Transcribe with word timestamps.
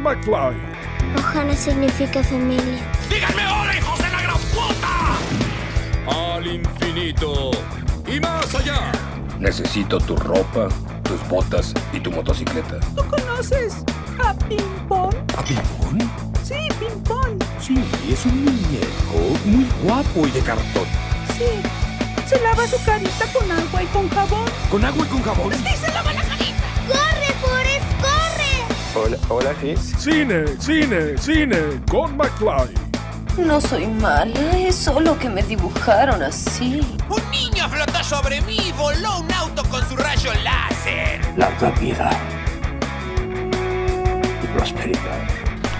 McFly. 0.00 0.56
Ohana 1.16 1.54
significa 1.54 2.22
familia. 2.22 2.80
¡Díganme 3.10 3.42
ahora, 3.42 3.76
hijos 3.76 3.98
de 3.98 4.08
la 4.08 4.22
gran 4.22 4.38
puta! 4.38 6.36
Al 6.36 6.46
infinito 6.46 7.50
y 8.06 8.18
más 8.20 8.54
allá. 8.54 8.92
Necesito 9.38 9.98
tu 9.98 10.16
ropa, 10.16 10.68
tus 11.02 11.28
botas 11.28 11.74
y 11.92 12.00
tu 12.00 12.10
motocicleta. 12.10 12.80
¿Tú 12.96 13.04
conoces 13.08 13.84
a 14.24 14.34
Pimpón? 14.34 15.14
¿A 15.36 15.42
Pimpón? 15.42 15.98
Sí, 16.42 16.68
Pimpón. 16.78 17.38
Sí, 17.60 17.84
es 18.10 18.24
un 18.24 18.44
muñeco 18.44 19.38
muy 19.44 19.66
guapo 19.82 20.26
y 20.26 20.30
de 20.30 20.40
cartón. 20.40 20.86
Sí. 21.36 21.60
Se 22.26 22.40
lava 22.40 22.66
su 22.66 22.82
carita 22.84 23.26
con 23.32 23.50
agua 23.50 23.82
y 23.82 23.86
con 23.86 24.08
jabón. 24.08 24.44
¿Con 24.70 24.84
agua 24.84 25.04
y 25.04 25.08
con 25.08 25.22
jabón? 25.22 25.52
Sí, 25.52 25.76
se 25.76 25.92
lava 25.92 26.12
la 26.12 26.22
Hola, 29.10 29.18
hola, 29.28 29.54
Chris. 29.58 29.92
Cine, 29.98 30.46
cine, 30.60 31.18
cine 31.18 31.80
con 31.90 32.16
McFly. 32.16 32.72
No 33.38 33.60
soy 33.60 33.88
mala, 33.88 34.56
es 34.56 34.76
solo 34.76 35.18
que 35.18 35.28
me 35.28 35.42
dibujaron 35.42 36.22
así. 36.22 36.80
Un 37.08 37.30
niño 37.32 37.68
flotó 37.68 38.04
sobre 38.04 38.40
mí 38.42 38.56
y 38.68 38.72
voló 38.72 39.18
un 39.18 39.32
auto 39.32 39.64
con 39.64 39.84
su 39.88 39.96
rayo 39.96 40.30
láser. 40.44 41.20
Larga 41.36 41.70
vida 41.80 42.10
y 44.44 44.46
prosperidad. 44.56 45.28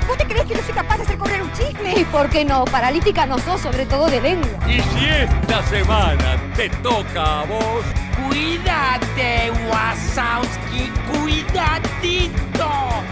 ¿Vos 0.09 0.19
te 0.19 0.27
crees 0.27 0.47
que 0.47 0.57
no 0.57 0.63
soy 0.63 0.75
capaz 0.75 0.97
de 0.97 1.03
hacer 1.05 1.19
correr 1.19 1.43
un 1.43 1.53
chisme? 1.53 2.01
¿Y 2.01 2.05
por 2.07 2.29
qué 2.31 2.45
no? 2.45 2.65
Paralítica 2.65 3.27
no 3.27 3.39
sos, 3.39 3.61
sobre 3.61 3.87
todo 3.87 4.11
de 4.11 4.21
lengua. 4.23 4.59
Y 4.67 4.81
si 4.81 5.05
esta 5.05 5.63
semana 5.69 6.37
te 6.57 6.69
toca 6.83 7.43
a 7.43 7.45
vos, 7.45 7.85
Cuídate, 8.29 9.51
Wasowski, 9.69 10.91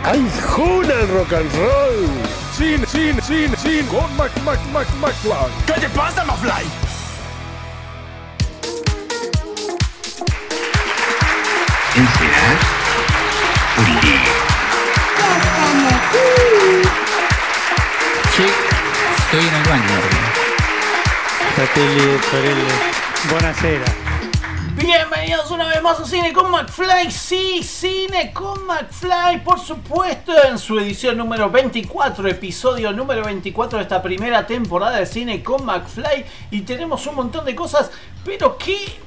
¡Ay, 0.04 0.30
juna 0.56 0.94
el 0.94 1.08
rock 1.08 1.32
and 1.32 1.52
roll! 1.54 2.08
Cine, 2.56 2.86
cine, 2.86 3.20
cine, 3.22 3.56
cine 3.56 3.86
con 3.88 4.16
Mac, 4.16 4.32
Mac, 4.44 4.58
Mac, 4.72 4.86
McFly. 5.00 5.50
¿Qué 5.66 5.80
te 5.80 5.88
pasa, 5.90 6.24
Mafly? 6.24 6.64
Sí, 18.36 18.44
estoy 19.18 19.48
en 19.48 19.54
el 19.54 19.68
baño. 19.68 20.00
Fratelli, 21.54 22.18
sorelle, 22.30 22.72
buonasera. 23.30 24.07
Bienvenidos 24.78 25.50
una 25.50 25.66
vez 25.66 25.82
más 25.82 25.98
a 25.98 26.04
Cine 26.04 26.32
con 26.32 26.52
McFly. 26.52 27.10
Sí, 27.10 27.64
Cine 27.64 28.32
con 28.32 28.64
McFly, 28.64 29.42
por 29.42 29.58
supuesto, 29.58 30.32
en 30.44 30.56
su 30.56 30.78
edición 30.78 31.16
número 31.16 31.50
24, 31.50 32.28
episodio 32.28 32.92
número 32.92 33.24
24 33.24 33.78
de 33.78 33.82
esta 33.82 34.00
primera 34.00 34.46
temporada 34.46 34.98
de 34.98 35.06
Cine 35.06 35.42
con 35.42 35.64
McFly. 35.64 36.24
Y 36.52 36.60
tenemos 36.60 37.04
un 37.08 37.16
montón 37.16 37.44
de 37.44 37.56
cosas, 37.56 37.90
pero 38.24 38.56
que, 38.56 39.00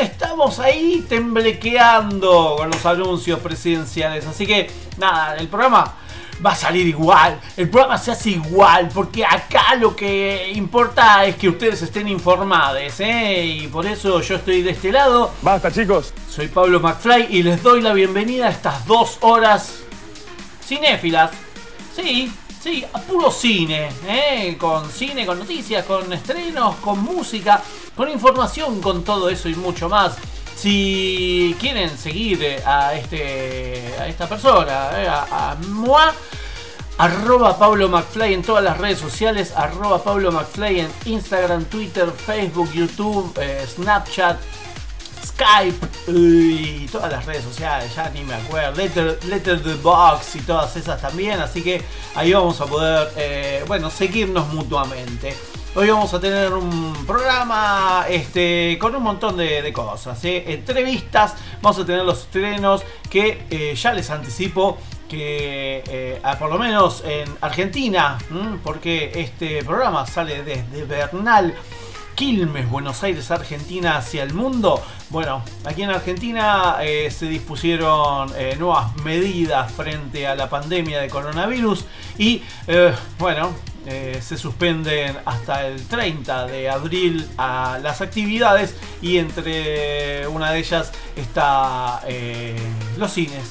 estamos 0.00 0.58
ahí 0.58 1.06
temblequeando 1.08 2.56
con 2.58 2.70
los 2.70 2.84
anuncios 2.84 3.38
presidenciales. 3.38 4.26
Así 4.26 4.44
que, 4.44 4.68
nada, 4.98 5.36
el 5.36 5.46
programa 5.46 5.98
va 6.44 6.52
a 6.52 6.56
salir 6.56 6.86
igual, 6.86 7.40
el 7.56 7.68
programa 7.68 7.98
se 7.98 8.12
hace 8.12 8.30
igual, 8.30 8.88
porque 8.92 9.24
acá 9.24 9.74
lo 9.74 9.94
que 9.94 10.52
importa 10.54 11.24
es 11.24 11.36
que 11.36 11.48
ustedes 11.48 11.82
estén 11.82 12.08
informados, 12.08 13.00
¿eh? 13.00 13.44
Y 13.44 13.68
por 13.68 13.86
eso 13.86 14.20
yo 14.20 14.36
estoy 14.36 14.62
de 14.62 14.70
este 14.70 14.92
lado. 14.92 15.32
Basta, 15.42 15.70
chicos. 15.70 16.12
Soy 16.28 16.48
Pablo 16.48 16.80
McFly 16.80 17.28
y 17.30 17.42
les 17.42 17.62
doy 17.62 17.80
la 17.80 17.92
bienvenida 17.92 18.46
a 18.46 18.50
estas 18.50 18.86
dos 18.86 19.18
horas 19.20 19.80
cinéfilas. 20.66 21.30
Sí, 21.94 22.32
sí, 22.60 22.84
a 22.92 22.98
puro 23.00 23.30
cine, 23.30 23.90
¿eh? 24.08 24.56
Con 24.58 24.90
cine, 24.90 25.26
con 25.26 25.38
noticias, 25.38 25.84
con 25.84 26.12
estrenos, 26.12 26.76
con 26.76 27.00
música, 27.00 27.62
con 27.94 28.10
información, 28.10 28.80
con 28.80 29.04
todo 29.04 29.28
eso 29.28 29.48
y 29.48 29.54
mucho 29.54 29.88
más. 29.88 30.16
Si 30.56 31.54
quieren 31.60 31.96
seguir 31.98 32.42
eh, 32.42 32.62
a 32.64 32.94
este 32.94 33.94
a 33.98 34.08
esta 34.08 34.28
persona, 34.28 34.90
eh, 35.02 35.08
a, 35.08 35.50
a 35.50 35.54
moi, 35.68 36.12
arroba 36.98 37.58
Pablo 37.58 37.88
McFly 37.88 38.34
en 38.34 38.42
todas 38.42 38.62
las 38.62 38.78
redes 38.78 38.98
sociales, 38.98 39.52
arroba 39.56 40.02
Pablo 40.02 40.30
McFly 40.32 40.80
en 40.80 40.90
Instagram, 41.06 41.64
Twitter, 41.64 42.10
Facebook, 42.10 42.72
YouTube, 42.72 43.36
eh, 43.40 43.66
Snapchat, 43.66 44.38
Skype 45.26 45.86
y 46.08 46.86
todas 46.86 47.10
las 47.10 47.26
redes 47.26 47.44
sociales, 47.44 47.94
ya 47.94 48.08
ni 48.10 48.22
me 48.22 48.34
acuerdo, 48.34 48.76
Letter, 48.76 49.18
Letter 49.24 49.62
the 49.62 49.74
Box 49.74 50.36
y 50.36 50.40
todas 50.40 50.76
esas 50.76 51.00
también, 51.00 51.40
así 51.40 51.62
que 51.62 51.82
ahí 52.14 52.32
vamos 52.32 52.60
a 52.60 52.66
poder, 52.66 53.64
bueno, 53.66 53.90
seguirnos 53.90 54.48
mutuamente. 54.52 55.34
Hoy 55.76 55.90
vamos 55.90 56.14
a 56.14 56.20
tener 56.20 56.52
un 56.52 56.94
programa 57.04 58.04
este, 58.08 58.78
con 58.80 58.94
un 58.94 59.02
montón 59.02 59.36
de, 59.36 59.72
cosas, 59.72 60.24
¿eh? 60.24 60.44
entrevistas, 60.46 61.34
vamos 61.60 61.80
a 61.80 61.84
tener 61.84 62.04
los 62.04 62.20
estrenos 62.20 62.84
que 63.10 63.42
eh, 63.50 63.74
ya 63.74 63.92
les 63.92 64.08
anticipo 64.08 64.78
que 65.08 65.82
eh, 65.84 66.20
por 66.38 66.48
lo 66.48 66.60
menos 66.60 67.02
en 67.04 67.28
Argentina, 67.40 68.18
porque 68.62 69.10
este 69.16 69.64
programa 69.64 70.06
sale 70.06 70.44
desde 70.44 70.84
Bernal, 70.84 71.52
Quilmes, 72.14 72.70
Buenos 72.70 73.02
Aires, 73.02 73.32
Argentina 73.32 73.96
hacia 73.96 74.22
el 74.22 74.32
mundo. 74.32 74.80
Bueno, 75.10 75.42
aquí 75.64 75.82
en 75.82 75.90
Argentina 75.90 76.76
se 77.10 77.26
dispusieron 77.26 78.30
nuevas 78.60 78.94
medidas 78.98 79.72
frente 79.72 80.28
a 80.28 80.36
la 80.36 80.48
pandemia 80.48 81.00
de 81.00 81.08
coronavirus 81.08 81.84
y 82.16 82.42
bueno, 83.18 83.50
eh, 83.86 84.20
se 84.22 84.38
suspenden 84.38 85.16
hasta 85.26 85.66
el 85.66 85.86
30 85.86 86.46
de 86.46 86.70
abril 86.70 87.28
a 87.36 87.78
las 87.82 88.00
actividades 88.00 88.74
y 89.02 89.18
entre 89.18 90.26
una 90.28 90.52
de 90.52 90.58
ellas 90.58 90.90
está 91.16 92.00
eh, 92.06 92.56
los 92.96 93.12
cines. 93.12 93.50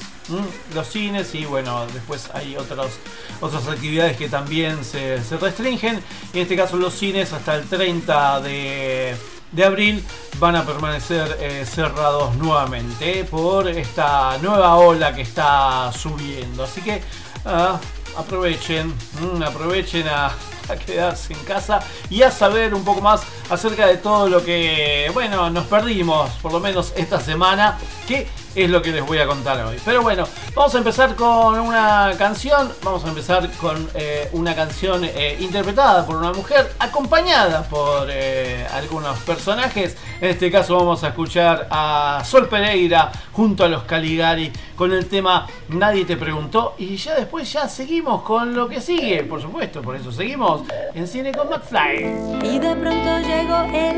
Los 0.74 0.88
cines 0.88 1.34
y 1.34 1.44
bueno, 1.44 1.86
después 1.92 2.30
hay 2.32 2.56
otros, 2.56 2.92
otras 3.40 3.68
actividades 3.68 4.16
que 4.16 4.28
también 4.28 4.84
se, 4.84 5.18
restringen. 5.40 6.02
En 6.32 6.40
este 6.40 6.56
caso 6.56 6.78
los 6.78 6.94
cines 6.94 7.32
hasta 7.32 7.54
el 7.56 7.68
30 7.68 8.40
de, 8.40 9.16
abril 9.64 10.02
van 10.40 10.56
a 10.56 10.64
permanecer 10.64 11.36
eh, 11.40 11.64
cerrados 11.64 12.34
nuevamente 12.36 13.22
por 13.24 13.68
esta 13.68 14.38
nueva 14.38 14.76
ola 14.76 15.14
que 15.14 15.22
está 15.22 15.92
subiendo. 15.92 16.64
Así 16.64 16.80
que 16.80 17.02
ah, 17.44 17.78
aprovechen, 18.16 18.92
mm, 19.20 19.42
aprovechen 19.42 20.06
a, 20.06 20.32
a 20.68 20.76
quedarse 20.76 21.32
en 21.32 21.40
casa 21.40 21.80
y 22.10 22.22
a 22.22 22.30
saber 22.30 22.74
un 22.74 22.84
poco 22.84 23.00
más 23.00 23.22
acerca 23.50 23.86
de 23.86 23.96
todo 23.96 24.28
lo 24.28 24.44
que, 24.44 25.10
bueno, 25.12 25.50
nos 25.50 25.66
perdimos, 25.66 26.30
por 26.42 26.52
lo 26.52 26.60
menos 26.60 26.92
esta 26.96 27.20
semana, 27.20 27.78
que 28.06 28.28
es 28.54 28.70
lo 28.70 28.82
que 28.82 28.92
les 28.92 29.04
voy 29.04 29.18
a 29.18 29.26
contar 29.26 29.64
hoy. 29.64 29.76
Pero 29.84 30.02
bueno, 30.02 30.26
vamos 30.54 30.74
a 30.74 30.78
empezar 30.78 31.14
con 31.16 31.58
una 31.58 32.12
canción, 32.16 32.72
vamos 32.82 33.04
a 33.04 33.08
empezar 33.08 33.50
con 33.52 33.88
eh, 33.94 34.28
una 34.32 34.54
canción 34.54 35.04
eh, 35.04 35.36
interpretada 35.40 36.06
por 36.06 36.16
una 36.16 36.32
mujer, 36.32 36.72
acompañada 36.78 37.62
por 37.64 38.08
eh, 38.10 38.66
algunos 38.72 39.18
personajes. 39.20 39.96
En 40.20 40.30
este 40.30 40.50
caso 40.50 40.76
vamos 40.76 41.02
a 41.04 41.08
escuchar 41.08 41.66
a 41.70 42.22
Sol 42.24 42.48
Pereira 42.48 43.10
junto 43.32 43.64
a 43.64 43.68
los 43.68 43.82
Caligari 43.82 44.52
con 44.76 44.92
el 44.92 45.06
tema 45.06 45.46
Nadie 45.68 46.04
te 46.04 46.16
preguntó 46.16 46.74
y 46.78 46.96
ya 46.96 47.14
después 47.14 47.52
ya 47.52 47.68
seguimos 47.68 48.22
con 48.22 48.54
lo 48.54 48.68
que 48.68 48.80
sigue, 48.80 49.24
por 49.24 49.40
supuesto, 49.40 49.82
por 49.82 49.96
eso 49.96 50.12
seguimos 50.12 50.53
en 50.94 51.06
Cine 51.06 51.32
con 51.32 51.48
McFly. 51.48 52.04
Y 52.42 52.58
de 52.58 52.76
pronto 52.76 53.18
llegó 53.20 53.62
él 53.72 53.96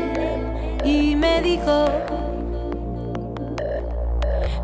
y 0.83 1.15
me 1.15 1.41
dijo 1.41 1.85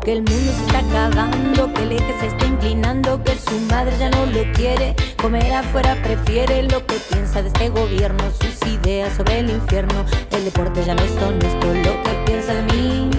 que 0.04 0.12
el 0.12 0.18
mundo 0.22 0.52
se 0.52 0.66
está 0.66 0.78
acabando, 0.80 1.72
que 1.72 1.82
el 1.82 1.92
eje 1.92 2.14
se 2.20 2.26
está 2.26 2.46
inclinando, 2.46 3.22
que 3.24 3.36
su 3.36 3.58
madre 3.70 3.96
ya 3.98 4.10
no 4.10 4.26
lo 4.26 4.52
quiere, 4.52 4.94
comer 5.20 5.52
afuera 5.54 5.96
prefiere 6.02 6.62
lo 6.64 6.84
que 6.86 6.96
piensa 7.10 7.40
de 7.40 7.48
este 7.48 7.70
gobierno, 7.70 8.22
sus 8.38 8.68
ideas 8.68 9.14
sobre 9.16 9.38
el 9.38 9.50
infierno, 9.50 10.04
el 10.30 10.44
deporte 10.44 10.84
ya 10.84 10.94
no 10.94 11.02
es 11.02 11.22
honesto, 11.22 11.66
lo 11.66 12.02
que 12.02 12.22
piensa 12.26 12.54
de 12.54 12.62
mí, 12.74 13.10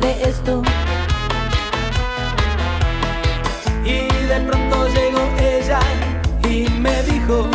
de 0.00 0.22
esto. 0.22 0.62
Y 3.84 4.06
de 4.26 4.40
pronto 4.46 4.86
llegó 4.88 5.20
ella 5.40 5.80
y 6.48 6.68
me 6.78 7.02
dijo 7.02 7.48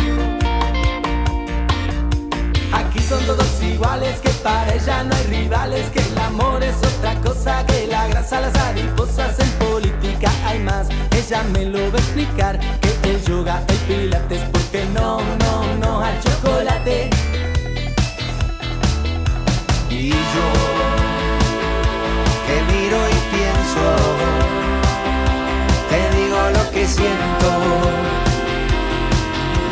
son 3.07 3.23
todos 3.25 3.61
iguales, 3.61 4.19
que 4.19 4.29
para 4.29 4.73
ella 4.73 5.03
no 5.03 5.15
hay 5.15 5.23
rivales, 5.25 5.89
que 5.91 5.99
el 5.99 6.17
amor 6.17 6.63
es 6.63 6.75
otra 6.77 7.13
cosa, 7.21 7.63
que 7.67 7.87
la 7.87 8.07
grasa, 8.07 8.41
las 8.41 8.53
mariposas 8.53 9.39
en 9.39 9.49
política 9.67 10.31
hay 10.45 10.59
más. 10.59 10.87
Ella 11.11 11.43
me 11.53 11.65
lo 11.65 11.91
va 11.91 11.97
a 11.97 12.01
explicar, 12.01 12.59
que 12.81 13.09
el 13.09 13.23
yoga, 13.23 13.63
el 13.67 13.77
pilates, 13.87 14.41
porque 14.51 14.85
no, 14.93 15.19
no, 15.21 15.75
no 15.79 15.99
al 16.01 16.19
chocolate. 16.21 17.09
Y 19.89 20.09
yo, 20.09 20.47
que 22.47 22.57
miro 22.73 22.97
y 23.07 23.19
pienso, 23.35 23.85
te 25.89 26.17
digo 26.17 26.39
lo 26.57 26.71
que 26.71 26.87
siento, 26.87 27.49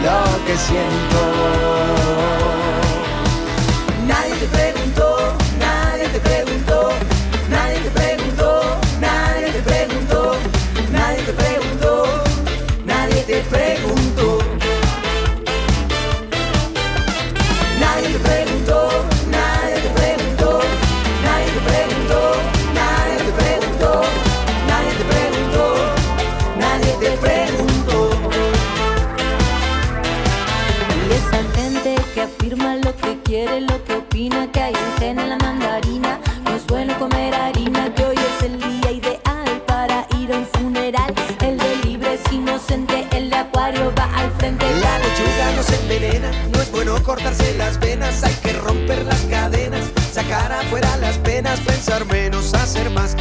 lo 0.03 0.45
que 0.45 0.57
siento. 0.57 2.03
Lo 33.62 33.84
que 33.84 33.94
opina, 33.96 34.52
que 34.52 34.60
hay 34.62 34.74
gen 35.00 35.20
en 35.20 35.30
la 35.30 35.38
mandarina. 35.38 36.20
No 36.44 36.56
es 36.56 36.66
bueno 36.68 36.98
comer 36.98 37.34
harina, 37.34 37.94
que 37.94 38.04
hoy 38.06 38.16
es 38.16 38.44
el 38.44 38.60
día 38.60 38.92
ideal 38.92 39.64
para 39.68 40.08
ir 40.20 40.32
a 40.34 40.38
un 40.38 40.48
funeral. 40.48 41.14
El 41.42 41.58
de 41.58 41.76
libre 41.84 42.14
es 42.16 42.32
inocente, 42.32 43.08
el 43.12 43.30
de 43.30 43.36
acuario 43.36 43.94
va 43.98 44.06
al 44.16 44.32
frente. 44.34 44.66
La 44.80 44.98
lechuga 45.00 45.52
no 45.56 45.64
se 45.64 45.76
envenena, 45.82 46.32
no 46.52 46.62
es 46.62 46.72
bueno 46.72 47.04
cortarse 47.04 47.56
las 47.58 47.80
venas, 47.80 48.24
hay 48.24 48.34
que 48.36 48.54
romper 48.54 49.04
las 49.06 49.22
cadenas, 49.22 49.86
sacar 50.12 50.52
afuera 50.52 50.98
las 50.98 51.18
penas, 51.20 51.60
pensar 51.60 52.06
menos, 52.06 52.54
hacer 52.54 52.90
más, 52.92 53.16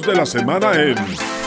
de 0.00 0.14
la 0.14 0.24
semana 0.24 0.72
en 0.72 0.96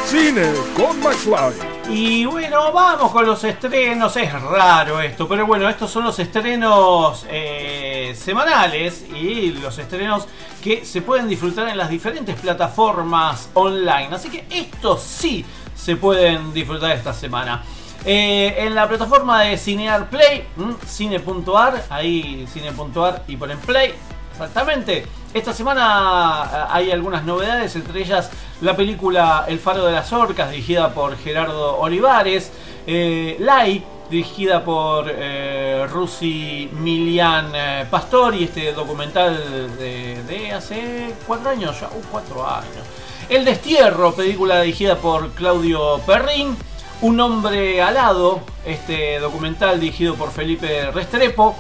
Cine 0.06 0.52
con 0.76 1.00
McFly. 1.00 1.90
Y 1.90 2.26
bueno, 2.26 2.72
vamos 2.72 3.12
con 3.12 3.26
los 3.26 3.44
estrenos. 3.44 4.16
Es 4.18 4.32
raro 4.40 5.02
esto, 5.02 5.28
pero 5.28 5.48
bueno, 5.48 5.68
estos 5.68 5.90
son 5.90 6.04
los 6.04 6.20
estrenos 6.20 7.26
eh, 7.28 8.16
semanales 8.16 9.04
y 9.16 9.52
los 9.54 9.76
estrenos 9.80 10.28
que 10.64 10.86
se 10.86 11.02
pueden 11.02 11.28
disfrutar 11.28 11.70
en 11.70 11.78
las 11.78 11.90
diferentes 11.90 12.40
plataformas 12.40 13.50
online. 13.56 14.10
Así 14.12 14.30
que 14.30 14.46
estos 14.48 15.02
sí 15.02 15.44
se 15.76 15.96
pueden 15.96 16.54
disfrutar 16.54 16.92
esta 16.92 17.14
semana. 17.14 17.64
Eh, 18.06 18.54
en 18.60 18.76
la 18.76 18.88
plataforma 18.88 19.42
de 19.42 19.58
Cinear 19.58 20.08
Play, 20.08 20.48
cine.ar, 20.86 21.86
ahí 21.90 22.46
cine.ar 22.54 23.24
y 23.28 23.38
ponen 23.38 23.58
play. 23.58 23.96
Exactamente. 24.36 25.06
Esta 25.34 25.54
semana 25.54 26.44
eh, 26.46 26.58
hay 26.70 26.92
algunas 26.92 27.24
novedades, 27.24 27.76
entre 27.76 28.02
ellas 28.02 28.30
la 28.62 28.76
película 28.76 29.46
El 29.48 29.60
Faro 29.60 29.86
de 29.86 29.94
las 29.94 30.12
Orcas, 30.12 30.52
dirigida 30.52 30.94
por 30.94 31.18
Gerardo 31.18 31.78
Olivares, 31.78 32.52
eh, 32.86 33.38
Lai, 33.40 33.84
dirigida 34.10 34.64
por 34.64 35.08
eh, 35.10 35.88
Rusi 35.90 36.70
Milian 36.74 37.52
eh, 37.54 37.86
Pastori, 37.90 38.44
este 38.44 38.74
documental 38.74 39.78
de, 39.78 40.52
hace 40.54 41.14
cuatro 41.26 41.50
años, 41.50 41.80
ya, 41.80 41.88
uh, 41.88 42.02
cuatro 42.12 42.48
años. 42.48 42.86
El 43.30 43.44
Destierro, 43.44 44.14
película 44.14 44.62
dirigida 44.62 44.98
por 44.98 45.32
Claudio 45.32 46.00
Perrin. 46.06 46.56
Un 47.02 47.20
hombre 47.20 47.82
alado, 47.82 48.40
este 48.66 49.20
documental 49.20 49.80
dirigido 49.80 50.16
por 50.16 50.32
Felipe 50.32 50.92
Restrepo. 50.92 51.56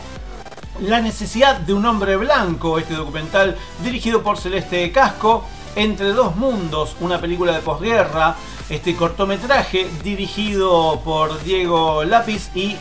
La 0.81 0.99
necesidad 0.99 1.55
de 1.55 1.73
un 1.73 1.85
hombre 1.85 2.17
blanco, 2.17 2.77
este 2.77 2.95
documental 2.95 3.55
dirigido 3.81 4.21
por 4.21 4.37
Celeste 4.37 4.91
Casco. 4.91 5.45
Entre 5.77 6.07
dos 6.09 6.35
mundos, 6.35 6.97
una 6.99 7.19
película 7.19 7.53
de 7.53 7.59
posguerra, 7.59 8.35
este 8.69 8.95
cortometraje 8.95 9.89
dirigido 10.03 10.99
por 11.03 11.41
Diego 11.43 12.03
Lápiz 12.03 12.49
y 12.55 12.75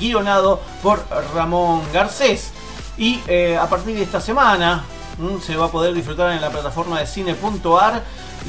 guionado 0.00 0.60
por 0.82 1.04
Ramón 1.34 1.82
Garcés. 1.92 2.52
Y 2.96 3.20
eh, 3.26 3.58
a 3.60 3.68
partir 3.68 3.94
de 3.94 4.02
esta 4.02 4.22
semana 4.22 4.84
mm, 5.18 5.40
se 5.40 5.56
va 5.56 5.66
a 5.66 5.70
poder 5.70 5.92
disfrutar 5.92 6.32
en 6.32 6.40
la 6.40 6.50
plataforma 6.50 6.98
de 7.00 7.06
cine.ar 7.06 8.02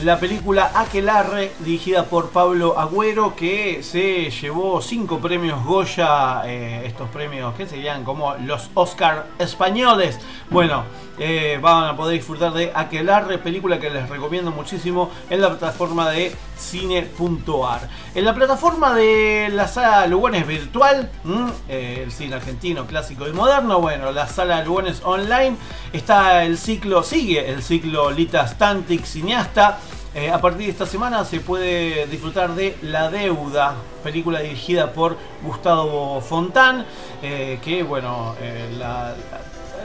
la 0.04 0.20
película 0.20 0.72
Aquelarre, 0.75 1.54
dirigida 1.60 2.06
por 2.06 2.30
Pablo 2.30 2.78
Agüero, 2.78 3.36
que 3.36 3.82
se 3.82 4.30
llevó 4.30 4.82
cinco 4.82 5.20
premios 5.20 5.64
Goya, 5.64 6.42
eh, 6.46 6.84
estos 6.86 7.10
premios 7.10 7.56
que 7.56 7.66
serían 7.66 8.04
como 8.04 8.36
los 8.36 8.70
Oscar 8.74 9.28
españoles. 9.40 10.20
Bueno, 10.50 10.84
eh, 11.18 11.58
van 11.62 11.86
a 11.86 11.96
poder 11.96 12.18
disfrutar 12.18 12.52
de 12.54 12.72
Aquelarre, 12.76 13.38
película 13.38 13.80
que 13.80 13.90
les 13.90 14.10
recomiendo 14.10 14.52
muchísimo 14.52 15.10
en 15.30 15.42
la 15.42 15.50
plataforma 15.50 16.10
de 16.10 16.36
cine.ar. 16.58 17.88
En 18.14 18.26
la 18.26 18.34
plataforma 18.34 18.94
de 18.94 19.50
la 19.54 19.68
sala 19.68 20.08
Lugones 20.08 20.46
virtual, 20.46 21.10
eh, 21.70 22.02
el 22.04 22.12
cine 22.12 22.36
argentino 22.36 22.86
clásico 22.86 23.28
y 23.28 23.32
moderno, 23.32 23.80
bueno, 23.80 24.12
la 24.12 24.28
sala 24.28 24.64
Lugones 24.64 25.02
online, 25.04 25.56
está 25.94 26.44
el 26.44 26.58
ciclo, 26.58 27.04
sigue 27.04 27.50
el 27.50 27.64
ciclo 27.64 28.12
Lita 28.12 28.48
Stantic 28.48 29.06
cineasta. 29.06 29.80
Eh, 30.14 30.32
a 30.32 30.40
partir 30.40 30.68
de 30.68 30.72
esta 30.72 30.86
semana 30.86 31.26
se 31.26 31.42
puede 31.42 32.08
disfrutar 32.08 32.56
de 32.56 32.78
La 32.82 33.10
Deuda, 33.10 33.76
película 34.02 34.40
dirigida 34.40 34.94
por 34.94 35.18
Gustavo 35.44 36.22
Fontán, 36.22 36.86
que 37.22 37.84
bueno, 37.86 38.34
la- 38.78 39.14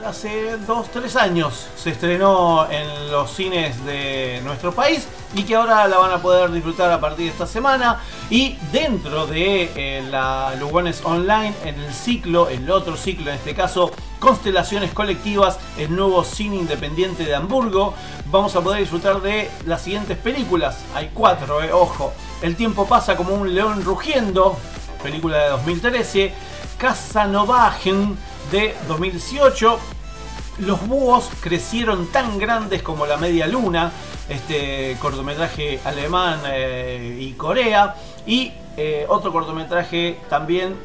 hace 0.04 0.56
dos, 0.58 0.88
tres 0.90 1.16
años 1.16 1.66
se 1.76 1.90
estrenó 1.90 2.70
en 2.70 3.10
los 3.10 3.30
cines 3.30 3.84
de 3.84 4.40
nuestro 4.44 4.72
país 4.72 5.06
y 5.34 5.42
que 5.42 5.54
ahora 5.54 5.86
la 5.88 5.98
van 5.98 6.12
a 6.12 6.22
poder 6.22 6.50
disfrutar 6.50 6.90
a 6.90 7.00
partir 7.00 7.26
de 7.26 7.32
esta 7.32 7.46
semana. 7.46 8.00
Y 8.30 8.56
dentro 8.72 9.26
de 9.26 9.70
eh, 9.74 10.02
la 10.10 10.54
Lugones 10.58 11.02
Online, 11.04 11.54
en 11.64 11.80
el 11.80 11.92
ciclo, 11.92 12.48
el 12.48 12.70
otro 12.70 12.96
ciclo 12.96 13.30
en 13.30 13.36
este 13.36 13.54
caso, 13.54 13.90
Constelaciones 14.18 14.92
Colectivas, 14.92 15.58
el 15.78 15.94
nuevo 15.94 16.24
cine 16.24 16.56
independiente 16.56 17.24
de 17.24 17.34
Hamburgo, 17.34 17.94
vamos 18.26 18.54
a 18.56 18.60
poder 18.60 18.80
disfrutar 18.80 19.20
de 19.22 19.50
las 19.66 19.82
siguientes 19.82 20.18
películas. 20.18 20.78
Hay 20.94 21.10
cuatro, 21.14 21.62
eh, 21.62 21.72
ojo. 21.72 22.12
El 22.42 22.56
tiempo 22.56 22.86
pasa 22.86 23.16
como 23.16 23.34
un 23.34 23.54
león 23.54 23.84
rugiendo, 23.84 24.56
película 25.02 25.38
de 25.38 25.48
2013. 25.50 26.32
Casanovagen 26.78 28.16
de 28.50 28.74
2018. 28.88 29.78
Los 30.58 30.86
búhos 30.86 31.30
crecieron 31.40 32.06
tan 32.08 32.38
grandes 32.38 32.82
como 32.82 33.06
la 33.06 33.16
media 33.16 33.46
luna. 33.46 33.92
este 34.28 34.96
cortometraje 35.00 35.80
alemán 35.84 36.40
eh, 36.46 37.18
y 37.20 37.32
Corea. 37.32 37.94
Y 38.26 38.52
eh, 38.76 39.06
otro 39.08 39.32
cortometraje 39.32 40.18
también 40.28 40.76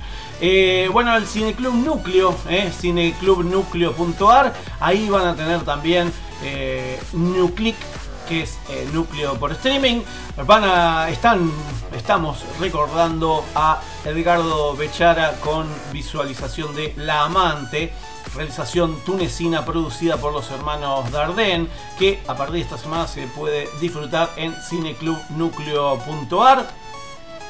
eh, 0.40 0.88
bueno, 0.92 1.16
el 1.16 1.26
Cineclub 1.26 1.74
Núcleo, 1.74 2.34
eh, 2.48 2.70
cineclubnucleo.ar, 2.78 4.54
ahí 4.80 5.08
van 5.08 5.26
a 5.26 5.34
tener 5.34 5.62
también 5.62 6.12
eh, 6.42 7.00
Nuclick, 7.12 7.76
que 8.28 8.42
es 8.42 8.58
eh, 8.70 8.88
núcleo 8.92 9.34
por 9.34 9.52
streaming. 9.52 10.00
Van 10.46 10.64
a, 10.64 11.08
están, 11.10 11.50
estamos 11.96 12.38
recordando 12.58 13.44
a 13.54 13.80
Edgardo 14.04 14.74
Bechara 14.76 15.32
con 15.40 15.66
visualización 15.92 16.74
de 16.74 16.94
La 16.96 17.24
Amante 17.24 17.92
realización 18.34 18.98
tunecina 19.04 19.64
producida 19.64 20.16
por 20.16 20.32
los 20.32 20.50
hermanos 20.50 21.08
Dardenne, 21.12 21.68
que 21.98 22.20
a 22.26 22.34
partir 22.34 22.56
de 22.56 22.62
esta 22.62 22.78
semana 22.78 23.06
se 23.06 23.28
puede 23.28 23.68
disfrutar 23.80 24.30
en 24.36 24.54
cineclubnucleo.ar. 24.54 26.66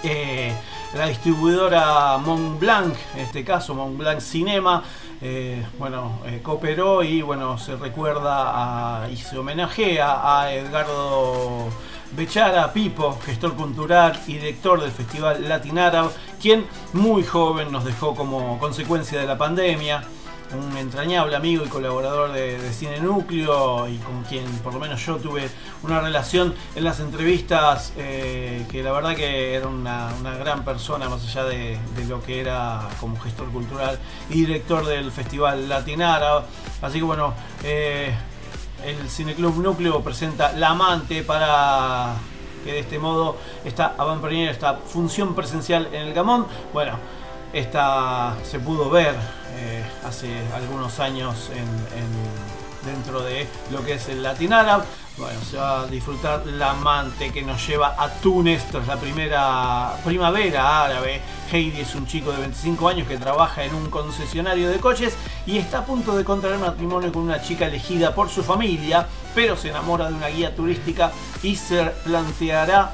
Eh, 0.03 0.53
la 0.97 1.07
distribuidora 1.07 2.19
Montblanc, 2.19 2.95
en 3.15 3.21
este 3.21 3.45
caso 3.45 3.75
Montblanc 3.75 4.21
Cinema, 4.21 4.83
eh, 5.21 5.65
bueno, 5.79 6.21
eh, 6.27 6.41
cooperó 6.43 7.03
y 7.03 7.23
bueno, 7.23 7.59
se 7.59 7.77
recuerda 7.77 9.03
a, 9.05 9.11
y 9.11 9.17
se 9.17 9.37
homenajea 9.39 10.41
a 10.41 10.53
Edgardo 10.53 11.69
Bechara 12.13 12.73
Pipo, 12.73 13.19
gestor 13.25 13.55
cultural 13.55 14.21
y 14.27 14.35
director 14.35 14.81
del 14.81 14.93
Festival 14.93 15.49
Latin 15.49 15.79
Arab, 15.79 16.13
quien 16.41 16.67
muy 16.93 17.25
joven 17.25 17.73
nos 17.73 17.85
dejó 17.85 18.15
como 18.15 18.59
consecuencia 18.59 19.21
de 19.21 19.27
la 19.27 19.37
pandemia 19.37 20.05
un 20.53 20.77
entrañable 20.77 21.35
amigo 21.37 21.65
y 21.65 21.69
colaborador 21.69 22.33
de, 22.33 22.59
Cine 22.73 23.01
Núcleo 23.01 23.89
y 23.89 23.97
con 23.99 24.23
quien 24.25 24.45
por 24.59 24.75
lo 24.75 24.81
menos 24.81 25.05
yo 25.05 25.17
tuve 25.17 25.49
una 25.83 26.01
relación 26.01 26.55
en 26.75 26.85
las 26.85 27.01
entrevistas 27.01 27.93
eh, 27.97 28.67
que 28.71 28.83
la 28.83 28.93
verdad 28.93 29.15
que 29.15 29.55
era 29.55 29.69
una, 29.69 30.11
gran 30.39 30.65
persona 30.65 31.09
más 31.09 31.25
allá 31.25 31.45
de, 31.45 31.79
lo 32.09 32.23
que 32.23 32.41
era 32.41 32.89
como 33.01 33.19
gestor 33.21 33.51
cultural 33.51 33.99
y 34.31 34.35
director 34.35 34.85
del 34.85 35.11
Festival 35.11 35.69
Latinara. 35.69 36.45
Así 36.83 36.99
que 36.99 37.05
bueno, 37.05 37.35
eh, 37.63 38.15
el 38.85 39.09
Cineclub 39.09 39.57
Núcleo 39.57 40.03
presenta 40.03 40.53
La 40.53 40.71
Amante 40.71 41.23
para 41.23 42.15
que 42.65 42.73
de 42.73 42.79
este 42.81 42.99
modo 42.99 43.37
esta 43.65 43.95
avant 43.99 44.25
esta 44.33 44.75
función 44.75 45.35
presencial 45.35 45.89
en 45.93 46.09
el 46.09 46.15
Gamón, 46.15 46.47
bueno, 46.73 46.99
esta 47.53 48.35
se 48.43 48.59
pudo 48.59 48.91
ver 48.91 49.15
eh, 49.57 49.85
hace 50.05 50.31
algunos 50.55 51.01
años 51.01 51.51
dentro 52.85 53.23
de 53.23 53.47
lo 53.71 53.85
que 53.85 53.95
es 53.95 54.09
el 54.09 54.23
Latin 54.23 54.53
Arab. 54.53 54.85
Bueno, 55.17 55.39
se 55.49 55.57
va 55.57 55.83
a 55.83 55.87
disfrutar 55.87 56.45
la 56.45 56.71
amante 56.71 57.31
que 57.31 57.43
nos 57.43 57.65
lleva 57.67 57.95
a 57.97 58.09
Túnez 58.09 58.65
tras 58.71 58.87
la 58.89 58.97
primera 58.97 59.95
primavera 60.05 60.85
árabe. 60.85 61.21
Heidi 61.53 61.81
es 61.81 61.95
un 61.95 62.07
chico 62.07 62.33
de 62.33 62.39
25 62.39 62.89
años 62.89 63.07
que 63.07 63.17
trabaja 63.17 63.65
en 63.65 63.75
un 63.75 63.91
concesionario 63.91 64.69
de 64.69 64.81
coches 64.81 65.15
y 65.47 65.59
está 65.59 65.79
a 65.79 65.87
punto 65.87 66.17
de 66.17 66.25
contraer 66.25 66.59
matrimonio 66.59 67.13
con 67.13 67.23
una 67.23 67.41
chica 67.41 67.67
elegida 67.67 68.13
por 68.13 68.29
su 68.29 68.43
familia, 68.43 69.07
pero 69.37 69.57
se 69.57 69.69
enamora 69.69 70.09
de 70.09 70.15
una 70.15 70.29
guía 70.29 70.55
turística 70.55 71.13
y 71.45 71.55
se 71.55 71.85
planteará 72.05 72.93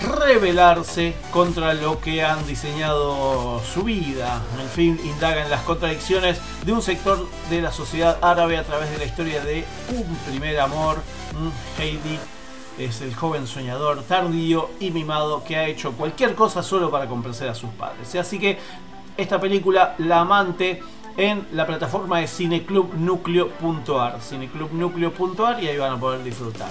rebelarse 0.00 1.14
contra 1.30 1.74
lo 1.74 2.00
que 2.00 2.22
han 2.22 2.46
diseñado 2.46 3.60
su 3.60 3.82
vida. 3.84 4.42
El 4.60 4.68
film 4.68 4.98
indaga 5.04 5.42
en 5.42 5.50
las 5.50 5.62
contradicciones 5.62 6.40
de 6.64 6.72
un 6.72 6.82
sector 6.82 7.26
de 7.48 7.62
la 7.62 7.72
sociedad 7.72 8.18
árabe 8.22 8.56
a 8.56 8.64
través 8.64 8.90
de 8.90 8.98
la 8.98 9.04
historia 9.04 9.42
de 9.44 9.64
un 9.90 10.16
primer 10.28 10.58
amor. 10.60 10.98
Mm, 11.32 11.80
Heidi 11.80 12.18
es 12.78 13.02
el 13.02 13.14
joven 13.14 13.46
soñador 13.46 14.02
tardío 14.04 14.70
y 14.80 14.90
mimado 14.90 15.44
que 15.44 15.56
ha 15.56 15.66
hecho 15.66 15.92
cualquier 15.92 16.34
cosa 16.34 16.62
solo 16.62 16.90
para 16.90 17.06
complacer 17.06 17.48
a 17.48 17.54
sus 17.54 17.70
padres. 17.70 18.14
Así 18.14 18.38
que 18.38 18.58
esta 19.16 19.38
película, 19.38 19.94
La 19.98 20.20
Amante, 20.20 20.82
en 21.16 21.46
la 21.52 21.66
plataforma 21.66 22.20
de 22.20 22.26
cineclubnucleo.ar. 22.26 24.20
Cineclubnucleo.ar 24.20 25.62
y 25.62 25.68
ahí 25.68 25.78
van 25.78 25.92
a 25.92 26.00
poder 26.00 26.22
disfrutar. 26.22 26.70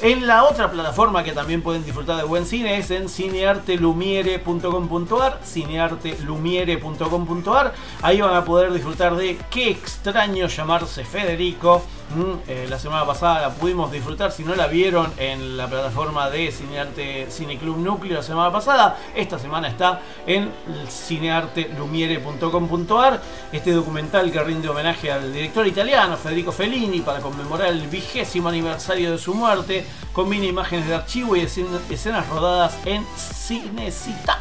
En 0.00 0.28
la 0.28 0.44
otra 0.44 0.70
plataforma 0.70 1.24
que 1.24 1.32
también 1.32 1.60
pueden 1.60 1.84
disfrutar 1.84 2.18
de 2.18 2.22
buen 2.22 2.46
cine 2.46 2.78
es 2.78 2.92
en 2.92 3.08
cineartelumiere.com.ar. 3.08 5.40
Cineartelumiere.com.ar. 5.44 7.74
Ahí 8.02 8.20
van 8.20 8.36
a 8.36 8.44
poder 8.44 8.72
disfrutar 8.72 9.16
de 9.16 9.36
Qué 9.50 9.70
extraño 9.70 10.46
llamarse 10.46 11.04
Federico. 11.04 11.82
Mm, 12.14 12.34
eh, 12.46 12.66
la 12.70 12.78
semana 12.78 13.04
pasada 13.04 13.40
la 13.40 13.50
pudimos 13.50 13.90
disfrutar. 13.92 14.32
Si 14.32 14.42
no 14.44 14.54
la 14.54 14.68
vieron 14.68 15.12
en 15.18 15.56
la 15.56 15.66
plataforma 15.66 16.30
de 16.30 16.52
Cinearte 16.52 17.26
Cineclub 17.30 17.76
Núcleo 17.76 18.14
la 18.14 18.22
semana 18.22 18.52
pasada, 18.52 18.96
esta 19.14 19.38
semana 19.38 19.68
está 19.68 20.00
en 20.26 20.50
cineartelumiere.com.ar. 20.88 23.20
Este 23.52 23.72
documental 23.78 24.30
que 24.30 24.42
rinde 24.42 24.68
homenaje 24.68 25.10
al 25.10 25.32
director 25.32 25.66
italiano 25.66 26.16
Federico 26.16 26.52
Fellini 26.52 27.00
para 27.00 27.20
conmemorar 27.20 27.68
el 27.68 27.86
vigésimo 27.86 28.48
aniversario 28.48 29.12
de 29.12 29.18
su 29.18 29.34
muerte. 29.34 29.86
Combina 30.12 30.46
imágenes 30.46 30.88
de 30.88 30.94
archivo 30.94 31.36
y 31.36 31.40
escenas 31.40 32.28
rodadas 32.28 32.76
en 32.84 33.04
Cinecita. 33.16 34.40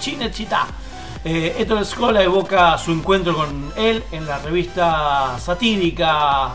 Cinecita. 0.00 0.66
Eh, 1.24 1.54
Héctor 1.58 1.84
Scola 1.84 2.22
evoca 2.22 2.76
su 2.78 2.90
encuentro 2.90 3.34
con 3.34 3.72
él 3.76 4.02
en 4.10 4.26
la 4.26 4.38
revista 4.38 5.38
satírica 5.38 6.54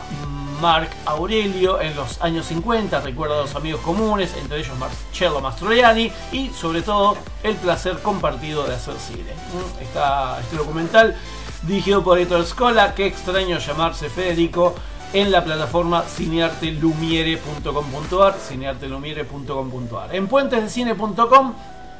Mark 0.61 0.89
Aurelio 1.05 1.79
en 1.79 1.95
los 1.95 2.19
años 2.21 2.47
50, 2.47 3.01
recuerda 3.01 3.35
a 3.35 3.41
los 3.41 3.55
amigos 3.55 3.81
comunes, 3.81 4.33
entre 4.41 4.59
ellos 4.59 4.75
Marcello 4.77 5.39
Mastroianni 5.39 6.11
y 6.31 6.49
sobre 6.49 6.81
todo 6.81 7.17
el 7.43 7.55
placer 7.55 7.99
compartido 8.01 8.65
de 8.65 8.75
hacer 8.75 8.95
cine. 8.95 9.33
Mm, 9.33 9.83
está 9.83 10.39
este 10.39 10.57
documental 10.57 11.15
dirigido 11.63 12.03
por 12.03 12.19
Héctor 12.19 12.45
Scola, 12.45 12.93
qué 12.93 13.07
extraño 13.07 13.59
llamarse 13.59 14.09
Federico, 14.09 14.75
en 15.13 15.31
la 15.31 15.41
plataforma 15.43 16.03
cineartelumiere.com.ar, 16.03 18.35
cineartelumiere.com.ar. 18.37 20.15
En 20.15 20.27
puentesdecine.com 20.27 21.55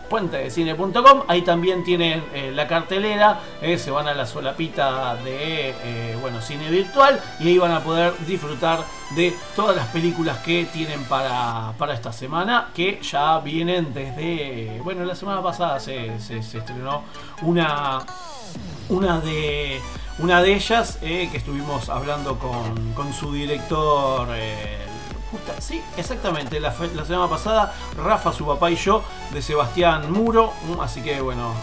puentedecine.com. 0.09 1.23
Ahí 1.27 1.41
también 1.41 1.83
tienen 1.83 2.23
eh, 2.33 2.51
la 2.53 2.67
cartelera, 2.67 3.39
eh, 3.61 3.77
se 3.77 3.91
van 3.91 4.07
a 4.07 4.13
la 4.13 4.25
solapita 4.25 5.15
de 5.17 5.69
eh, 5.69 6.17
bueno, 6.21 6.41
cine 6.41 6.69
virtual 6.69 7.19
y 7.39 7.49
ahí 7.49 7.57
van 7.57 7.71
a 7.71 7.81
poder 7.81 8.13
disfrutar 8.25 8.79
de 9.15 9.33
todas 9.55 9.75
las 9.75 9.87
películas 9.87 10.39
que 10.39 10.65
tienen 10.65 11.03
para, 11.05 11.73
para 11.77 11.93
esta 11.93 12.11
semana, 12.11 12.69
que 12.73 12.99
ya 13.01 13.39
vienen 13.39 13.93
desde, 13.93 14.81
bueno, 14.83 15.05
la 15.05 15.15
semana 15.15 15.41
pasada 15.41 15.79
se, 15.79 16.15
estrenó 16.15 17.03
una, 17.43 17.99
una 18.89 19.19
de... 19.19 19.81
Una 20.19 20.41
de 20.41 20.55
ellas, 20.55 20.97
que 20.99 21.29
estuvimos 21.31 21.89
hablando 21.89 22.39
con, 22.39 22.93
con 22.93 23.13
su 23.13 23.31
director 23.33 24.27
sí, 25.59 25.81
exactamente. 25.97 26.59
La, 26.59 26.71
semana 26.73 27.27
pasada, 27.29 27.73
Rafa, 27.97 28.33
su 28.33 28.45
papá 28.45 28.71
y 28.71 28.75
yo, 28.75 29.03
de 29.33 29.41
Sebastián 29.41 30.11
Muro. 30.11 30.53
Mm, 30.65 30.81
así 30.81 31.01
que 31.01 31.21
bueno, 31.21 31.53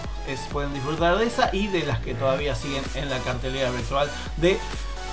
pueden 0.52 0.72
disfrutar 0.72 1.18
de 1.18 1.26
esa 1.26 1.50
y 1.54 1.68
de 1.68 1.84
las 1.84 2.00
que 2.00 2.14
todavía 2.14 2.54
siguen 2.54 2.82
en 2.94 3.10
la 3.10 3.18
cartelera 3.18 3.70
virtual 3.70 4.10
de 4.36 4.58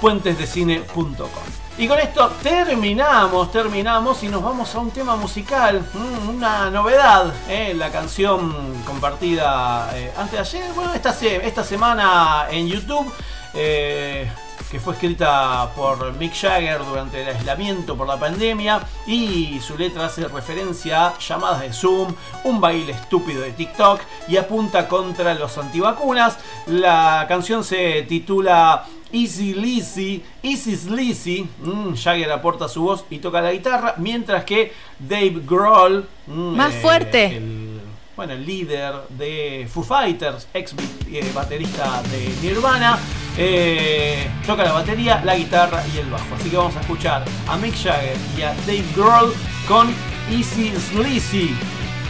puentesdecine.com. 0.02 1.62
Y 1.78 1.88
con 1.88 2.00
esto 2.00 2.30
terminamos, 2.44 3.52
terminamos 3.52 4.22
y 4.24 4.28
nos 4.28 4.44
vamos 4.44 4.76
a 4.76 4.80
un 4.80 4.92
tema 4.92 5.16
musical, 5.16 5.82
mm, 5.94 6.30
una 6.30 6.70
novedad, 6.70 7.34
eh, 7.48 7.74
la 7.76 7.90
canción 7.92 8.84
compartida 8.86 9.90
eh, 9.96 10.12
antes 10.18 10.34
de 10.34 10.40
ayer, 10.40 10.74
bueno, 10.74 10.94
esta, 10.94 11.16
esta 11.22 11.64
semana 11.64 12.48
en 12.50 12.68
YouTube. 12.68 13.12
Eh, 13.54 14.30
que 14.70 14.80
fue 14.80 14.94
escrita 14.94 15.70
por 15.76 16.14
Mick 16.14 16.34
Jagger 16.34 16.86
durante 16.86 17.22
el 17.22 17.28
aislamiento 17.28 17.98
por 17.98 18.08
la 18.08 18.18
pandemia 18.18 18.80
y 19.06 19.60
su 19.60 19.78
letra 19.78 20.06
hace 20.06 20.26
referencia 20.30 21.08
a 21.08 21.20
llamadas 21.20 21.60
de 21.60 21.74
Zoom, 21.74 22.16
un 22.46 22.62
baile 22.62 22.94
estúpido 22.94 23.42
de 23.42 23.52
TikTok 23.52 24.00
y 24.30 24.38
apunta 24.38 24.88
contra 24.88 25.34
los 25.34 25.58
antivacunas. 25.58 26.38
La 26.68 27.26
canción 27.28 27.66
se 27.66 28.04
titula 28.04 28.86
Easy 29.14 29.54
Lizzy, 29.54 30.24
Easy 30.44 30.76
Sleazy, 30.76 31.48
mm, 31.64 31.94
Jagger 31.96 32.32
aporta 32.32 32.68
su 32.68 32.84
voz 32.84 33.06
y 33.10 33.20
toca 33.20 33.42
la 33.42 33.52
guitarra, 33.52 33.96
mientras 33.98 34.44
que 34.46 34.74
Dave 35.00 35.42
Grohl, 35.46 36.08
mm, 36.28 36.56
Más 36.56 36.74
eh, 36.74 36.80
fuerte. 36.82 37.26
el, 37.38 37.82
bueno, 38.16 38.34
el 38.34 38.46
líder 38.46 38.94
de 39.10 39.68
Foo 39.72 39.84
Fighters, 39.84 40.48
ex 40.54 40.74
eh, 41.12 41.32
baterista 41.34 42.02
de 42.04 42.30
Nirvana, 42.42 43.00
eh, 43.38 44.30
toca 44.46 44.64
la 44.64 44.74
batería, 44.74 45.22
la 45.24 45.36
guitarra 45.36 45.84
y 45.94 45.98
el 46.00 46.10
bajo. 46.10 46.36
Así 46.36 46.50
que 46.50 46.58
vamos 46.58 46.76
a 46.76 46.82
escuchar 46.82 47.24
a 47.48 47.58
Mick 47.58 47.76
Jagger 47.76 48.18
y 48.38 48.42
a 48.42 48.54
Dave 48.68 48.86
Grohl 48.96 49.34
con 49.68 49.88
Easy 50.30 50.72
Sleazy. 50.92 51.56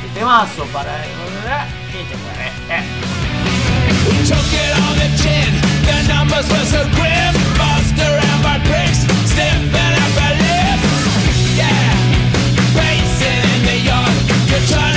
El 0.04 0.14
temazo 0.20 0.66
para... 0.74 1.04
We 4.08 4.18
took 4.26 4.50
it 4.66 4.74
on 4.86 4.94
the 4.98 5.10
chin. 5.22 5.52
The 5.86 5.98
numbers 6.08 6.48
were 6.50 6.66
so 6.66 6.82
grim. 6.96 7.34
Our 10.24 10.36
lips. 10.38 10.92
Yeah, 11.58 11.94
pacing 12.76 13.44
in 13.54 13.62
the 13.66 13.78
yard. 13.90 14.91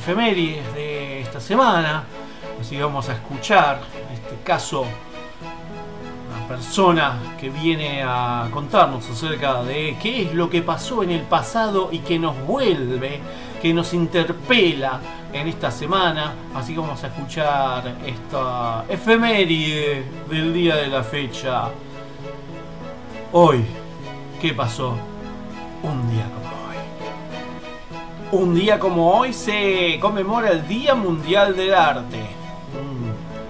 Efemérides 0.00 0.74
de 0.74 1.20
esta 1.20 1.40
semana. 1.40 2.04
Así 2.58 2.80
vamos 2.80 3.08
a 3.10 3.12
escuchar, 3.12 3.80
en 4.08 4.14
este 4.14 4.42
caso, 4.42 4.86
una 6.28 6.48
persona 6.48 7.18
que 7.38 7.50
viene 7.50 8.02
a 8.02 8.48
contarnos 8.50 9.08
acerca 9.10 9.62
de 9.62 9.96
qué 10.02 10.22
es 10.22 10.34
lo 10.34 10.48
que 10.48 10.62
pasó 10.62 11.02
en 11.02 11.10
el 11.10 11.20
pasado 11.22 11.90
y 11.92 11.98
que 11.98 12.18
nos 12.18 12.34
vuelve, 12.46 13.20
que 13.60 13.74
nos 13.74 13.92
interpela 13.92 15.00
en 15.34 15.48
esta 15.48 15.70
semana. 15.70 16.32
Así 16.54 16.72
que 16.72 16.80
vamos 16.80 17.04
a 17.04 17.08
escuchar 17.08 17.96
esta 18.06 18.86
efeméride 18.88 20.04
del 20.30 20.54
día 20.54 20.76
de 20.76 20.86
la 20.86 21.02
fecha. 21.02 21.68
Hoy, 23.32 23.66
¿qué 24.40 24.54
pasó? 24.54 25.09
Un 28.32 28.54
día 28.54 28.78
como 28.78 29.10
hoy 29.10 29.32
se 29.32 29.98
conmemora 30.00 30.50
el 30.50 30.68
Día 30.68 30.94
Mundial 30.94 31.56
del 31.56 31.74
Arte. 31.74 32.20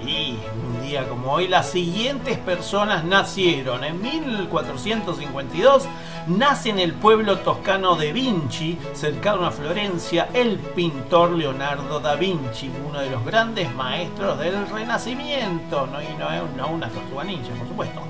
Y 0.02 0.38
un 0.64 0.82
día 0.82 1.06
como 1.06 1.32
hoy 1.32 1.48
las 1.48 1.68
siguientes 1.68 2.38
personas 2.38 3.04
nacieron. 3.04 3.84
En 3.84 4.00
1452 4.00 5.86
nace 6.28 6.70
en 6.70 6.78
el 6.78 6.94
pueblo 6.94 7.40
toscano 7.40 7.94
de 7.94 8.14
Vinci, 8.14 8.78
cercano 8.94 9.44
a 9.44 9.50
Florencia, 9.50 10.30
el 10.32 10.56
pintor 10.58 11.32
Leonardo 11.32 12.00
da 12.00 12.14
Vinci, 12.14 12.70
uno 12.88 13.00
de 13.00 13.10
los 13.10 13.22
grandes 13.22 13.70
maestros 13.74 14.38
del 14.38 14.66
Renacimiento. 14.66 15.86
No, 15.88 16.00
y 16.00 16.06
no, 16.18 16.26
no 16.56 16.68
una 16.68 16.88
tortuga 16.88 17.24
ninja, 17.24 17.50
por 17.50 17.68
supuesto. 17.68 18.00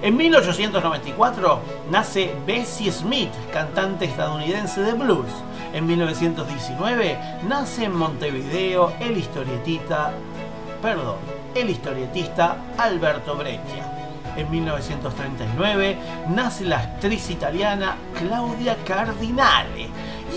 En 0.00 0.16
1894 0.16 1.60
nace 1.90 2.34
Bessie 2.46 2.90
Smith, 2.90 3.30
cantante 3.52 4.06
estadounidense 4.06 4.80
de 4.80 4.94
blues. 4.94 5.30
En 5.74 5.86
1919 5.86 7.18
nace 7.48 7.86
en 7.86 7.96
Montevideo 7.96 8.92
el 9.00 9.18
historietista, 9.18 10.12
perdón, 10.80 11.16
el 11.52 11.68
historietista 11.68 12.58
Alberto 12.78 13.34
Breccia. 13.34 13.84
En 14.36 14.48
1939 14.52 15.98
nace 16.28 16.64
la 16.64 16.78
actriz 16.78 17.28
italiana 17.28 17.96
Claudia 18.16 18.76
Cardinale. 18.84 19.88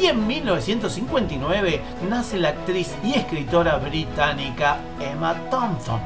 Y 0.01 0.07
en 0.07 0.25
1959 0.25 1.81
nace 2.09 2.39
la 2.39 2.49
actriz 2.49 2.95
y 3.03 3.13
escritora 3.13 3.77
británica 3.77 4.79
Emma 4.99 5.35
Thompson. 5.51 5.99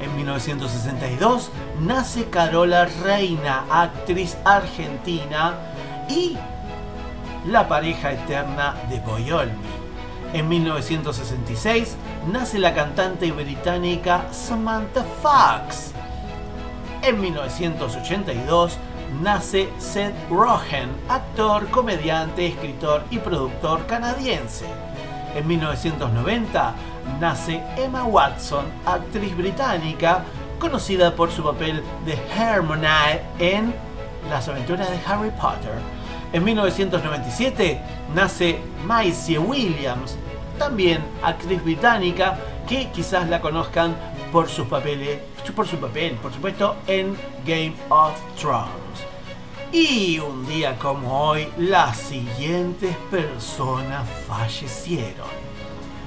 En 0.00 0.16
1962 0.16 1.50
nace 1.80 2.30
Carola 2.30 2.86
Reina, 3.04 3.66
actriz 3.70 4.38
argentina 4.46 5.54
y 6.08 6.38
la 7.46 7.68
pareja 7.68 8.12
eterna 8.12 8.74
de 8.88 9.00
Boyolmi. 9.00 9.84
En 10.32 10.48
1966 10.48 11.96
nace 12.32 12.58
la 12.58 12.74
cantante 12.74 13.30
británica 13.30 14.26
Samantha 14.32 15.04
Fox. 15.22 15.92
En 17.02 17.20
1982 17.20 18.78
nace 19.22 19.68
Seth 19.78 20.14
Rogen, 20.30 20.90
actor, 21.08 21.68
comediante, 21.70 22.46
escritor 22.46 23.04
y 23.10 23.18
productor 23.18 23.86
canadiense. 23.86 24.66
En 25.34 25.46
1990 25.46 26.74
nace 27.20 27.62
Emma 27.76 28.04
Watson, 28.04 28.64
actriz 28.86 29.36
británica, 29.36 30.24
conocida 30.58 31.14
por 31.14 31.30
su 31.30 31.44
papel 31.44 31.82
de 32.04 32.18
Hermione 32.36 33.20
en 33.38 33.74
Las 34.30 34.48
aventuras 34.48 34.90
de 34.90 34.98
Harry 35.06 35.30
Potter. 35.30 35.93
En 36.34 36.42
1997 36.42 37.80
nace 38.12 38.58
Maisie 38.84 39.38
Williams, 39.38 40.18
también 40.58 40.98
actriz 41.22 41.62
británica, 41.62 42.36
que 42.68 42.90
quizás 42.90 43.28
la 43.28 43.40
conozcan 43.40 43.94
por 44.32 44.48
por 44.48 44.48
su 44.48 44.66
papel, 45.78 46.16
por 46.20 46.32
supuesto, 46.32 46.74
en 46.88 47.16
Game 47.46 47.74
of 47.88 48.20
Thrones. 48.36 48.66
Y 49.70 50.18
un 50.18 50.44
día 50.48 50.76
como 50.76 51.28
hoy, 51.28 51.46
las 51.56 51.98
siguientes 51.98 52.96
personas 53.12 54.04
fallecieron. 54.26 55.53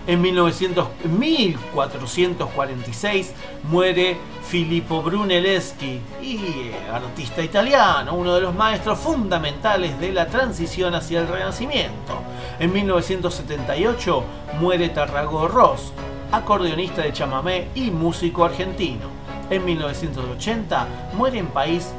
En 0.08 0.22
1900 0.22 0.88
1446 1.20 3.34
muere 3.70 4.18
Filippo 4.42 5.02
Brunelleschi, 5.02 6.00
y 6.22 6.72
artista 6.90 7.44
italiano, 7.44 8.16
uno 8.16 8.36
de 8.36 8.40
los 8.40 8.56
maestros 8.56 9.00
fundamentales 9.00 10.00
de 10.00 10.14
la 10.14 10.28
transición 10.28 10.96
hacia 10.96 11.20
el 11.20 11.28
Renacimiento. 11.28 12.22
En 12.58 12.72
1978 12.72 14.24
muere 14.62 14.88
Tarrago 14.90 15.50
Ross, 15.50 15.92
acordeonista 16.32 17.02
de 17.02 17.12
chamamé 17.12 17.68
y 17.76 17.92
músico 17.92 18.46
argentino. 18.46 19.10
En 19.50 19.66
1980 19.66 20.88
muere 21.16 21.40
en 21.40 21.48
país 21.48 21.92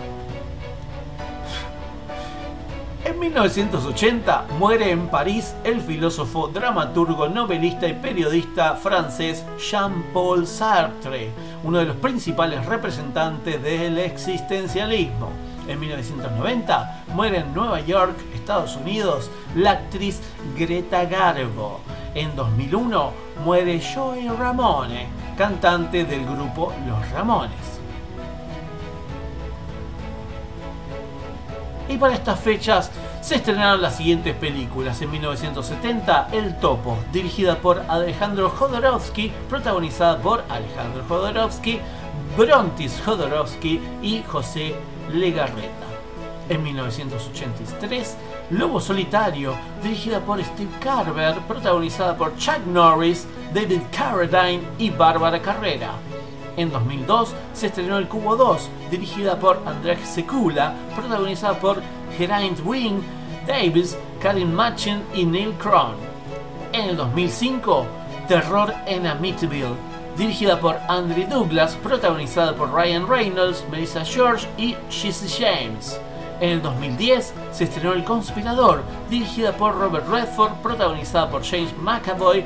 en 3.09 3.19
1980 3.19 4.47
muere 4.59 4.91
en 4.91 5.09
París 5.09 5.55
el 5.65 5.81
filósofo, 5.81 6.49
dramaturgo, 6.49 7.29
novelista 7.29 7.89
y 7.89 7.95
periodista 7.95 8.75
francés 8.75 9.47
Jean-Paul 9.59 10.47
Sartre, 10.47 11.31
uno 11.65 11.79
de 11.79 11.87
los 11.87 11.97
principales 11.97 12.67
representantes 12.67 13.63
del 13.63 13.99
existencialismo. 13.99 15.31
En 15.67 15.81
1990 15.81 17.05
muere 17.15 17.39
en 17.39 17.55
Nueva 17.55 17.81
York, 17.81 18.15
Estados 18.35 18.77
Unidos, 18.77 19.31
la 19.55 19.73
actriz 19.73 20.21
Greta 20.57 21.05
Garbo. 21.07 21.81
En 22.15 22.37
2001 22.37 23.13
muere 23.45 23.81
Joey 23.81 24.29
Ramone, 24.29 25.07
cantante 25.37 26.05
del 26.05 26.27
grupo 26.27 26.75
Los 26.87 27.11
Ramones. 27.13 27.78
Y 31.89 31.97
para 31.97 32.15
estas 32.15 32.39
fechas 32.39 32.91
se 33.23 33.37
estrenaron 33.37 33.81
las 33.81 33.97
siguientes 33.97 34.35
películas. 34.37 35.01
En 35.01 35.11
1970, 35.11 36.29
El 36.33 36.57
Topo, 36.61 36.99
dirigida 37.13 37.57
por 37.57 37.83
Alejandro 37.89 38.51
Jodorowsky, 38.51 39.33
protagonizada 39.49 40.19
por 40.19 40.45
Alejandro 40.49 41.03
Jodorowsky, 41.09 41.81
Brontis 42.37 43.01
Jodorowsky 43.05 43.81
y 44.03 44.23
José 44.23 44.75
Legarreta. 45.13 45.87
En 46.49 46.63
1983, 46.63 48.17
Lobo 48.51 48.81
Solitario, 48.81 49.55
dirigida 49.83 50.21
por 50.21 50.43
Steve 50.43 50.71
Carver, 50.81 51.37
protagonizada 51.47 52.17
por 52.17 52.37
Chuck 52.37 52.65
Norris, 52.67 53.27
David 53.53 53.81
Carradine 53.91 54.63
y 54.79 54.91
Bárbara 54.91 55.41
Carrera. 55.43 55.93
En 56.59 56.73
2002 56.73 57.35
se 57.55 57.69
estrenó 57.69 57.99
El 57.99 58.09
Cubo 58.09 58.35
2, 58.35 58.69
dirigida 58.91 59.39
por 59.39 59.63
Andrzej 59.65 60.05
Sekula, 60.05 60.75
protagonizada 60.97 61.55
por 61.55 61.81
Geraint 62.17 62.59
Wing, 62.65 63.01
Davis, 63.47 63.97
Karin 64.21 64.53
Machen 64.53 65.05
y 65.15 65.25
Neil 65.25 65.53
Krohn. 65.53 65.95
En 66.73 66.91
el 66.91 66.97
2005, 66.97 67.87
Terror 68.27 68.75
en 68.87 69.07
Amityville, 69.07 69.77
dirigida 70.17 70.59
por 70.59 70.77
Andrew 70.89 71.29
Douglas, 71.29 71.77
protagonizada 71.77 72.57
por 72.57 72.75
Ryan 72.75 73.07
Reynolds, 73.07 73.65
Melissa 73.71 74.05
George 74.05 74.49
y 74.59 74.75
Jesse 74.91 75.33
James. 75.39 76.01
En 76.41 76.51
el 76.51 76.63
2010 76.63 77.35
se 77.53 77.65
estrenó 77.65 77.93
El 77.93 78.03
Conspirador, 78.03 78.83
dirigida 79.09 79.53
por 79.53 79.79
Robert 79.79 80.09
Redford, 80.09 80.55
protagonizada 80.55 81.31
por 81.31 81.45
James 81.45 81.73
McAvoy, 81.79 82.45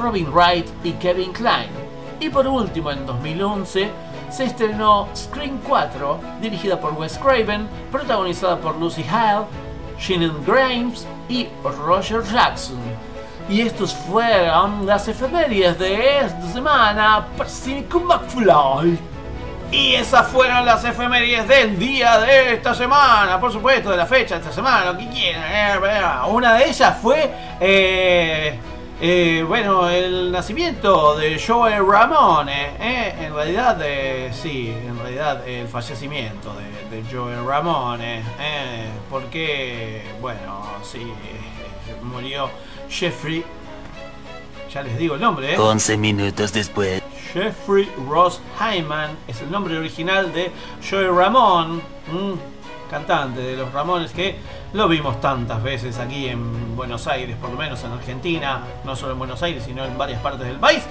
Robin 0.00 0.32
Wright 0.32 0.68
y 0.84 0.92
Kevin 0.92 1.32
Kline. 1.32 1.91
Y 2.22 2.28
por 2.30 2.46
último, 2.46 2.92
en 2.92 3.04
2011, 3.04 3.90
se 4.30 4.44
estrenó 4.44 5.08
Scream 5.12 5.58
4, 5.66 6.20
dirigida 6.40 6.80
por 6.80 6.92
Wes 6.92 7.18
Craven, 7.18 7.68
protagonizada 7.90 8.58
por 8.58 8.76
Lucy 8.76 9.04
Hale, 9.10 9.46
Shannon 9.98 10.44
Grimes 10.46 11.04
y 11.28 11.48
Roger 11.64 12.22
Jackson. 12.22 12.78
Y 13.50 13.62
estos 13.62 13.92
fueron 13.92 14.86
las 14.86 15.08
efemérides 15.08 15.76
de 15.80 16.20
esta 16.20 16.46
semana 16.52 17.26
para 17.36 17.50
McFly. 18.04 19.00
Y 19.72 19.94
esas 19.94 20.28
fueron 20.28 20.64
las 20.64 20.84
efemérides 20.84 21.48
del 21.48 21.76
día 21.76 22.20
de 22.20 22.54
esta 22.54 22.72
semana, 22.72 23.40
por 23.40 23.50
supuesto, 23.50 23.90
de 23.90 23.96
la 23.96 24.06
fecha 24.06 24.36
de 24.36 24.42
esta 24.42 24.52
semana, 24.52 24.92
lo 24.92 24.96
que. 24.96 25.06
Eh, 25.12 25.76
Una 26.28 26.54
de 26.54 26.68
ellas 26.68 26.96
fue 27.02 27.34
eh, 27.58 28.60
eh, 29.04 29.44
bueno, 29.46 29.90
el 29.90 30.30
nacimiento 30.30 31.16
de 31.16 31.36
Joey 31.44 31.74
Ramone, 31.74 32.76
eh, 32.78 33.26
en 33.26 33.34
realidad, 33.34 33.76
eh, 33.82 34.30
sí, 34.32 34.68
en 34.68 34.96
realidad 34.96 35.46
el 35.48 35.66
fallecimiento 35.66 36.54
de, 36.54 36.96
de 36.96 37.12
Joey 37.12 37.34
Ramone, 37.44 38.22
eh, 38.38 38.88
porque, 39.10 40.04
bueno, 40.20 40.64
sí, 40.84 41.02
murió 42.04 42.48
Jeffrey, 42.88 43.44
ya 44.72 44.82
les 44.84 44.96
digo 44.96 45.16
el 45.16 45.20
nombre, 45.20 45.58
11 45.58 45.96
minutos 45.96 46.52
después. 46.52 47.02
Jeffrey 47.32 47.90
Ross 48.08 48.40
Hyman 48.60 49.16
es 49.26 49.40
el 49.40 49.50
nombre 49.50 49.76
original 49.78 50.32
de 50.32 50.52
Joey 50.88 51.08
Ramone, 51.08 51.82
cantante 52.92 53.40
de 53.40 53.56
los 53.56 53.72
Ramones 53.72 54.12
que 54.12 54.36
lo 54.74 54.86
vimos 54.86 55.18
tantas 55.18 55.62
veces 55.62 55.98
aquí 55.98 56.28
en 56.28 56.76
Buenos 56.76 57.06
Aires, 57.06 57.36
por 57.40 57.50
lo 57.50 57.56
menos 57.56 57.82
en 57.84 57.92
Argentina, 57.92 58.60
no 58.84 58.94
solo 58.94 59.12
en 59.12 59.18
Buenos 59.18 59.42
Aires, 59.42 59.64
sino 59.64 59.82
en 59.84 59.96
varias 59.96 60.20
partes 60.20 60.46
del 60.46 60.58
país. 60.58 60.84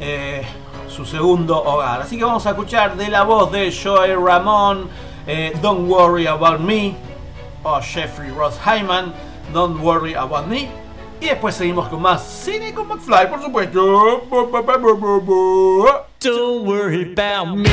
Eh, 0.00 0.42
su 0.88 1.04
segundo 1.04 1.60
hogar. 1.60 2.00
Así 2.00 2.16
que 2.16 2.24
vamos 2.24 2.46
a 2.46 2.50
escuchar 2.50 2.96
de 2.96 3.08
la 3.08 3.24
voz 3.24 3.50
de 3.50 3.72
Joey 3.72 4.14
Ramón, 4.14 4.88
eh, 5.26 5.52
Don't 5.60 5.90
Worry 5.90 6.28
About 6.28 6.60
Me, 6.60 6.94
o 7.64 7.80
Jeffrey 7.80 8.30
Ross 8.30 8.58
Hyman, 8.64 9.12
Don't 9.52 9.82
Worry 9.82 10.14
About 10.14 10.46
Me. 10.46 10.68
Y 11.20 11.26
después 11.26 11.56
seguimos 11.56 11.88
con 11.88 12.02
más 12.02 12.22
cine 12.22 12.72
con 12.72 12.86
McFly, 12.86 13.28
por 13.28 13.42
supuesto. 13.42 14.22
Don't 16.20 16.66
worry 16.66 17.12
about 17.16 17.56
me. 17.56 17.70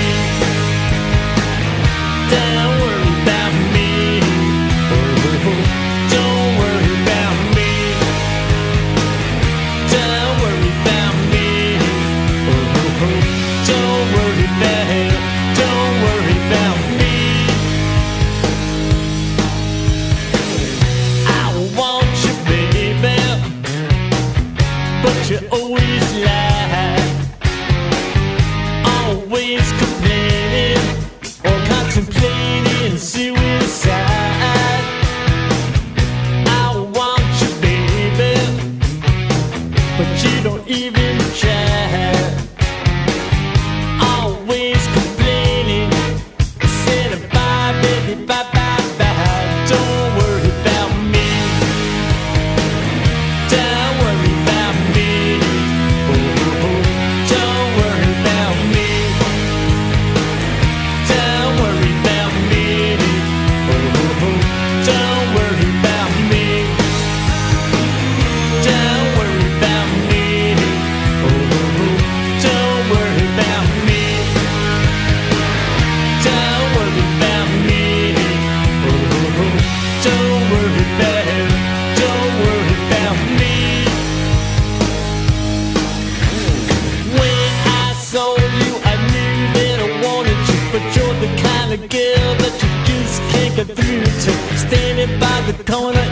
the 95.52 95.64
corner 95.64 96.09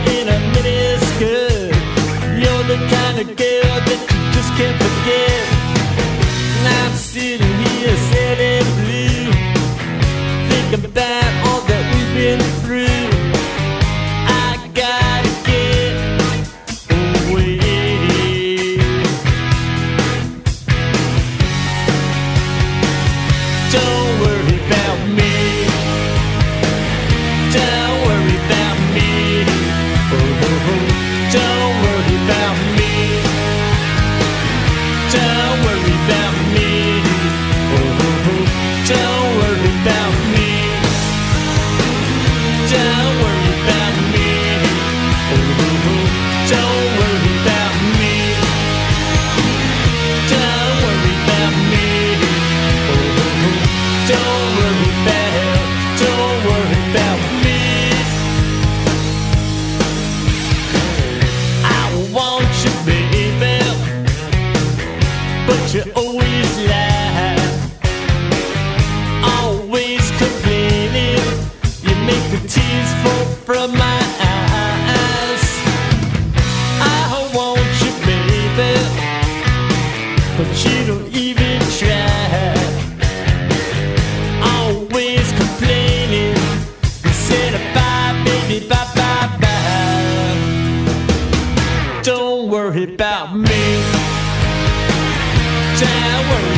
Don't 95.80 96.57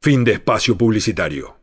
Fin 0.00 0.22
de 0.22 0.34
espacio 0.34 0.78
publicitario. 0.78 1.56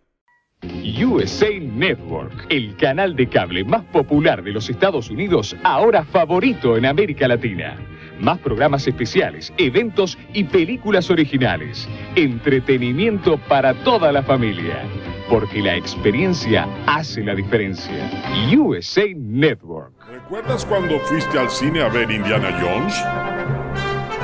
USA 0.61 1.57
Network, 1.57 2.47
el 2.49 2.75
canal 2.75 3.15
de 3.15 3.29
cable 3.29 3.63
más 3.63 3.85
popular 3.85 4.43
de 4.43 4.51
los 4.51 4.69
Estados 4.69 5.09
Unidos, 5.09 5.55
ahora 5.63 6.03
favorito 6.03 6.75
en 6.75 6.85
América 6.85 7.29
Latina. 7.29 7.77
Más 8.19 8.37
programas 8.39 8.85
especiales, 8.87 9.53
eventos 9.57 10.17
y 10.33 10.43
películas 10.43 11.09
originales. 11.09 11.87
Entretenimiento 12.17 13.37
para 13.47 13.73
toda 13.85 14.11
la 14.11 14.21
familia. 14.21 14.83
Porque 15.29 15.61
la 15.61 15.77
experiencia 15.77 16.67
hace 16.87 17.23
la 17.23 17.35
diferencia. 17.35 18.11
USA 18.53 19.07
Network. 19.15 19.93
¿Recuerdas 20.09 20.65
cuando 20.65 20.99
fuiste 20.99 21.39
al 21.39 21.49
cine 21.49 21.81
a 21.81 21.87
ver 21.87 22.11
Indiana 22.11 22.51
Jones? 22.61 23.01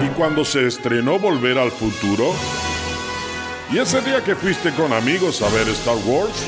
¿Y 0.05 0.09
cuando 0.17 0.43
se 0.43 0.67
estrenó 0.67 1.17
Volver 1.17 1.57
al 1.57 1.71
Futuro? 1.71 2.33
¿Y 3.71 3.79
ese 3.79 4.01
día 4.01 4.21
que 4.21 4.35
fuiste 4.35 4.71
con 4.73 4.91
amigos 4.91 5.41
a 5.41 5.47
ver 5.49 5.69
Star 5.69 5.95
Wars? 6.05 6.45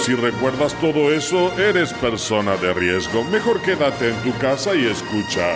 Si 0.00 0.12
recuerdas 0.16 0.74
todo 0.80 1.12
eso, 1.12 1.52
eres 1.56 1.92
persona 1.92 2.56
de 2.56 2.74
riesgo. 2.74 3.22
Mejor 3.24 3.62
quédate 3.62 4.08
en 4.08 4.16
tu 4.22 4.36
casa 4.38 4.74
y 4.74 4.86
escucha. 4.86 5.54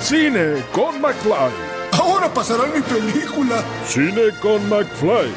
Cine 0.00 0.62
con 0.70 1.00
McFly. 1.00 1.50
Ahora 1.98 2.32
pasará 2.32 2.66
mi 2.66 2.80
película. 2.82 3.64
Cine 3.84 4.30
con 4.40 4.68
McFly. 4.68 5.32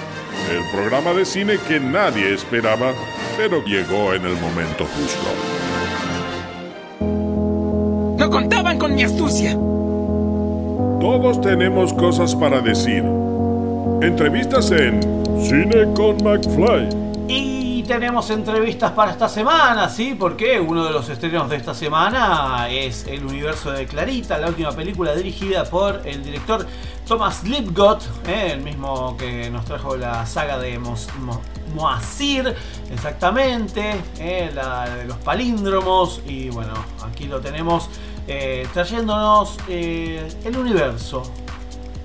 El 0.52 0.70
programa 0.72 1.14
de 1.14 1.26
cine 1.26 1.58
que 1.68 1.80
nadie 1.80 2.36
esperaba, 2.36 2.94
pero 3.36 3.64
llegó 3.66 4.14
en 4.14 4.24
el 4.24 4.36
momento 4.40 4.86
justo. 4.86 5.30
No 8.20 8.30
contaban 8.30 8.78
con 8.78 8.94
mi 8.94 9.04
astucia. 9.04 9.54
Todos 11.00 11.42
tenemos 11.42 11.92
cosas 11.94 12.36
para 12.36 12.62
decir. 12.62 13.04
Entrevistas 14.02 14.72
en 14.72 15.02
Cine 15.42 15.94
con 15.96 16.18
McFly. 16.24 16.90
Y 17.28 17.84
tenemos 17.84 18.30
entrevistas 18.30 18.92
para 18.92 19.12
esta 19.12 19.28
semana, 19.30 19.90
¿sí? 19.90 20.16
Porque 20.18 20.60
uno 20.60 20.86
de 20.86 20.92
los 20.92 21.10
estrenos 21.10 21.50
de 21.50 21.58
esta 21.58 21.74
semana 21.74 22.68
es 22.70 23.06
El 23.08 23.26
universo 23.26 23.72
de 23.72 23.86
Clarita, 23.86 24.38
la 24.38 24.48
última 24.48 24.72
película 24.72 25.14
dirigida 25.16 25.64
por 25.66 26.02
el 26.06 26.24
director 26.24 26.66
Thomas 27.08 27.44
Lipgott, 27.44 28.04
¿eh? 28.28 28.52
el 28.54 28.62
mismo 28.62 29.18
que 29.18 29.50
nos 29.50 29.66
trajo 29.66 29.96
la 29.98 30.26
saga 30.26 30.58
de 30.60 30.80
Mos- 30.80 31.10
Mo- 31.20 31.42
Moasir, 31.76 32.54
exactamente, 32.92 33.96
¿eh? 34.20 34.52
la 34.54 34.90
de 34.90 35.06
los 35.06 35.18
palíndromos. 35.18 36.22
Y 36.26 36.50
bueno, 36.50 36.74
aquí 37.06 37.26
lo 37.26 37.42
tenemos 37.42 37.90
eh, 38.28 38.66
trayéndonos 38.74 39.58
el 39.68 40.58
universo 40.58 41.24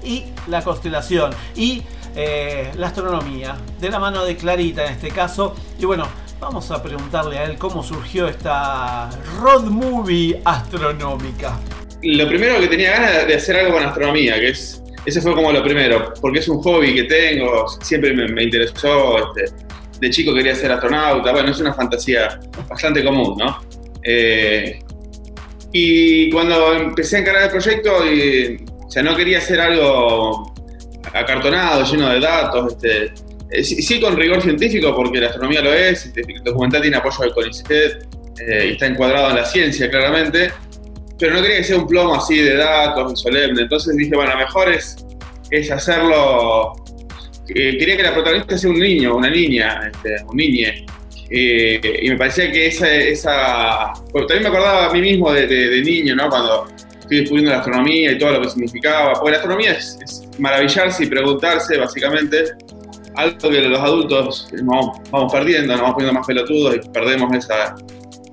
y 0.05 0.25
la 0.49 0.63
constelación 0.63 1.33
y 1.57 1.83
eh, 2.17 2.71
la 2.77 2.89
astronomía, 2.89 3.57
de 3.81 3.91
la 3.91 3.99
mano 3.99 4.25
de 4.25 4.37
Clarita 4.37 4.85
en 4.87 4.93
este 4.93 5.11
caso. 5.11 5.55
Y 5.79 5.85
bueno, 5.85 6.09
vamos 6.41 6.71
a 6.71 6.83
preguntarle 6.83 7.39
a 7.39 7.45
él 7.45 7.59
cómo 7.59 7.83
surgió 7.83 8.29
esta 8.29 9.11
road 9.41 9.65
movie 9.65 10.41
astronómica. 10.45 11.59
Lo 12.03 12.29
primero 12.29 12.61
que 12.61 12.69
tenía 12.69 12.93
ganas 12.93 13.27
de 13.27 13.35
hacer 13.35 13.57
algo 13.57 13.75
con 13.75 13.85
astronomía, 13.85 14.35
que 14.35 14.49
es. 14.49 14.83
Ese 15.07 15.23
fue 15.23 15.33
como 15.35 15.51
lo 15.53 15.63
primero, 15.63 16.13
porque 16.21 16.41
es 16.41 16.49
un 16.49 16.61
hobby 16.61 16.95
que 16.95 17.05
tengo, 17.05 17.67
siempre 17.81 18.13
me, 18.13 18.43
interesó. 18.43 19.33
este, 19.35 19.55
de 20.01 20.11
chico 20.11 20.35
quería 20.35 20.55
ser 20.55 20.71
astronauta, 20.71 21.33
bueno, 21.33 21.51
es 21.51 21.59
una 21.61 21.73
fantasía 21.73 22.39
bastante 22.69 23.03
común, 23.03 23.37
¿no? 23.39 23.59
Eh, 24.03 24.81
y 25.73 26.31
cuando 26.31 26.75
empecé 26.75 27.17
a 27.17 27.21
encarar 27.21 27.43
el 27.45 27.51
proyecto, 27.51 28.05
o 28.89 28.91
sea, 28.91 29.03
no 29.03 29.15
quería 29.15 29.39
hacer 29.39 29.61
algo 29.61 30.53
acartonado, 31.13 31.85
lleno 31.85 32.09
de 32.11 32.21
datos, 32.21 32.73
este, 32.73 33.13
eh, 33.51 33.63
sí, 33.65 34.01
con 34.01 34.17
rigor 34.17 34.43
científico, 34.43 34.95
porque 34.97 35.21
la 35.21 35.27
astronomía 35.29 35.61
lo 35.61 35.73
es, 35.73 36.07
este, 36.07 36.21
el 36.21 36.43
documental 36.43 36.83
tiene 36.83 36.97
apoyo 36.97 37.19
del 37.21 37.33
CONICET 37.33 38.07
eh, 38.47 38.67
y 38.69 38.73
está 38.73 38.87
encuadrado 38.87 39.31
en 39.31 39.37
la 39.37 39.45
ciencia 39.45 39.89
claramente, 39.91 40.51
pero 41.19 41.35
no 41.35 41.43
quería 41.43 41.59
que 41.59 41.65
sea 41.65 41.77
un 41.79 41.87
plomo 41.87 42.15
así 42.15 42.39
de 42.39 42.57
datos, 42.57 43.21
solemne, 43.21 43.63
entonces 43.63 43.97
dije, 43.97 44.15
bueno, 44.15 44.37
mejor 44.37 44.73
es, 44.73 45.05
es 45.51 45.71
hacerlo, 45.71 46.75
eh, 47.49 47.77
quería 47.79 47.97
que 47.97 48.03
la 48.03 48.13
protagonista 48.15 48.57
sea 48.59 48.71
un 48.71 48.79
niño, 48.79 49.17
una 49.17 49.31
niña, 49.31 49.91
este, 49.93 50.17
un 50.27 50.37
niñe, 50.37 50.87
eh, 51.31 51.81
y 52.03 52.09
me 52.11 52.17
parecía 52.17 52.51
que 52.53 52.69
esa, 52.69 52.91
esa 52.95 53.93
también 54.13 54.43
me 54.43 54.49
acordaba 54.49 54.87
a 54.87 54.93
mí 54.93 55.01
mismo 55.03 55.31
de, 55.33 55.47
de- 55.47 55.69
de 55.69 55.83
niño, 55.83 56.15
¿no? 56.17 56.29
Cuando 56.31 56.67
estoy 57.09 57.21
descubriendo 57.21 57.53
la 57.53 57.59
astronomía 57.59 58.13
y 58.13 58.19
todo 58.19 58.33
lo 58.33 58.43
que 58.43 58.51
significaba, 58.51 59.15
porque 59.15 59.31
la 59.31 59.37
astronomía 59.39 59.73
es, 59.73 59.99
es 60.03 60.29
maravillarse 60.39 61.05
y 61.05 61.07
preguntarse, 61.07 61.79
básicamente, 61.79 62.45
algo 63.17 63.49
que 63.49 63.61
los 63.63 63.81
adultos 63.81 64.49
vamos 64.63 65.33
perdiendo, 65.33 65.73
nos 65.73 65.81
vamos 65.81 65.95
poniendo 65.95 66.19
más 66.19 66.27
pelotudos 66.27 66.77
y 66.77 66.89
perdemos 66.91 67.35
esa, 67.35 67.75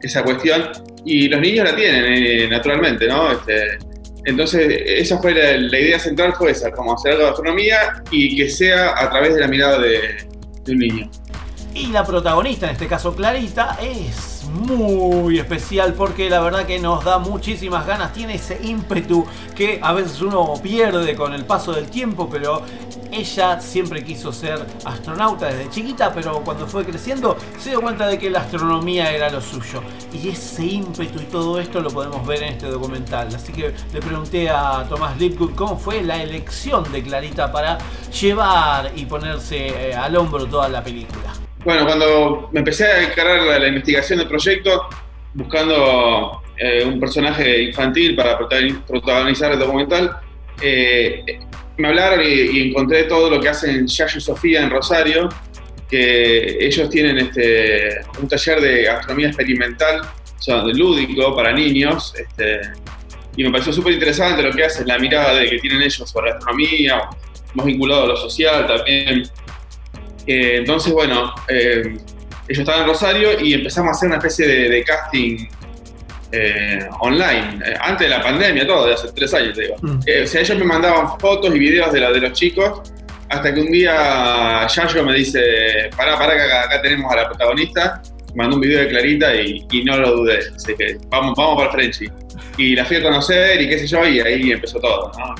esa 0.01 0.23
cuestión. 0.23 0.71
Y 1.05 1.29
los 1.29 1.39
niños 1.39 1.65
la 1.65 1.75
tienen, 1.75 2.03
eh, 2.05 2.47
naturalmente, 2.49 3.07
¿no? 3.07 3.31
Este, 3.31 3.77
entonces, 4.25 4.67
esa 4.85 5.19
fue 5.19 5.33
la, 5.33 5.57
la 5.57 5.79
idea 5.79 5.99
central, 5.99 6.33
fue 6.33 6.51
esa, 6.51 6.69
como 6.71 6.95
hacer 6.95 7.13
algo 7.13 7.23
de 7.23 7.29
astronomía 7.29 8.03
y 8.11 8.35
que 8.35 8.49
sea 8.49 8.93
a 8.97 9.09
través 9.09 9.35
de 9.35 9.39
la 9.39 9.47
mirada 9.47 9.79
de, 9.79 10.27
de 10.63 10.71
un 10.71 10.79
niño. 10.79 11.09
Y 11.73 11.87
la 11.87 12.03
protagonista, 12.03 12.65
en 12.67 12.73
este 12.73 12.87
caso 12.87 13.15
Clarita, 13.15 13.77
es 13.81 14.34
muy 14.55 15.39
especial 15.39 15.93
porque 15.93 16.29
la 16.29 16.39
verdad 16.39 16.65
que 16.65 16.79
nos 16.79 17.03
da 17.03 17.19
muchísimas 17.19 17.85
ganas, 17.85 18.13
tiene 18.13 18.35
ese 18.35 18.59
ímpetu 18.63 19.25
que 19.55 19.79
a 19.81 19.93
veces 19.93 20.21
uno 20.21 20.53
pierde 20.61 21.15
con 21.15 21.33
el 21.33 21.45
paso 21.45 21.73
del 21.73 21.89
tiempo, 21.89 22.29
pero 22.31 22.63
ella 23.11 23.61
siempre 23.61 24.03
quiso 24.03 24.33
ser 24.33 24.65
astronauta 24.83 25.47
desde 25.47 25.69
chiquita, 25.69 26.11
pero 26.13 26.41
cuando 26.43 26.67
fue 26.67 26.83
creciendo 26.85 27.37
se 27.57 27.69
dio 27.69 27.81
cuenta 27.81 28.07
de 28.07 28.17
que 28.17 28.29
la 28.29 28.41
astronomía 28.41 29.11
era 29.11 29.29
lo 29.29 29.41
suyo. 29.41 29.81
Y 30.11 30.29
ese 30.29 30.65
ímpetu 30.65 31.21
y 31.21 31.25
todo 31.25 31.59
esto 31.59 31.79
lo 31.79 31.89
podemos 31.89 32.25
ver 32.25 32.43
en 32.43 32.53
este 32.53 32.67
documental. 32.67 33.27
Así 33.33 33.53
que 33.53 33.73
le 33.93 33.99
pregunté 34.01 34.49
a 34.49 34.85
Tomás 34.89 35.17
Lipgood 35.17 35.55
cómo 35.55 35.77
fue 35.77 36.01
la 36.01 36.21
elección 36.21 36.91
de 36.91 37.03
Clarita 37.03 37.51
para 37.51 37.77
llevar 38.09 38.91
y 38.95 39.05
ponerse 39.05 39.89
eh, 39.89 39.95
al 39.95 40.15
hombro 40.15 40.45
toda 40.45 40.67
la 40.69 40.83
película. 40.83 41.44
Bueno, 41.65 41.83
cuando 41.87 42.49
me 42.53 42.59
empecé 42.59 42.85
a 42.85 43.03
encarar 43.03 43.41
la, 43.41 43.57
la 43.57 43.67
investigación 43.67 44.19
del 44.19 44.27
proyecto, 44.27 44.87
buscando 45.33 46.43
eh, 46.57 46.85
un 46.85 46.99
personaje 46.99 47.63
infantil 47.63 48.15
para 48.15 48.37
protagoni- 48.37 48.83
protagonizar 48.85 49.51
el 49.51 49.57
documental, 49.57 50.15
eh, 50.61 51.23
me 51.77 51.87
hablaron 51.87 52.23
y, 52.23 52.69
encontré 52.69 53.05
todo 53.05 53.31
lo 53.31 53.41
que 53.41 53.49
hacen 53.49 53.87
Yayo 53.87 54.17
y 54.17 54.21
Sofía 54.21 54.61
en 54.61 54.69
Rosario, 54.69 55.27
que 55.89 56.63
ellos 56.63 56.87
tienen 56.89 57.17
este, 57.17 57.99
un 58.21 58.27
taller 58.27 58.61
de 58.61 58.87
astronomía 58.87 59.27
experimental, 59.29 60.01
o 60.01 60.41
sea, 60.41 60.63
de 60.63 60.73
lúdico 60.73 61.35
para 61.35 61.51
niños, 61.51 62.13
este, 62.15 62.61
y 63.35 63.43
me 63.43 63.49
pareció 63.49 63.73
súper 63.73 63.93
interesante 63.93 64.43
lo 64.43 64.51
que 64.51 64.63
hacen, 64.63 64.87
la 64.87 64.99
mirada 64.99 65.33
de 65.33 65.49
que 65.49 65.57
tienen 65.57 65.81
ellos 65.81 66.07
sobre 66.07 66.29
la 66.29 66.37
astronomía, 66.37 67.09
más 67.55 67.65
vinculado 67.65 68.03
a 68.03 68.07
lo 68.09 68.17
social 68.17 68.67
también. 68.67 69.23
Eh, 70.27 70.57
entonces, 70.57 70.91
bueno, 70.93 71.33
eh, 71.47 71.97
ellos 72.47 72.59
estaban 72.59 72.81
en 72.81 72.87
Rosario 72.87 73.39
y 73.39 73.53
empezamos 73.53 73.89
a 73.89 73.91
hacer 73.91 74.07
una 74.07 74.17
especie 74.17 74.47
de, 74.47 74.69
de 74.69 74.83
casting 74.83 75.47
eh, 76.31 76.87
online, 76.99 77.59
eh, 77.65 77.75
antes 77.79 78.07
de 78.07 78.15
la 78.15 78.21
pandemia, 78.21 78.67
todo, 78.67 78.87
de 78.87 78.93
hace 78.93 79.11
tres 79.15 79.33
años, 79.33 79.55
te 79.55 79.63
digo. 79.63 79.75
Eh, 80.05 80.23
o 80.23 80.27
sea, 80.27 80.41
ellos 80.41 80.57
me 80.57 80.65
mandaban 80.65 81.19
fotos 81.19 81.55
y 81.55 81.59
videos 81.59 81.93
de, 81.93 81.99
la, 81.99 82.11
de 82.11 82.19
los 82.19 82.33
chicos, 82.33 82.81
hasta 83.29 83.53
que 83.53 83.59
un 83.61 83.71
día 83.71 84.67
Yayo 84.67 85.03
me 85.03 85.13
dice, 85.13 85.89
pará, 85.95 86.17
pará, 86.17 86.35
que 86.35 86.41
acá, 86.41 86.63
acá 86.65 86.81
tenemos 86.81 87.11
a 87.11 87.15
la 87.15 87.27
protagonista, 87.29 88.01
mandó 88.35 88.55
un 88.55 88.61
video 88.61 88.81
de 88.81 88.89
Clarita 88.89 89.33
y, 89.33 89.65
y 89.71 89.83
no 89.83 89.97
lo 89.97 90.11
dudé, 90.17 90.39
así 90.55 90.75
que 90.75 90.97
vamos, 91.09 91.35
vamos 91.37 91.57
para 91.57 91.71
Frenchy. 91.71 92.07
Y 92.57 92.75
la 92.75 92.85
fui 92.85 92.97
a 92.97 93.03
conocer 93.03 93.61
y 93.61 93.69
qué 93.69 93.79
sé 93.79 93.87
yo, 93.87 94.05
y 94.05 94.19
ahí 94.19 94.51
empezó 94.51 94.79
todo, 94.79 95.11
¿no? 95.17 95.35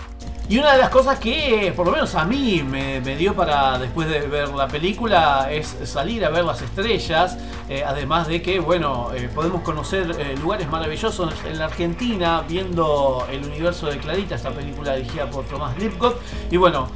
Y 0.48 0.60
una 0.60 0.74
de 0.74 0.78
las 0.78 0.90
cosas 0.90 1.18
que, 1.18 1.74
por 1.76 1.88
lo 1.88 1.92
menos 1.92 2.14
a 2.14 2.24
mí, 2.24 2.62
me, 2.62 3.02
dio 3.16 3.34
para 3.36 3.80
después 3.80 4.08
de 4.08 4.28
ver 4.28 4.50
la 4.50 4.68
película 4.68 5.52
es 5.52 5.76
salir 5.86 6.24
a 6.24 6.30
ver 6.30 6.46
las 6.46 6.62
estrellas. 6.62 7.38
eh, 7.68 7.84
además 7.84 8.28
de 8.28 8.44
que, 8.44 8.60
bueno, 8.60 9.10
eh, 9.16 9.28
podemos 9.34 9.64
conocer 9.64 10.16
eh, 10.20 10.38
lugares 10.38 10.70
maravillosos 10.70 11.34
en 11.46 11.58
la 11.58 11.66
Argentina 11.66 12.44
viendo 12.48 13.26
el 13.32 13.44
universo 13.44 13.88
de 13.88 13.98
Clarita, 13.98 14.36
esta 14.36 14.52
película 14.52 14.96
dirigida 14.96 15.28
por 15.32 15.46
Tomás 15.46 15.76
Lipgott. 15.80 16.22
Y 16.52 16.58
bueno, 16.58 16.90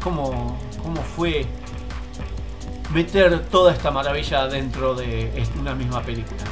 ¿cómo, 0.00 0.56
¿cómo 0.80 1.02
fue 1.02 1.46
meter 2.92 3.46
toda 3.46 3.72
esta 3.72 3.90
maravilla 3.90 4.46
dentro 4.46 4.94
de 4.94 5.44
una 5.58 5.74
misma 5.74 6.00
película? 6.02 6.44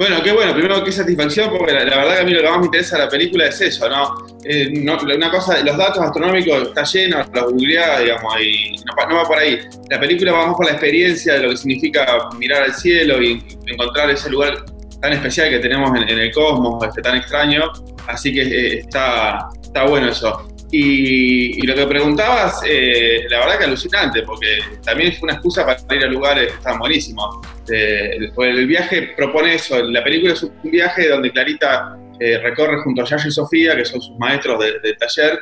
Bueno, 0.00 0.22
qué 0.22 0.32
bueno, 0.32 0.54
primero 0.54 0.82
qué 0.82 0.92
satisfacción, 0.92 1.50
porque 1.50 1.74
la, 1.74 1.84
verdad 1.84 2.14
que 2.14 2.20
a 2.20 2.24
mí 2.24 2.32
lo 2.32 2.40
que 2.40 2.48
más 2.48 2.58
me 2.60 2.64
interesa 2.64 2.96
de 2.96 3.04
la 3.04 3.10
película 3.10 3.44
es 3.48 3.60
eso, 3.60 3.86
¿no? 3.86 4.28
Eh, 4.44 4.72
una 4.72 5.30
cosa, 5.30 5.62
los 5.62 5.76
datos 5.76 5.98
astronómicos 5.98 6.68
está 6.68 6.84
lleno, 6.84 7.18
los 7.18 7.52
googleás, 7.52 8.00
digamos, 8.00 8.40
y 8.40 8.76
no, 8.76 9.08
no 9.10 9.16
va 9.16 9.24
por 9.24 9.36
ahí. 9.36 9.60
La 9.90 10.00
película 10.00 10.32
va 10.32 10.46
más 10.46 10.56
por 10.56 10.64
la 10.64 10.72
experiencia 10.72 11.34
de 11.34 11.40
lo 11.40 11.50
que 11.50 11.58
significa 11.58 12.30
mirar 12.38 12.62
al 12.62 12.72
cielo 12.72 13.20
y 13.20 13.44
encontrar 13.66 14.08
ese 14.08 14.30
lugar 14.30 14.64
tan 15.02 15.12
especial 15.12 15.50
que 15.50 15.58
tenemos 15.58 15.90
en, 15.94 16.08
en 16.08 16.18
el 16.18 16.32
cosmos, 16.32 16.82
este, 16.82 17.02
tan 17.02 17.18
extraño, 17.18 17.70
así 18.06 18.32
que 18.32 18.40
eh, 18.40 18.78
está, 18.78 19.50
está 19.62 19.84
bueno 19.84 20.08
eso. 20.08 20.49
Y, 20.72 21.58
y 21.60 21.66
lo 21.66 21.74
que 21.74 21.84
preguntabas, 21.86 22.62
eh, 22.64 23.24
la 23.28 23.40
verdad 23.40 23.58
que 23.58 23.64
alucinante, 23.64 24.22
porque 24.22 24.58
también 24.84 25.12
fue 25.14 25.24
una 25.24 25.32
excusa 25.34 25.66
para 25.66 25.78
ir 25.96 26.04
a 26.04 26.06
lugares 26.06 26.46
que 26.52 26.54
están 26.58 26.78
buenísimos. 26.78 27.38
Eh, 27.72 28.10
el, 28.38 28.66
viaje 28.66 29.12
propone 29.16 29.54
eso, 29.54 29.82
la 29.82 30.04
película 30.04 30.32
es 30.34 30.42
un 30.44 30.52
viaje 30.70 31.08
donde 31.08 31.32
Clarita 31.32 31.96
eh, 32.20 32.38
recorre 32.38 32.80
junto 32.82 33.02
a 33.02 33.04
Yayo 33.04 33.28
y 33.28 33.32
Sofía, 33.32 33.74
que 33.76 33.84
son 33.84 34.00
sus 34.00 34.16
maestros 34.18 34.60
de- 34.60 34.78
del 34.80 34.96
taller, 34.96 35.40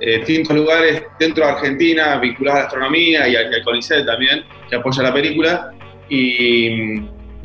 eh, 0.00 0.18
distintos 0.18 0.56
lugares 0.56 1.02
dentro 1.18 1.44
de 1.44 1.52
Argentina 1.52 2.16
vinculados 2.18 2.56
a 2.56 2.60
la 2.62 2.66
astronomía 2.66 3.28
y 3.28 3.36
al, 3.36 3.52
y 3.52 3.54
al 3.56 3.64
CONICET 3.64 4.06
también, 4.06 4.44
que 4.70 4.76
apoya 4.76 5.02
la 5.02 5.12
película. 5.12 5.72
Y, 6.08 6.94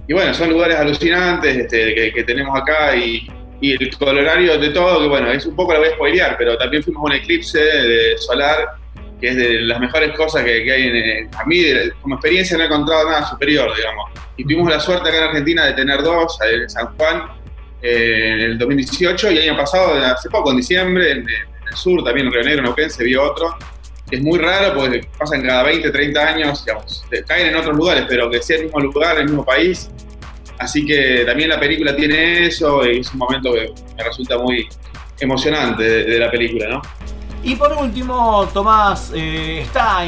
y 0.08 0.14
bueno, 0.14 0.34
son 0.34 0.50
lugares 0.52 0.78
alucinantes 0.78 1.56
este, 1.58 1.94
que, 1.96 2.14
que 2.14 2.24
tenemos 2.24 2.58
acá 2.58 2.96
y, 2.96 3.28
y 3.62 3.74
el 3.84 3.98
colorario 3.98 4.58
de 4.58 4.70
todo, 4.70 5.02
que 5.02 5.08
bueno, 5.08 5.32
es 5.32 5.46
un 5.46 5.56
poco 5.56 5.74
lo 5.74 5.80
voy 5.80 5.90
a 5.90 5.92
spoilear, 5.94 6.36
pero 6.38 6.58
también 6.58 6.84
fuimos 6.84 7.02
a 7.02 7.06
un 7.06 7.14
eclipse 7.14 7.60
de 7.60 8.18
solar, 8.18 8.58
que 9.20 9.28
es 9.30 9.36
de 9.36 9.62
las 9.62 9.80
mejores 9.82 10.16
cosas 10.16 10.44
que, 10.44 10.64
que 10.64 10.72
hay 10.72 10.84
en, 10.88 10.96
en- 10.96 11.30
a 11.36 11.44
mí 11.46 11.62
como 12.02 12.16
experiencia 12.16 12.56
no 12.58 12.64
he 12.64 12.68
encontrado 12.68 13.10
nada 13.10 13.28
superior, 13.30 13.76
digamos. 13.76 14.12
Y 14.38 14.44
tuvimos 14.44 14.70
la 14.72 14.80
suerte 14.80 15.10
acá 15.10 15.18
en 15.18 15.24
Argentina 15.26 15.66
de 15.66 15.74
tener 15.74 16.02
dos, 16.02 16.38
en 16.50 16.70
San 16.70 16.96
Juan 16.96 17.24
eh, 17.82 18.32
en 18.34 18.40
el 18.42 18.58
2018 18.58 19.32
y 19.32 19.38
el 19.40 19.50
año 19.50 19.58
pasado, 19.58 19.94
hace 20.06 20.30
poco, 20.30 20.52
en 20.52 20.58
diciembre, 20.58 21.12
en, 21.12 21.18
en 21.20 21.28
el 21.70 21.76
sur, 21.76 22.02
también 22.04 22.28
en 22.28 22.34
Río 22.34 22.44
Negro, 22.44 22.60
en 22.60 22.64
Neuquén, 22.66 22.90
se 22.90 23.04
vio 23.04 23.24
otro. 23.24 23.56
Es 24.10 24.22
muy 24.22 24.40
raro 24.40 24.74
porque 24.74 25.02
pasan 25.18 25.44
cada 25.44 25.64
20, 25.64 25.92
30 25.92 26.28
años, 26.28 26.66
digamos, 26.66 27.04
eh, 27.12 27.22
caen 27.28 27.48
en 27.48 27.56
otros 27.58 27.76
lugares, 27.76 28.06
pero 28.08 28.30
que 28.30 28.42
sea 28.42 28.58
el 28.58 28.64
mismo 28.64 28.80
lugar, 28.80 29.18
el 29.20 29.26
mismo 29.26 29.44
país. 29.46 29.90
Así 30.60 30.86
que 30.86 31.24
también 31.26 31.50
la 31.50 31.60
película 31.60 31.96
tiene 31.96 32.48
eso 32.48 32.86
y 32.86 33.00
es 33.00 33.12
un 33.14 33.20
momento 33.20 33.54
que 33.54 33.72
me 33.98 34.04
resulta 34.04 34.38
muy, 34.38 34.68
emocionante 35.20 35.84
de, 35.84 36.20
la 36.20 36.32
película, 36.32 36.68
¿no? 36.70 36.82
Y 37.42 37.56
por 37.56 37.72
último, 37.74 38.48
Tomás 38.54 39.14
eh, 39.16 39.62
está 39.62 40.04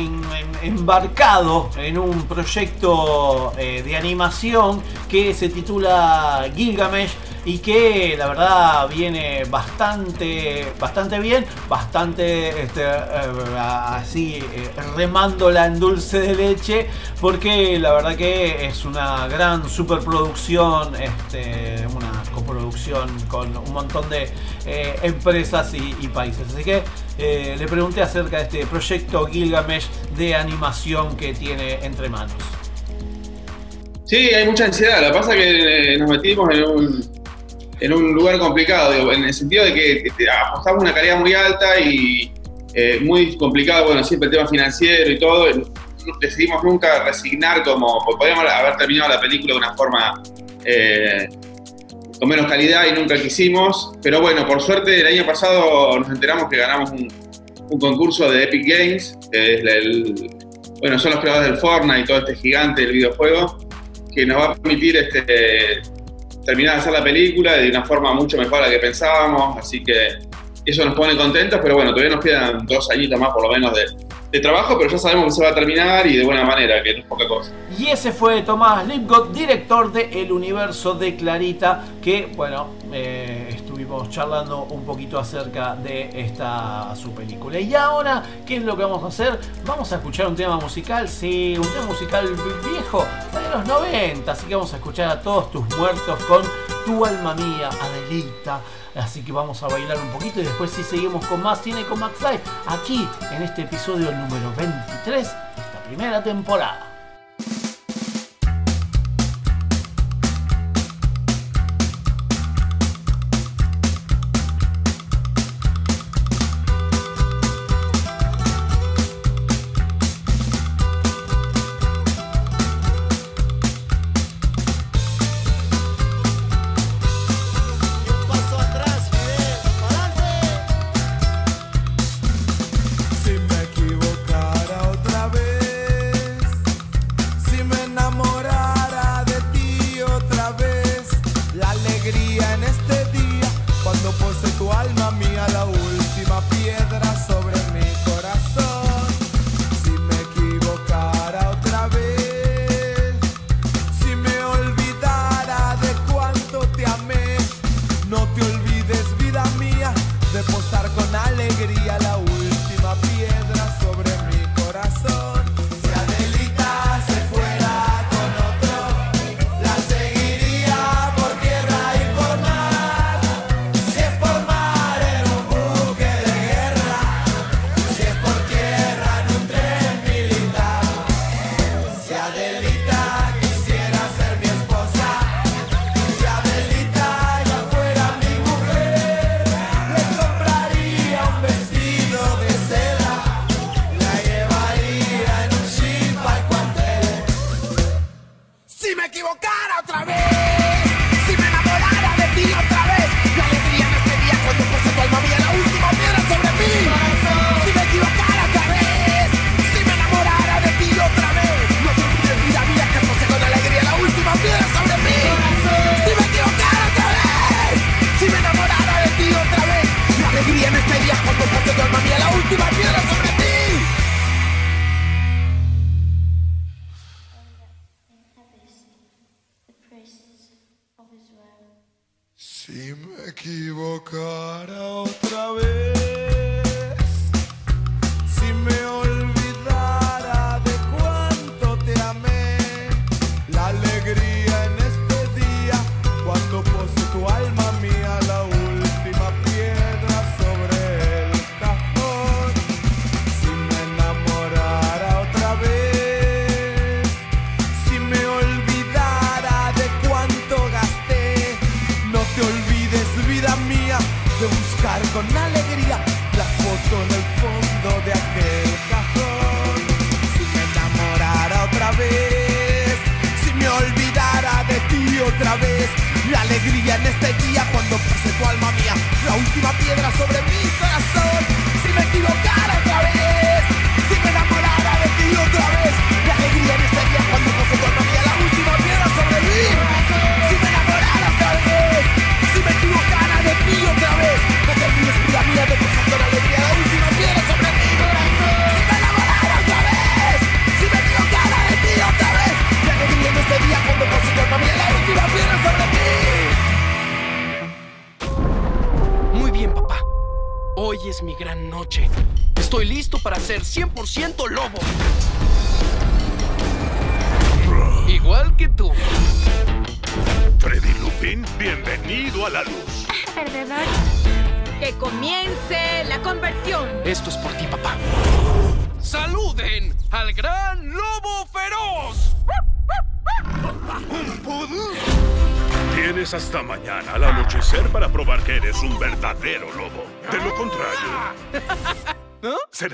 embarcado 0.62 1.70
en 1.78 1.98
un 1.98 2.28
proyecto 2.28 3.54
eh, 3.58 3.82
de 3.84 3.96
animación 3.96 4.82
que 5.10 5.34
se 5.34 5.48
titula 5.48 6.50
Gilgamesh 6.54 7.12
y 7.46 7.60
que 7.60 8.16
la 8.18 8.28
verdad 8.28 8.88
viene 8.90 9.44
bastante, 9.50 10.74
bastante 10.80 11.20
bien, 11.20 11.46
bastante 11.68 12.64
este, 12.64 12.84
eh, 12.84 13.58
así 13.58 14.36
eh, 14.36 14.70
remándola 14.96 15.66
en 15.66 15.80
dulce 15.80 16.20
de 16.20 16.36
leche, 16.36 16.88
porque 17.20 17.80
la 17.80 17.94
verdad 17.94 18.16
que 18.16 18.66
es 18.66 18.86
una 18.86 19.28
gran 19.28 19.70
superproducción, 19.70 20.96
este, 20.96 21.86
una 21.96 22.12
coproducción 22.34 23.10
con 23.28 23.56
un 23.56 23.74
montón 23.74 24.10
de 24.10 24.30
eh, 24.66 24.96
empresas 25.04 25.74
y, 25.74 26.08
países. 26.10 26.46
Así 26.54 26.64
que 26.64 26.84
eh, 27.18 27.56
le 27.58 27.68
pregunté 27.68 28.02
acerca 28.02 28.38
de 28.38 28.44
este 28.44 28.66
proyecto 28.66 29.26
Gilgamesh 29.26 29.88
de 30.18 30.36
animación 30.36 31.16
que 31.16 31.34
tiene 31.34 31.84
entre 31.86 32.10
manos. 32.10 32.36
Sí, 34.06 34.18
hay 34.18 34.46
mucha 34.46 34.66
ansiedad. 34.66 35.00
Que 35.08 35.14
pasa 35.14 35.36
es 35.36 35.42
que 35.42 35.98
nos 36.00 36.10
metimos 36.10 36.50
en 36.54 36.64
un, 36.66 37.21
en 37.82 37.94
un 37.94 38.14
lugar 38.14 38.38
complicado, 38.38 39.12
en 39.12 39.26
el 39.26 39.34
sentido 39.34 39.66
de 39.66 39.74
que 39.74 40.14
apostamos 40.30 40.84
una 40.84 40.94
calidad 40.94 41.20
muy 41.20 41.34
alta 41.34 41.80
y 41.80 42.32
eh, 42.74 43.00
muy 43.02 43.36
complicado, 43.38 43.88
bueno, 43.88 44.04
siempre 44.04 44.28
el 44.28 44.36
tema 44.36 44.48
financiero 44.48 45.12
y 45.12 45.20
todo. 45.20 45.48
decidimos 46.22 46.64
nunca 46.64 47.04
resignar 47.04 47.64
como, 47.64 48.00
porque 48.06 48.20
podíamos 48.20 48.46
haber 48.50 48.78
terminado 48.78 49.10
la 49.10 49.20
película 49.20 49.54
de 49.54 49.58
una 49.58 49.74
forma 49.76 50.22
eh, 50.64 51.28
con 52.20 52.30
menos 52.30 52.46
calidad 52.46 52.86
y 52.86 52.94
nunca 52.94 53.20
quisimos. 53.20 53.92
Pero 54.04 54.22
bueno, 54.22 54.46
por 54.46 54.62
suerte 54.62 55.02
el 55.02 55.08
año 55.08 55.26
pasado 55.26 56.00
nos 56.00 56.10
enteramos 56.10 56.50
que 56.50 56.58
ganamos 56.58 56.92
un, 56.92 57.08
un 57.72 57.80
concurso 57.80 58.30
de 58.30 58.44
Epic 58.44 58.68
Games, 58.68 59.18
que 59.32 59.56
es 59.56 59.66
el, 59.66 60.30
bueno, 60.82 61.00
son 61.00 61.12
los 61.12 61.20
creadores 61.22 61.50
del 61.50 61.60
Fortnite 61.60 62.02
y 62.02 62.06
todo 62.06 62.20
este 62.20 62.36
gigante 62.36 62.82
del 62.84 62.92
videojuego, 62.92 63.58
que 64.14 64.26
nos 64.26 64.38
va 64.38 64.46
a 64.52 64.56
permitir 64.56 64.98
este, 64.98 65.82
terminar 66.46 66.76
de 66.76 66.82
hacer 66.82 66.94
la 66.94 67.04
película 67.04 67.54
de 67.54 67.70
una 67.70 67.84
forma 67.84 68.14
mucho 68.14 68.38
mejor 68.38 68.60
a 68.60 68.68
la 68.68 68.70
que 68.70 68.80
pensábamos, 68.80 69.58
así 69.58 69.84
que 69.84 70.20
eso 70.66 70.86
nos 70.86 70.96
pone 70.96 71.16
contentos, 71.18 71.60
pero 71.62 71.76
bueno, 71.76 71.92
todavía 71.92 72.16
nos 72.16 72.24
quedan 72.24 72.66
dos 72.66 72.90
añitos 72.92 73.20
más 73.20 73.32
por 73.32 73.44
lo 73.44 73.52
menos 73.52 73.74
de, 73.76 74.40
trabajo, 74.40 74.78
pero 74.78 74.90
ya 74.90 74.98
sabemos 74.98 75.26
que 75.26 75.32
se 75.32 75.44
va 75.44 75.50
a 75.50 75.54
terminar 75.54 76.08
y 76.08 76.16
de 76.16 76.24
buena 76.24 76.46
manera, 76.46 76.82
que 76.82 76.94
no 76.94 77.00
es 77.00 77.06
poca 77.06 77.28
cosa. 77.28 77.52
Y 77.78 77.88
ese 77.88 78.14
fue 78.14 78.42
Tomás 78.44 78.88
Lipgott, 78.88 79.34
director 79.34 79.92
de 79.92 80.22
El 80.22 80.32
Universo 80.32 80.94
de 80.94 81.18
Clarita, 81.18 81.84
que 82.02 82.30
bueno, 82.34 82.70
eh, 82.94 83.50
estuvimos 83.82 84.10
charlando 84.10 84.64
un 84.66 84.84
poquito 84.86 85.18
acerca 85.18 85.76
de 85.76 86.10
esta 86.14 86.96
su 86.96 87.12
película. 87.12 87.60
Y 87.60 87.74
ahora, 87.74 88.22
¿qué 88.46 88.58
es 88.58 88.64
lo 88.64 88.78
que 88.78 88.84
vamos 88.84 89.04
a 89.04 89.08
hacer? 89.08 89.40
Vamos 89.66 89.92
a 89.92 89.96
escuchar 89.96 90.28
un 90.28 90.36
tema 90.36 90.58
musical, 90.58 91.10
sí, 91.10 91.56
un 91.58 91.68
tema 91.68 91.86
musical 91.86 92.28
viejo 92.64 93.04
de 93.34 93.50
los 93.50 93.68
90, 93.68 94.32
así 94.32 94.46
que 94.46 94.56
vamos 94.56 94.72
a 94.74 94.78
escuchar 94.78 95.10
a 95.10 95.22
todos 95.22 95.52
tus 95.52 95.78
muertos 95.78 96.24
con 96.26 96.44
Tu 96.86 97.04
alma 97.04 97.34
mía, 97.34 97.70
Adelita. 97.82 98.60
Así 98.94 99.24
que 99.24 99.32
vamos 99.32 99.64
a 99.64 99.68
bailar 99.68 99.98
un 99.98 100.10
poquito 100.10 100.42
y 100.42 100.44
después 100.44 100.70
sí 100.70 100.84
seguimos 100.84 101.26
con 101.26 101.42
más 101.42 101.62
cine 101.62 101.84
con 101.86 102.00
Max 102.00 102.22
Live 102.22 102.42
aquí 102.68 103.08
en 103.32 103.42
este 103.42 103.64
episodio 103.64 104.12
número 104.12 104.54
23 104.58 105.06
de 105.06 105.22
esta 105.22 105.84
primera 105.88 106.22
temporada. 106.22 106.91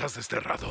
Serás 0.08 0.14
desterrado. 0.14 0.70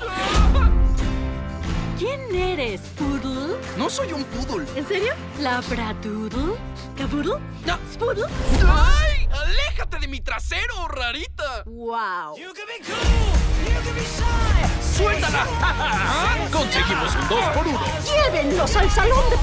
¿Quién 1.97 2.35
eres, 2.35 2.81
Poodle? 2.97 3.57
No 3.77 3.89
soy 3.89 4.13
un 4.13 4.23
poodle. 4.25 4.67
¿En 4.75 4.87
serio? 4.87 5.13
¿Labradoodle? 5.39 6.55
¿Caboodle? 6.97 7.39
No. 7.65 7.77
¿Spoodle? 7.91 8.25
¡Ay! 8.65 9.27
¡Aléjate 9.31 9.99
de 9.99 10.07
mi 10.07 10.21
trasero, 10.21 10.87
rarita! 10.87 11.63
¡Wow! 11.65 12.35
¡Suéltala! 14.95 15.45
Conseguimos 16.51 17.15
un 17.15 17.27
2 17.29 17.45
por 17.49 17.67
1 17.67 17.79
¡Llévenlos 18.05 18.75
al 18.75 18.89
salón 18.89 19.29
de 19.29 19.36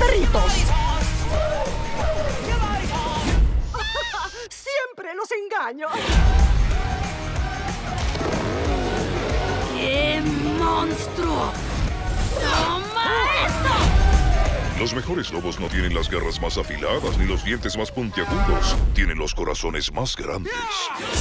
Los 14.94 15.02
mejores 15.02 15.32
lobos 15.32 15.58
no 15.58 15.66
tienen 15.66 15.92
las 15.92 16.08
garras 16.08 16.40
más 16.40 16.56
afiladas 16.56 17.18
ni 17.18 17.26
los 17.26 17.44
dientes 17.44 17.76
más 17.76 17.90
puntiagudos. 17.90 18.76
Tienen 18.94 19.18
los 19.18 19.34
corazones 19.34 19.92
más 19.92 20.14
grandes. 20.14 20.54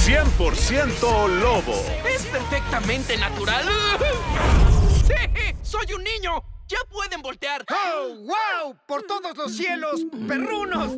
100% 0.06 1.40
lobo. 1.40 1.84
¡Es 2.08 2.24
perfectamente 2.26 3.16
natural! 3.16 3.64
¡Sí! 5.04 5.54
¡Soy 5.62 5.86
un 5.92 6.04
niño! 6.04 6.40
¡Ya 6.68 6.78
pueden 6.88 7.20
voltear! 7.20 7.64
¡Oh, 7.68 8.14
wow! 8.14 8.76
¡Por 8.86 9.02
todos 9.02 9.36
los 9.36 9.56
cielos, 9.56 10.06
perrunos! 10.28 10.96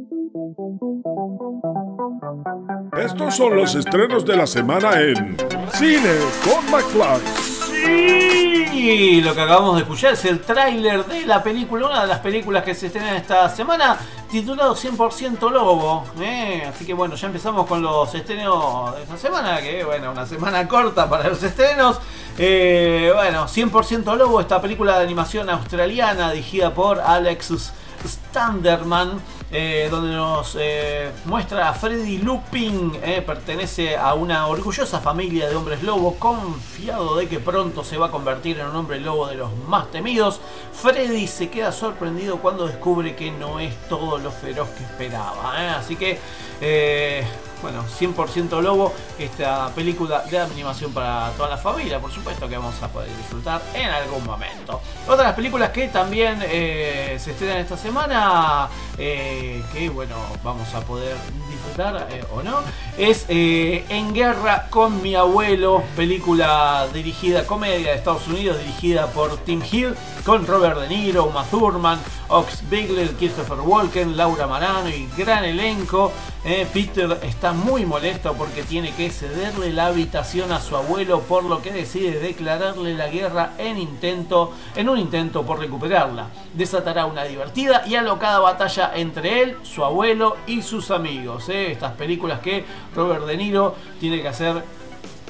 Estos 2.99 3.37
son 3.37 3.57
los 3.57 3.75
estrenos 3.75 4.27
de 4.27 4.37
la 4.37 4.47
semana 4.47 5.01
en 5.01 5.35
Cine 5.73 6.15
con 6.45 6.71
McFly. 6.71 7.56
Sí, 8.73 9.21
lo 9.21 9.35
que 9.35 9.41
acabamos 9.41 9.75
de 9.75 9.83
escuchar 9.83 10.13
es 10.13 10.25
el 10.27 10.41
tráiler 10.41 11.05
de 11.07 11.27
la 11.27 11.43
película, 11.43 11.87
una 11.87 12.03
de 12.03 12.07
las 12.07 12.21
películas 12.21 12.63
que 12.63 12.75
se 12.75 12.87
estrenan 12.87 13.17
esta 13.17 13.49
semana, 13.49 13.99
titulado 14.31 14.77
100% 14.77 15.51
Lobo. 15.51 16.05
¿eh? 16.21 16.65
Así 16.69 16.85
que 16.85 16.95
bueno, 16.95 17.17
ya 17.17 17.27
empezamos 17.27 17.67
con 17.67 17.83
los 17.83 18.15
estrenos 18.15 18.95
de 18.95 19.03
esta 19.03 19.17
semana, 19.17 19.61
que 19.61 19.83
bueno, 19.85 20.13
una 20.13 20.25
semana 20.25 20.69
corta 20.69 21.11
para 21.11 21.29
los 21.29 21.43
estrenos. 21.43 21.99
Eh, 22.39 23.11
bueno, 23.15 23.47
100% 23.47 24.17
Lobo, 24.17 24.41
esta 24.41 24.61
película 24.61 24.99
de 24.99 25.05
animación 25.05 25.51
australiana 25.51 26.31
dirigida 26.31 26.73
por 26.73 27.01
Alex 27.01 27.73
Standerman. 28.07 29.21
Eh, 29.53 29.87
donde 29.89 30.13
nos 30.13 30.57
eh, 30.59 31.13
muestra 31.25 31.69
a 31.69 31.73
Freddy 31.73 32.19
Lupin, 32.19 32.99
eh, 33.01 33.23
pertenece 33.25 33.97
a 33.97 34.13
una 34.15 34.49
orgullosa 34.49 34.99
familia 34.99 35.49
de 35.49 35.55
hombres 35.55 35.85
lobo, 35.85 36.17
confiado 36.17 37.17
de 37.17 37.29
que 37.29 37.39
pronto 37.39 37.85
se 37.85 37.97
va 37.97 38.07
a 38.07 38.11
convertir 38.11 38.59
en 38.59 38.67
un 38.67 38.75
hombre 38.75 38.99
lobo 38.99 39.29
de 39.29 39.37
los 39.37 39.57
más 39.69 39.89
temidos. 39.93 40.41
Freddy 40.73 41.29
se 41.29 41.49
queda 41.49 41.71
sorprendido 41.71 42.39
cuando 42.39 42.67
descubre 42.67 43.15
que 43.15 43.31
no 43.31 43.61
es 43.61 43.73
todo 43.89 44.19
lo 44.19 44.33
feroz 44.33 44.69
que 44.71 44.83
esperaba. 44.83 45.77
Así 45.79 45.95
que, 45.95 46.19
bueno, 47.63 47.85
100% 47.85 48.61
lobo, 48.61 48.93
esta 49.17 49.69
película 49.77 50.25
de 50.29 50.41
animación 50.41 50.93
para 50.93 51.31
toda 51.37 51.51
la 51.51 51.57
familia, 51.57 52.01
por 52.01 52.11
supuesto 52.11 52.49
que 52.49 52.57
vamos 52.57 52.83
a 52.83 52.89
poder 52.89 53.17
disfrutar 53.17 53.63
en 53.75 53.89
algún 53.89 54.25
momento. 54.25 54.81
Otra 55.05 55.19
de 55.19 55.25
las 55.25 55.35
películas 55.35 55.71
que 55.71 55.87
también 55.89 56.41
se 56.41 57.31
estrenan 57.31 57.59
esta 57.59 57.77
semana, 57.77 58.69
eh, 58.99 59.63
que 59.73 59.89
bueno, 59.89 60.17
vamos 60.43 60.73
a 60.75 60.81
poder 60.81 61.17
disfrutar 61.51 62.09
eh, 62.11 62.25
o 62.35 62.43
no, 62.43 62.61
es 62.97 63.27
eh, 63.29 63.85
En 63.89 64.15
Guerra 64.15 64.69
con 64.71 65.03
mi 65.03 65.15
abuelo, 65.15 65.83
película 65.97 66.87
dirigida, 66.93 67.47
comedia 67.47 67.91
de 67.91 67.97
Estados 67.97 68.27
Unidos, 68.29 68.59
dirigida 68.59 69.07
por 69.09 69.37
Tim 69.39 69.63
Hill, 69.71 69.95
con 70.25 70.47
Robert 70.47 70.81
De 70.81 70.89
Niro, 70.89 71.25
Uma 71.25 71.45
Thurman, 71.45 71.99
Ox 72.29 72.69
Bigler, 72.69 73.13
Christopher 73.17 73.61
Walken, 73.61 74.17
Laura 74.17 74.47
Marano 74.47 74.89
y 74.89 75.09
gran 75.17 75.45
elenco. 75.45 76.13
Eh, 76.45 76.67
Peter 76.73 77.19
está 77.23 77.53
muy 77.53 77.85
molesto 77.85 78.35
porque 78.35 78.63
tiene 78.63 78.95
que 78.95 79.11
cederle 79.11 79.73
la 79.73 79.87
habitación 79.87 80.53
a 80.53 80.61
su 80.61 80.77
abuelo, 80.77 81.21
por 81.21 81.45
lo 81.45 81.61
que 81.61 81.73
decide 81.73 82.21
declararle 82.21 82.95
la 82.95 83.09
guerra 83.09 83.53
en 83.59 83.79
intento, 83.79 84.53
en 84.77 84.89
un 84.89 84.99
intento 84.99 85.45
por 85.45 85.59
recuperarla. 85.59 86.29
Desatará 86.55 87.07
una 87.07 87.25
divertida 87.25 87.83
y 87.87 87.97
alocada 87.97 88.39
batalla 88.39 88.86
entre 88.95 89.43
él, 89.43 89.57
su 89.63 89.85
abuelo 89.85 90.37
y 90.47 90.63
sus 90.63 90.91
amigos. 90.91 91.49
eh. 91.49 91.73
Estas 91.73 91.93
películas 91.93 92.41
que 92.41 92.65
Robert 92.95 93.25
De 93.27 93.37
Niro 93.37 93.75
tiene 93.99 94.21
que 94.23 94.29
hacer 94.29 94.63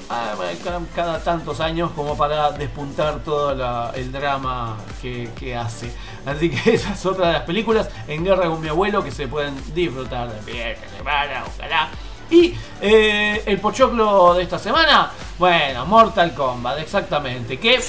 ah, 0.09 0.33
ca- 0.63 0.79
cada 0.95 1.19
tantos 1.23 1.59
años 1.59 1.91
como 1.95 2.17
para 2.17 2.51
despuntar 2.51 3.19
todo 3.23 3.51
el 3.93 4.11
drama 4.11 4.77
que, 5.01 5.29
hace. 5.55 5.91
Así 6.25 6.49
que 6.49 6.73
esa 6.75 6.93
es 6.93 7.05
otra 7.05 7.27
de 7.27 7.33
las 7.33 7.43
películas 7.43 7.89
en 8.07 8.23
Guerra 8.23 8.47
con 8.47 8.61
mi 8.61 8.67
abuelo 8.69 9.03
que 9.03 9.11
se 9.11 9.27
pueden 9.27 9.55
disfrutar 9.73 10.29
de 10.31 10.41
pie, 10.51 10.77
ojalá. 11.57 11.89
Y 12.29 12.53
eh, 12.81 13.41
el 13.45 13.59
pochoclo 13.59 14.33
de 14.33 14.43
esta 14.43 14.59
semana, 14.59 15.11
bueno, 15.39 15.85
Mortal 15.85 16.33
Kombat, 16.33 16.79
exactamente. 16.79 17.57
Que 17.59 17.79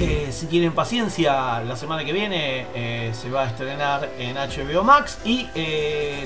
eh, 0.00 0.32
si 0.32 0.46
tienen 0.46 0.72
paciencia, 0.72 1.60
la 1.60 1.76
semana 1.76 2.04
que 2.04 2.12
viene 2.12 2.66
eh, 2.74 3.12
se 3.12 3.30
va 3.30 3.44
a 3.44 3.46
estrenar 3.48 4.10
en 4.18 4.36
HBO 4.36 4.82
Max 4.84 5.18
y 5.24 5.46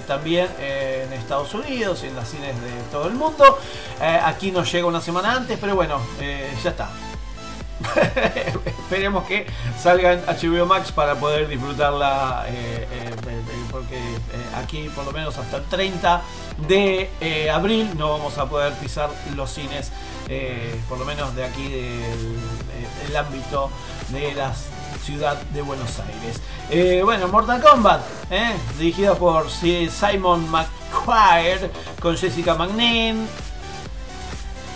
también 0.07 0.49
en 0.59 1.13
Estados 1.13 1.55
Unidos 1.55 2.03
y 2.05 2.09
en 2.09 2.17
las 2.17 2.29
cines 2.29 2.61
de 2.61 2.71
todo 2.91 3.09
el 3.09 3.15
mundo. 3.15 3.59
Aquí 4.01 4.51
nos 4.51 4.71
llega 4.71 4.87
una 4.87 5.01
semana 5.01 5.33
antes, 5.37 5.59
pero 5.61 5.75
bueno, 5.75 6.01
ya 6.63 6.71
está. 6.71 6.91
Esperemos 8.67 9.25
que 9.25 9.47
salga 9.81 10.13
en 10.13 10.21
HBO 10.27 10.67
Max 10.67 10.93
para 10.93 11.15
poder 11.15 11.49
disfrutarla, 11.49 12.45
eh, 12.49 12.87
eh, 12.91 13.11
eh, 13.27 13.43
porque 13.71 13.99
aquí 14.57 14.89
por 14.95 15.05
lo 15.05 15.13
menos 15.13 15.37
hasta 15.39 15.57
el 15.59 15.65
30 15.65 16.23
de 16.69 17.51
abril 17.53 17.91
no 17.97 18.11
vamos 18.11 18.37
a 18.39 18.47
poder 18.47 18.73
pisar 18.75 19.11
los 19.35 19.51
cines, 19.51 19.91
por 20.89 20.99
lo 20.99 21.05
menos 21.05 21.35
de 21.35 21.45
aquí 21.45 21.69
del 21.71 22.37
el 23.09 23.17
ámbito 23.17 23.71
de 24.11 24.35
la 24.35 24.53
ciudad 25.05 25.41
de 25.53 25.63
Buenos 25.63 25.91
Aires. 26.01 27.03
Bueno, 27.05 27.29
Mortal 27.29 27.63
Kombat, 27.63 28.03
dirigida 28.79 29.15
por 29.15 29.51
Si- 29.51 29.89
Simon 29.91 30.49
McQuire, 30.51 31.71
con 32.01 32.17
Jessica 32.17 32.55
Magnin, 32.55 33.27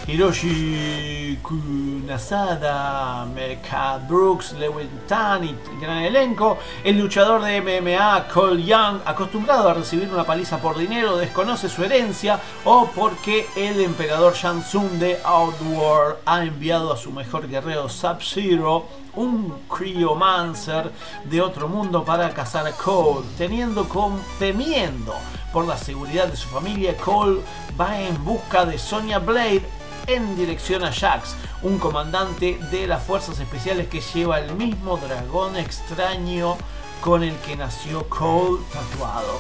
Hiroshi 0.07 1.37
Kunasada, 1.43 3.27
Mecca 3.35 3.99
Brooks, 4.09 4.53
Lewin 4.53 4.89
Tan 5.09 5.43
y 5.43 5.57
gran 5.81 6.05
elenco. 6.05 6.59
El 6.85 7.01
luchador 7.01 7.43
de 7.43 7.61
MMA 7.61 8.29
Cole 8.29 8.63
Young, 8.63 9.01
acostumbrado 9.05 9.69
a 9.69 9.75
recibir 9.75 10.09
una 10.09 10.23
paliza 10.23 10.59
por 10.59 10.79
dinero, 10.79 11.17
desconoce 11.17 11.69
su 11.69 11.83
herencia 11.83 12.39
o 12.65 12.89
porque 12.95 13.49
el 13.57 13.81
emperador 13.81 14.35
Shang 14.35 14.63
Tsung 14.63 14.91
de 15.01 15.19
Outworld 15.25 16.19
ha 16.25 16.45
enviado 16.45 16.93
a 16.93 16.97
su 16.97 17.11
mejor 17.11 17.49
guerrero 17.49 17.89
Sub-Zero 17.89 18.87
un 19.17 19.63
cryomancer 19.69 20.93
de 21.25 21.41
otro 21.41 21.67
mundo 21.67 22.05
para 22.05 22.31
cazar 22.31 22.65
a 22.69 22.73
Cole. 22.73 23.27
Teniendo 23.37 23.89
con, 23.89 24.21
temiendo 24.39 25.17
por 25.53 25.67
la 25.67 25.77
seguridad 25.77 26.29
de 26.29 26.37
su 26.37 26.47
familia, 26.47 26.97
Cole 26.97 27.41
va 27.81 28.01
en 28.01 28.25
busca 28.25 28.65
de 28.65 28.79
Sonya 28.79 29.19
Blade 29.19 29.65
en 30.07 30.37
dirección 30.37 30.85
a 30.85 30.93
Jax, 30.93 31.35
un 31.63 31.79
comandante 31.79 32.59
de 32.71 32.87
las 32.87 33.03
fuerzas 33.03 33.39
especiales 33.39 33.89
que 33.89 34.01
lleva 34.01 34.39
el 34.41 34.55
mismo 34.55 34.97
dragón 34.97 35.57
extraño 35.57 36.57
con 37.01 37.23
el 37.23 37.37
que 37.39 37.57
nació 37.57 38.09
Cole 38.09 38.63
tatuado. 38.73 39.39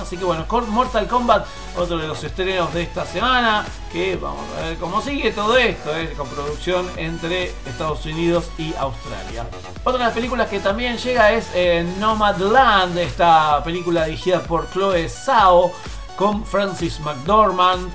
Así 0.00 0.16
que 0.16 0.24
bueno, 0.24 0.46
Mortal 0.68 1.08
Kombat, 1.08 1.46
otro 1.76 1.98
de 1.98 2.06
los 2.06 2.22
estrenos 2.22 2.72
de 2.72 2.82
esta 2.82 3.04
semana, 3.04 3.66
que 3.92 4.16
vamos 4.16 4.44
a 4.56 4.62
ver 4.62 4.78
cómo 4.78 5.00
sigue 5.02 5.32
todo 5.32 5.56
esto, 5.56 5.96
¿eh? 5.96 6.12
con 6.16 6.28
producción 6.28 6.88
entre 6.96 7.46
Estados 7.66 8.04
Unidos 8.06 8.50
y 8.56 8.72
Australia. 8.74 9.46
Otra 9.82 9.98
de 9.98 10.04
las 10.04 10.14
películas 10.14 10.48
que 10.48 10.60
también 10.60 10.96
llega 10.96 11.32
es 11.32 11.50
eh, 11.54 11.84
Nomadland, 11.98 12.96
esta 12.98 13.62
película 13.64 14.04
dirigida 14.04 14.40
por 14.40 14.70
Chloe 14.70 15.08
Zhao, 15.08 15.72
con 16.16 16.44
Francis 16.44 17.00
McDormand, 17.00 17.92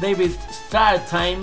David 0.00 0.32
Startime, 0.50 1.38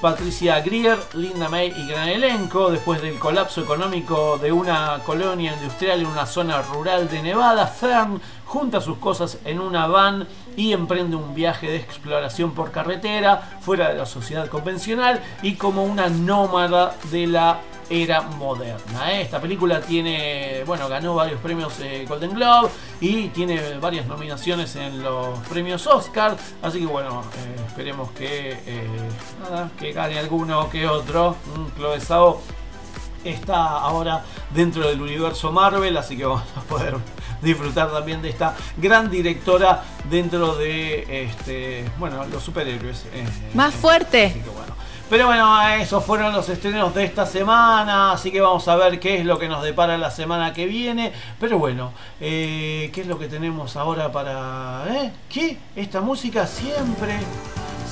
Patricia 0.00 0.60
Greer, 0.60 0.98
Linda 1.14 1.48
May 1.48 1.72
y 1.76 1.86
gran 1.88 2.08
elenco. 2.08 2.70
Después 2.70 3.00
del 3.00 3.18
colapso 3.18 3.62
económico 3.62 4.38
de 4.38 4.52
una 4.52 5.00
colonia 5.06 5.54
industrial 5.54 6.00
en 6.00 6.06
una 6.06 6.26
zona 6.26 6.60
rural 6.62 7.08
de 7.08 7.22
Nevada, 7.22 7.66
Fern 7.66 8.20
junta 8.44 8.80
sus 8.80 8.98
cosas 8.98 9.38
en 9.44 9.60
una 9.60 9.86
van 9.86 10.28
y 10.56 10.72
emprende 10.72 11.16
un 11.16 11.34
viaje 11.34 11.68
de 11.68 11.76
exploración 11.76 12.52
por 12.52 12.70
carretera, 12.70 13.58
fuera 13.60 13.88
de 13.88 13.94
la 13.94 14.06
sociedad 14.06 14.48
convencional 14.48 15.20
y 15.42 15.54
como 15.54 15.84
una 15.84 16.08
nómada 16.08 16.94
de 17.10 17.26
la 17.26 17.60
era 17.90 18.22
moderna. 18.22 19.12
¿eh? 19.12 19.22
Esta 19.22 19.40
película 19.40 19.80
tiene, 19.80 20.62
bueno, 20.66 20.88
ganó 20.88 21.14
varios 21.14 21.40
premios 21.40 21.78
eh, 21.80 22.04
Golden 22.08 22.34
Globe 22.34 22.70
y 23.00 23.28
tiene 23.28 23.78
varias 23.78 24.06
nominaciones 24.06 24.74
en 24.76 25.02
los 25.02 25.38
premios 25.48 25.86
Oscar, 25.86 26.36
así 26.62 26.80
que 26.80 26.86
bueno, 26.86 27.22
eh, 27.22 27.56
esperemos 27.66 28.10
que, 28.12 28.56
nada, 29.42 29.70
que 29.78 29.92
gane 29.92 30.18
alguno 30.18 30.68
que 30.70 30.86
otro. 30.86 31.36
Mm, 31.56 31.78
Chloe 31.78 32.00
Zhao 32.00 32.40
está 33.24 33.78
ahora 33.78 34.24
dentro 34.50 34.86
del 34.88 35.00
universo 35.00 35.50
Marvel, 35.50 35.96
así 35.96 36.16
que 36.16 36.24
vamos 36.24 36.44
a 36.56 36.60
poder 36.60 36.96
disfrutar 37.42 37.90
también 37.90 38.22
de 38.22 38.30
esta 38.30 38.54
gran 38.76 39.10
directora 39.10 39.82
dentro 40.10 40.56
de 40.56 41.24
este, 41.24 41.84
bueno, 41.98 42.24
los 42.26 42.42
superhéroes. 42.42 43.06
Más 43.54 43.74
fuerte. 43.74 44.42
Pero 45.14 45.26
bueno, 45.26 45.62
esos 45.68 46.04
fueron 46.04 46.32
los 46.32 46.48
estrenos 46.48 46.92
de 46.92 47.04
esta 47.04 47.24
semana, 47.24 48.10
así 48.10 48.32
que 48.32 48.40
vamos 48.40 48.66
a 48.66 48.74
ver 48.74 48.98
qué 48.98 49.20
es 49.20 49.24
lo 49.24 49.38
que 49.38 49.48
nos 49.48 49.62
depara 49.62 49.96
la 49.96 50.10
semana 50.10 50.52
que 50.52 50.66
viene. 50.66 51.12
Pero 51.38 51.56
bueno, 51.56 51.92
eh, 52.20 52.90
¿qué 52.92 53.02
es 53.02 53.06
lo 53.06 53.16
que 53.16 53.28
tenemos 53.28 53.76
ahora 53.76 54.10
para... 54.10 54.82
¿eh? 54.90 55.12
¿Qué? 55.28 55.56
Esta 55.76 56.00
música 56.00 56.48
siempre, 56.48 57.16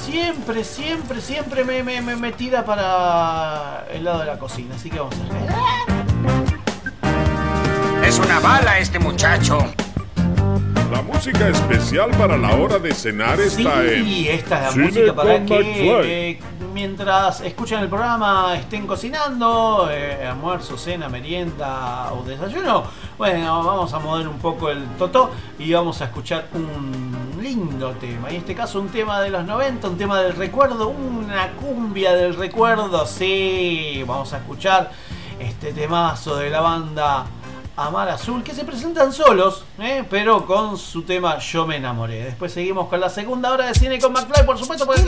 siempre, 0.05 0.64
siempre, 0.64 1.20
siempre 1.20 1.62
me, 1.62 1.85
me, 1.85 2.01
me- 2.03 2.16
me 2.16 2.33
tira 2.33 2.64
para 2.64 3.87
el 3.93 4.03
lado 4.03 4.18
de 4.18 4.27
la 4.27 4.37
cocina, 4.41 4.75
así 4.75 4.91
que 4.91 4.99
vamos 4.99 5.14
a 5.14 5.33
ver. 5.33 5.45
Es 8.05 8.18
una 8.18 8.41
bala 8.41 8.81
este 8.81 8.99
muchacho. 8.99 9.59
La 10.91 11.03
música 11.03 11.49
especial 11.49 12.11
para 12.18 12.37
la 12.37 12.57
hora 12.57 12.81
de 12.81 12.93
cenar 12.93 13.39
está 13.41 13.85
en. 13.85 14.05
Sí, 14.05 14.29
esta 14.29 14.57
es 14.57 14.62
la 14.64 14.70
Cine 14.73 14.85
música 14.87 15.14
para 15.14 15.45
que 15.45 16.41
mientras 16.73 17.41
escuchan 17.41 17.83
el 17.83 17.89
programa 17.89 18.57
estén 18.57 18.87
cocinando, 18.87 19.89
eh, 19.91 20.27
almuerzo, 20.27 20.77
cena, 20.77 21.09
merienda 21.09 22.12
o 22.12 22.23
desayuno. 22.23 22.85
Bueno, 23.18 23.62
vamos 23.64 23.93
a 23.93 23.99
mover 23.99 24.27
un 24.27 24.39
poco 24.39 24.70
el 24.70 24.85
totó 24.97 25.31
y 25.59 25.73
vamos 25.73 26.01
a 26.01 26.07
escuchar 26.07 26.49
un 26.55 27.39
lindo 27.41 27.91
tema. 27.93 28.31
En 28.31 28.37
este 28.37 28.55
caso 28.55 28.81
un 28.81 28.89
tema 28.89 29.20
de 29.20 29.31
los 29.31 29.45
90, 29.45 29.89
un 29.89 29.99
tema 29.99 30.20
del 30.20 30.35
recuerdo, 30.35 30.89
una 30.89 31.53
cumbia 31.53 32.14
del 32.14 32.35
recuerdo. 32.35 33.07
Sí, 33.07 34.03
vamos 34.07 34.33
a 34.33 34.39
escuchar 34.39 34.91
este 35.39 35.73
temazo 35.73 36.37
de 36.37 36.51
la 36.51 36.61
banda 36.61 37.27
Amar 37.87 38.09
Azul, 38.09 38.45
que 38.45 38.55
se 38.55 38.64
presentan 38.64 39.12
solos, 39.12 39.64
¿eh? 39.78 40.05
pero 40.09 40.47
con 40.47 40.78
su 40.78 41.03
tema 41.03 41.39
Yo 41.39 41.66
me 41.66 41.76
enamoré. 41.76 42.22
Después 42.24 42.53
seguimos 42.53 42.89
con 42.89 43.01
la 43.01 43.11
segunda 43.11 43.51
hora 43.51 43.66
de 43.66 43.74
cine 43.74 43.99
con 43.99 44.12
McFly, 44.12 44.47
por 44.47 44.57
supuesto, 44.57 44.87
porque 44.87 45.03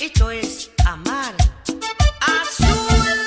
esto 0.00 0.30
es 0.30 0.70
Amar 0.84 1.34
Azul. 2.20 3.17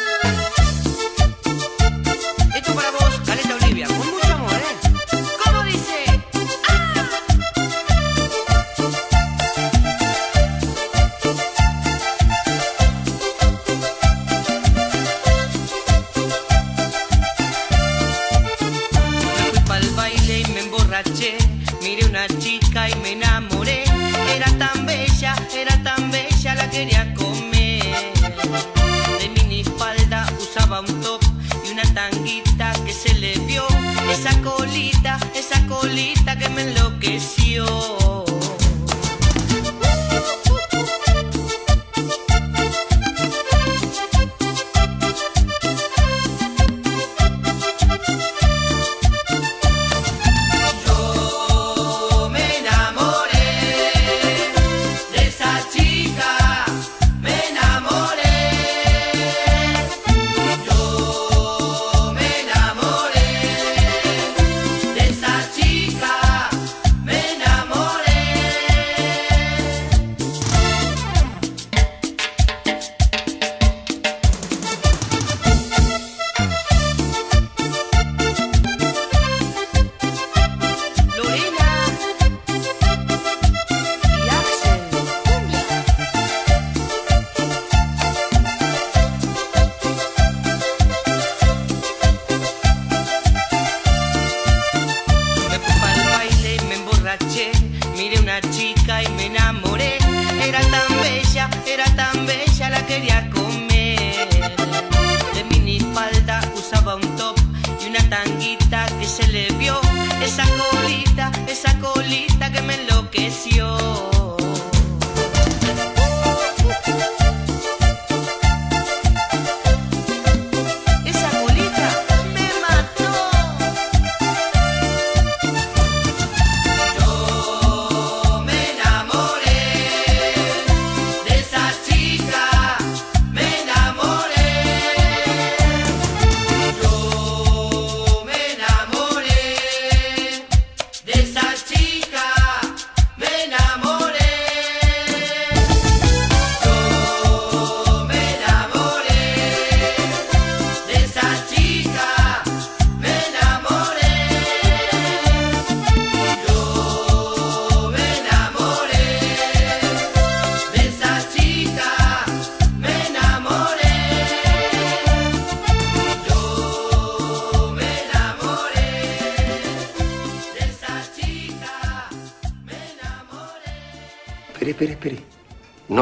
Usaba 30.54 30.82
un 30.82 31.02
top 31.02 31.22
y 31.66 31.72
una 31.72 31.84
tanguita 31.94 32.74
que 32.86 32.92
se 32.92 33.14
le 33.16 33.38
vio. 33.48 33.64
Esa 34.12 34.38
colita, 34.42 35.18
esa 35.34 35.66
colita 35.68 36.38
que 36.38 36.50
me 36.50 36.64
enloqueció. 36.64 38.01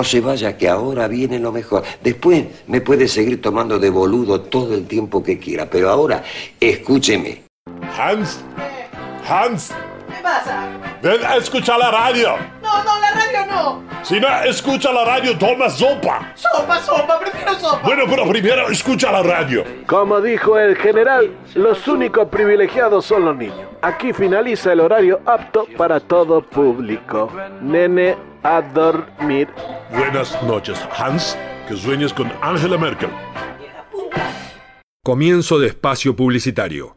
Se 0.09 0.21
vaya, 0.21 0.57
que 0.57 0.67
ahora 0.67 1.07
viene 1.07 1.37
lo 1.39 1.51
mejor. 1.51 1.83
Después 2.03 2.45
me 2.67 2.81
puede 2.81 3.07
seguir 3.07 3.41
tomando 3.41 3.77
de 3.77 3.89
boludo 3.89 4.41
todo 4.41 4.73
el 4.73 4.87
tiempo 4.87 5.21
que 5.23 5.37
quiera, 5.37 5.69
pero 5.69 5.89
ahora 5.89 6.23
escúcheme. 6.59 7.43
Hans, 7.97 8.39
Hans, 9.27 9.71
¿Qué 10.07 10.23
pasa? 10.23 10.67
ven 11.03 11.23
a 11.25 11.35
escuchar 11.35 11.77
la 11.77 11.91
radio. 11.91 12.35
No 12.61 12.83
No, 12.83 12.99
la 12.99 13.11
radio 13.11 13.45
no. 13.45 13.83
Si 14.03 14.19
no 14.19 14.27
escucha 14.43 14.91
la 14.91 15.05
radio, 15.05 15.37
toma 15.37 15.69
sopa. 15.69 16.33
Sopa, 16.35 16.81
sopa, 16.81 17.19
prefiero 17.19 17.53
sopa. 17.59 17.81
Bueno, 17.83 18.03
pero 18.09 18.27
primero 18.27 18.69
escucha 18.69 19.11
la 19.11 19.21
radio. 19.21 19.63
Como 19.89 20.21
dijo 20.21 20.59
el 20.59 20.75
general, 20.75 21.35
los 21.55 21.87
únicos 21.87 22.29
privilegiados 22.29 23.07
son 23.07 23.25
los 23.25 23.35
niños. 23.35 23.67
Aquí 23.81 24.13
finaliza 24.13 24.71
el 24.71 24.81
horario 24.81 25.19
apto 25.25 25.65
para 25.75 25.99
todo 25.99 26.43
público. 26.43 27.31
Nene, 27.59 28.15
a 28.43 28.61
dormir. 28.61 29.47
Buenas 29.89 30.43
noches, 30.43 30.79
Hans. 30.95 31.35
Que 31.67 31.75
sueñes 31.75 32.13
con 32.13 32.31
Angela 32.39 32.77
Merkel. 32.77 33.09
Comienzo 35.03 35.57
de 35.57 35.69
espacio 35.69 36.15
publicitario. 36.15 36.95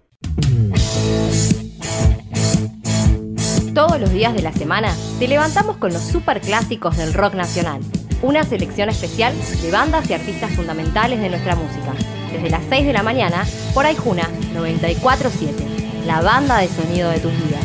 Todos 3.74 3.98
los 3.98 4.12
días 4.12 4.34
de 4.34 4.42
la 4.42 4.52
semana 4.52 4.94
te 5.18 5.28
levantamos 5.28 5.78
con 5.78 5.94
los 5.94 6.02
superclásicos 6.02 6.98
del 6.98 7.14
rock 7.14 7.32
nacional. 7.32 7.80
Una 8.22 8.44
selección 8.44 8.88
especial 8.88 9.34
de 9.60 9.70
bandas 9.72 10.08
y 10.08 10.14
artistas 10.14 10.52
fundamentales 10.52 11.20
de 11.20 11.28
nuestra 11.28 11.56
música. 11.56 11.92
Desde 12.32 12.50
las 12.50 12.62
6 12.68 12.86
de 12.86 12.92
la 12.92 13.02
mañana 13.02 13.44
por 13.74 13.84
Aijuna 13.84 14.28
947, 14.54 16.04
la 16.06 16.22
banda 16.22 16.58
de 16.58 16.68
sonido 16.68 17.10
de 17.10 17.18
tus 17.18 17.32
vidas. 17.32 17.64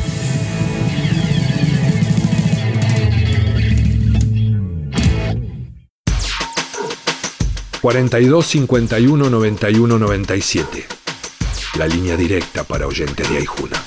...42 7.81 8.43
51 8.43 9.29
91 9.29 9.99
97... 9.99 10.85
...la 11.77 11.87
línea 11.87 12.17
directa 12.17 12.63
para 12.63 12.87
oyentes 12.87 13.29
de 13.29 13.37
Aijuna. 13.37 13.86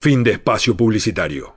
Fin 0.00 0.22
de 0.22 0.30
espacio 0.30 0.76
publicitario. 0.76 1.56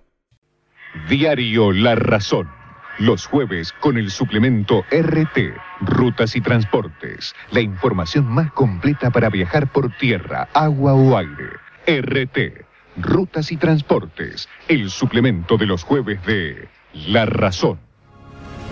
Diario 1.08 1.72
La 1.72 1.94
Razón. 1.94 2.50
Los 2.98 3.28
jueves 3.28 3.72
con 3.82 3.98
el 4.00 4.10
suplemento 4.10 4.84
RT, 4.90 5.54
Rutas 5.82 6.36
y 6.36 6.42
Transportes. 6.42 7.36
La 7.52 7.62
información 7.62 8.26
más 8.26 8.52
completa 8.54 9.12
para 9.12 9.30
viajar 9.30 9.72
por 9.72 9.96
tierra, 9.96 10.50
agua 10.56 10.96
o 10.96 11.16
aire. 11.16 11.52
RT, 11.86 12.66
Rutas 12.98 13.52
y 13.52 13.58
Transportes. 13.58 14.50
El 14.68 14.90
suplemento 14.90 15.56
de 15.58 15.68
los 15.68 15.84
jueves 15.84 16.26
de 16.26 16.68
La 16.94 17.28
Razón. 17.28 17.80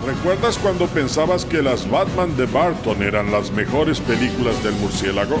¿Recuerdas 0.04 0.58
cuando 0.58 0.88
pensabas 0.88 1.44
que 1.44 1.62
las 1.62 1.88
Batman 1.88 2.36
de 2.36 2.46
Barton 2.46 3.04
eran 3.04 3.30
las 3.30 3.52
mejores 3.52 4.00
películas 4.00 4.64
del 4.64 4.74
murciélago? 4.74 5.40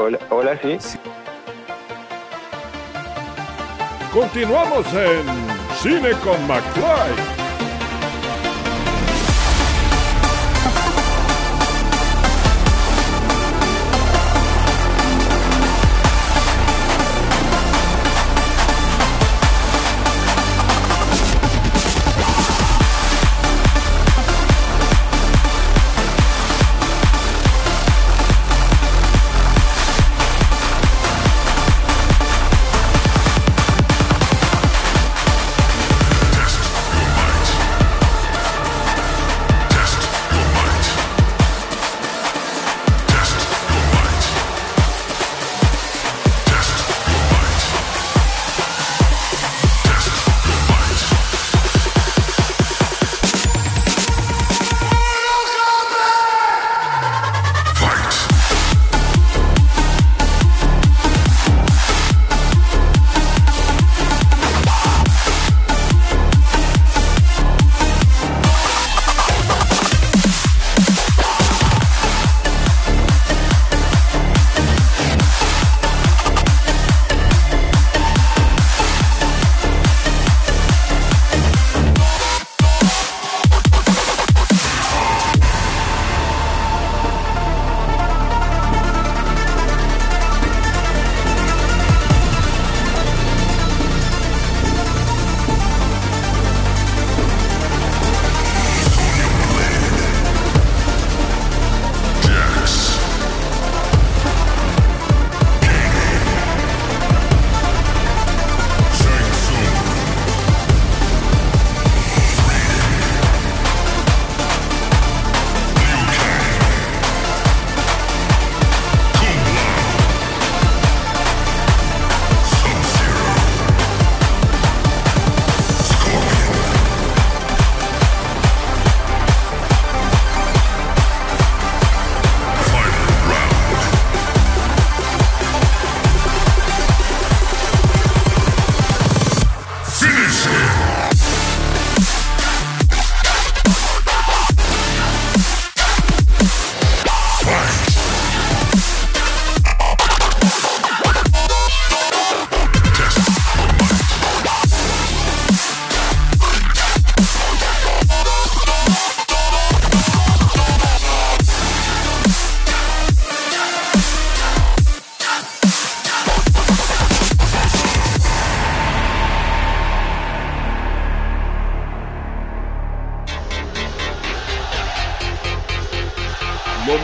Hola, 0.00 0.16
hola, 0.30 0.56
sí. 0.62 0.78
Continuamos 4.12 4.86
en 4.94 5.26
Cine 5.74 6.12
con 6.22 6.46
McFly. 6.46 7.37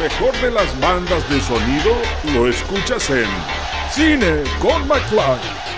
Mejor 0.04 0.38
de 0.42 0.50
las 0.50 0.78
bandas 0.80 1.26
de 1.30 1.40
sonido 1.40 1.96
lo 2.34 2.46
escuchas 2.46 3.08
en 3.08 3.24
Cine 3.90 4.42
con 4.60 4.86
McFly. 4.86 5.73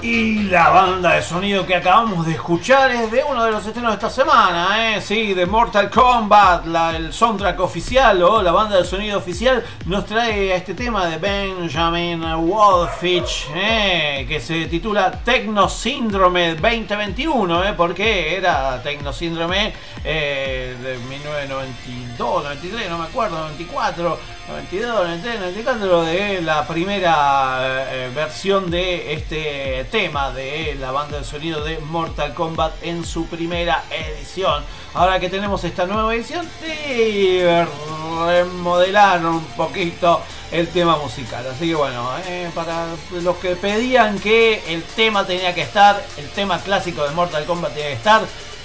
Y 0.00 0.44
la 0.44 0.70
banda 0.70 1.14
de 1.14 1.22
sonido 1.22 1.66
que 1.66 1.74
acabamos 1.74 2.24
de 2.24 2.32
escuchar 2.32 2.90
es 2.92 3.10
de 3.10 3.24
uno 3.24 3.44
de 3.44 3.50
los 3.50 3.66
estrenos 3.66 3.90
de 3.90 3.94
esta 3.96 4.10
semana, 4.10 4.94
¿eh? 4.94 5.00
Sí, 5.00 5.34
de 5.34 5.44
Mortal 5.44 5.90
Kombat, 5.90 6.66
el 6.94 7.12
soundtrack 7.12 7.58
oficial 7.58 8.22
o 8.22 8.40
la 8.40 8.52
banda 8.52 8.76
de 8.76 8.84
sonido 8.84 9.18
oficial 9.18 9.64
nos 9.86 10.06
trae 10.06 10.54
este 10.54 10.74
tema 10.74 11.06
de 11.06 11.18
Benjamin 11.18 12.22
Wallfitch, 12.22 13.48
¿eh? 13.56 14.24
que 14.28 14.40
se 14.40 14.66
titula 14.66 15.10
Tecno 15.10 15.68
Síndrome 15.68 16.54
2021, 16.54 17.64
¿eh? 17.64 17.74
porque 17.76 18.36
era 18.36 18.80
Tecno 18.80 19.12
Síndrome 19.12 19.72
eh, 20.04 20.76
de 20.80 20.98
1992, 21.08 22.44
93, 22.44 22.90
no 22.90 22.98
me 22.98 23.04
acuerdo, 23.04 23.36
94, 23.40 24.18
92, 24.48 24.94
93, 24.94 25.40
94, 25.40 26.02
de 26.04 26.42
la 26.42 26.66
primera 26.66 27.86
eh, 27.90 28.10
versión 28.14 28.70
de 28.70 29.12
este 29.12 29.87
tema 29.90 30.30
de 30.30 30.76
la 30.78 30.90
banda 30.90 31.18
de 31.18 31.24
sonido 31.24 31.64
de 31.64 31.78
Mortal 31.78 32.34
Kombat 32.34 32.72
en 32.82 33.04
su 33.04 33.26
primera 33.26 33.84
edición. 33.90 34.64
Ahora 34.94 35.18
que 35.20 35.28
tenemos 35.28 35.64
esta 35.64 35.86
nueva 35.86 36.14
edición, 36.14 36.48
remodelaron 38.26 39.36
un 39.36 39.44
poquito 39.44 40.20
el 40.50 40.68
tema 40.68 40.96
musical. 40.96 41.46
Así 41.46 41.68
que 41.68 41.74
bueno, 41.74 42.10
eh, 42.26 42.50
para 42.54 42.86
los 43.22 43.36
que 43.36 43.56
pedían 43.56 44.18
que 44.18 44.62
el 44.72 44.82
tema 44.82 45.26
tenía 45.26 45.54
que 45.54 45.62
estar, 45.62 46.02
el 46.16 46.28
tema 46.30 46.58
clásico 46.60 47.04
de 47.04 47.10
Mortal 47.14 47.44
Kombat 47.44 47.72
tenía 47.72 47.88
que 47.88 47.94
estar, 47.94 48.22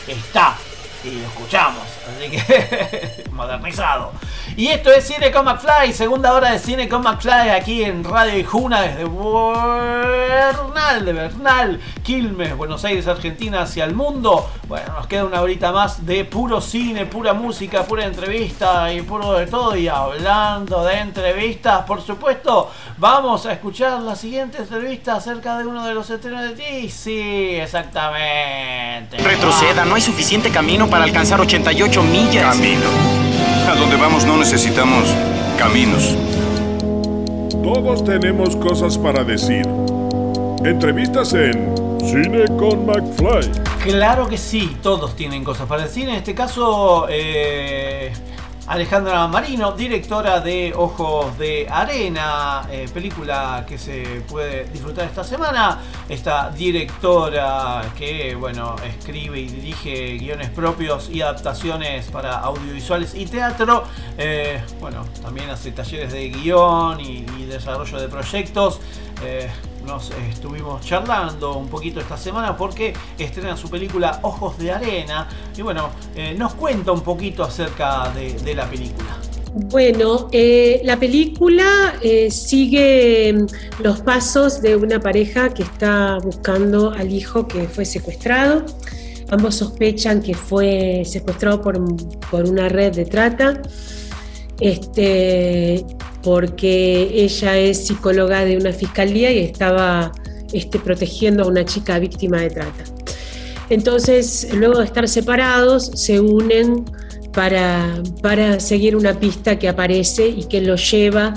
está 0.07 0.57
y 1.03 1.11
lo 1.11 1.27
escuchamos. 1.27 1.83
Así 2.03 2.29
que 2.29 3.23
modernizado. 3.31 4.11
Y 4.55 4.67
esto 4.67 4.91
es 4.91 5.07
Cine 5.07 5.31
con 5.31 5.45
McFly, 5.45 5.93
segunda 5.93 6.33
hora 6.33 6.51
de 6.51 6.59
Cine 6.59 6.87
con 6.87 7.01
McFly 7.01 7.49
aquí 7.49 7.83
en 7.83 8.03
Radio 8.03 8.37
Ijuna 8.37 8.81
desde 8.81 9.05
Bernal, 9.05 11.05
de 11.05 11.13
Bernal, 11.13 11.79
Quilmes, 12.03 12.55
Buenos 12.55 12.83
Aires, 12.85 13.07
Argentina, 13.07 13.61
hacia 13.61 13.85
el 13.85 13.95
mundo. 13.95 14.49
Bueno, 14.67 14.93
nos 14.93 15.07
queda 15.07 15.25
una 15.25 15.41
horita 15.41 15.71
más 15.71 16.05
de 16.05 16.25
puro 16.25 16.61
cine, 16.61 17.05
pura 17.05 17.33
música, 17.33 17.83
pura 17.83 18.05
entrevista 18.05 18.93
y 18.93 19.01
puro 19.01 19.33
de 19.33 19.47
todo. 19.47 19.75
Y 19.75 19.87
hablando 19.87 20.83
de 20.83 20.99
entrevistas, 20.99 21.85
por 21.85 22.01
supuesto, 22.01 22.69
vamos 22.97 23.45
a 23.45 23.53
escuchar 23.53 24.01
la 24.01 24.15
siguiente 24.15 24.59
entrevista 24.59 25.15
acerca 25.15 25.57
de 25.57 25.65
uno 25.65 25.85
de 25.85 25.93
los 25.93 26.09
estrenos 26.09 26.43
de 26.43 26.51
ti. 26.51 26.89
Sí, 26.89 27.55
exactamente. 27.55 29.17
Retroceda, 29.17 29.85
no 29.85 29.95
hay 29.95 30.01
suficiente 30.01 30.51
camino 30.51 30.89
para 30.89 31.05
alcanzar 31.05 31.39
88 31.39 31.92
millas. 32.01 32.55
Camino. 32.55 32.89
A 33.69 33.75
donde 33.75 33.95
vamos 33.97 34.25
no 34.25 34.37
necesitamos 34.37 35.03
caminos. 35.59 36.15
Todos 37.61 38.03
tenemos 38.03 38.55
cosas 38.55 38.97
para 38.97 39.23
decir. 39.23 39.67
Entrevistas 40.65 41.33
en 41.33 41.75
Cine 41.99 42.45
con 42.57 42.85
McFly. 42.85 43.51
Claro 43.83 44.27
que 44.27 44.37
sí, 44.37 44.77
todos 44.81 45.15
tienen 45.15 45.43
cosas 45.43 45.67
para 45.67 45.83
decir. 45.83 46.09
En 46.09 46.15
este 46.15 46.33
caso, 46.33 47.05
eh, 47.09 48.11
Alejandra 48.65 49.27
Marino, 49.27 49.73
directora 49.73 50.39
de 50.39 50.73
Ojos 50.75 51.37
de 51.37 51.67
Arena, 51.69 52.61
eh, 52.71 52.87
película 52.93 53.65
que 53.67 53.77
se 53.77 54.23
puede 54.29 54.63
disfrutar 54.65 55.05
esta 55.05 55.23
semana. 55.23 55.81
Esta 56.07 56.49
directora 56.49 57.81
que, 57.97 58.35
bueno, 58.35 58.75
escribe 58.87 59.39
y 59.39 59.47
dirige 59.47 60.17
guiones 60.17 60.49
propios 60.49 61.09
y 61.09 61.21
adaptaciones 61.21 62.05
para 62.07 62.39
audiovisuales 62.39 63.13
y 63.15 63.25
teatro. 63.25 63.83
Eh, 64.17 64.61
bueno, 64.79 65.05
también 65.21 65.49
hace 65.49 65.71
talleres 65.73 66.13
de 66.13 66.29
guion 66.29 67.01
y, 67.01 67.25
desarrollo 67.43 67.99
de 67.99 68.07
proyectos. 68.07 68.79
Eh, 69.21 69.49
nos 69.85 70.11
estuvimos 70.29 70.85
charlando 70.85 71.57
un 71.57 71.67
poquito 71.67 71.99
esta 71.99 72.17
semana 72.17 72.55
porque 72.55 72.93
estrena 73.17 73.57
su 73.57 73.69
película 73.69 74.19
Ojos 74.23 74.57
de 74.57 74.71
Arena 74.71 75.27
y 75.55 75.61
bueno, 75.61 75.89
eh, 76.15 76.35
nos 76.37 76.53
cuenta 76.53 76.91
un 76.91 77.01
poquito 77.01 77.43
acerca 77.43 78.11
de, 78.13 78.55
la 78.55 78.69
película. 78.69 79.17
Bueno, 79.53 80.29
eh, 80.31 80.81
la 80.83 80.97
película 80.97 81.95
eh, 82.01 82.31
sigue 82.31 83.35
los 83.79 84.01
pasos 84.01 84.61
de 84.61 84.75
una 84.75 84.99
pareja 84.99 85.53
que 85.53 85.63
está 85.63 86.17
buscando 86.23 86.91
al 86.91 87.11
hijo 87.11 87.47
que 87.47 87.67
fue 87.67 87.85
secuestrado. 87.85 88.65
Ambos 89.29 89.55
sospechan 89.55 90.21
que 90.21 90.33
fue 90.33 91.03
secuestrado 91.05 91.61
por, 91.61 91.79
por 92.29 92.43
una 92.43 92.69
red 92.69 92.93
de 92.93 93.05
trata. 93.05 93.61
Este, 94.59 95.85
porque 96.23 97.09
ella 97.13 97.57
es 97.57 97.87
psicóloga 97.87 98.45
de 98.45 98.57
una 98.57 98.71
fiscalía 98.71 99.31
y 99.31 99.39
estaba 99.39 100.11
este, 100.53 100.79
protegiendo 100.79 101.43
a 101.43 101.47
una 101.47 101.65
chica 101.65 101.99
víctima 101.99 102.39
de 102.41 102.49
trata. 102.49 102.83
Entonces, 103.69 104.47
luego 104.53 104.79
de 104.79 104.85
estar 104.85 105.07
separados, 105.07 105.91
se 105.95 106.19
unen 106.19 106.85
para, 107.33 108.01
para 108.21 108.59
seguir 108.59 108.95
una 108.95 109.19
pista 109.19 109.57
que 109.57 109.67
aparece 109.67 110.27
y 110.27 110.45
que 110.45 110.61
lo 110.61 110.75
lleva 110.75 111.33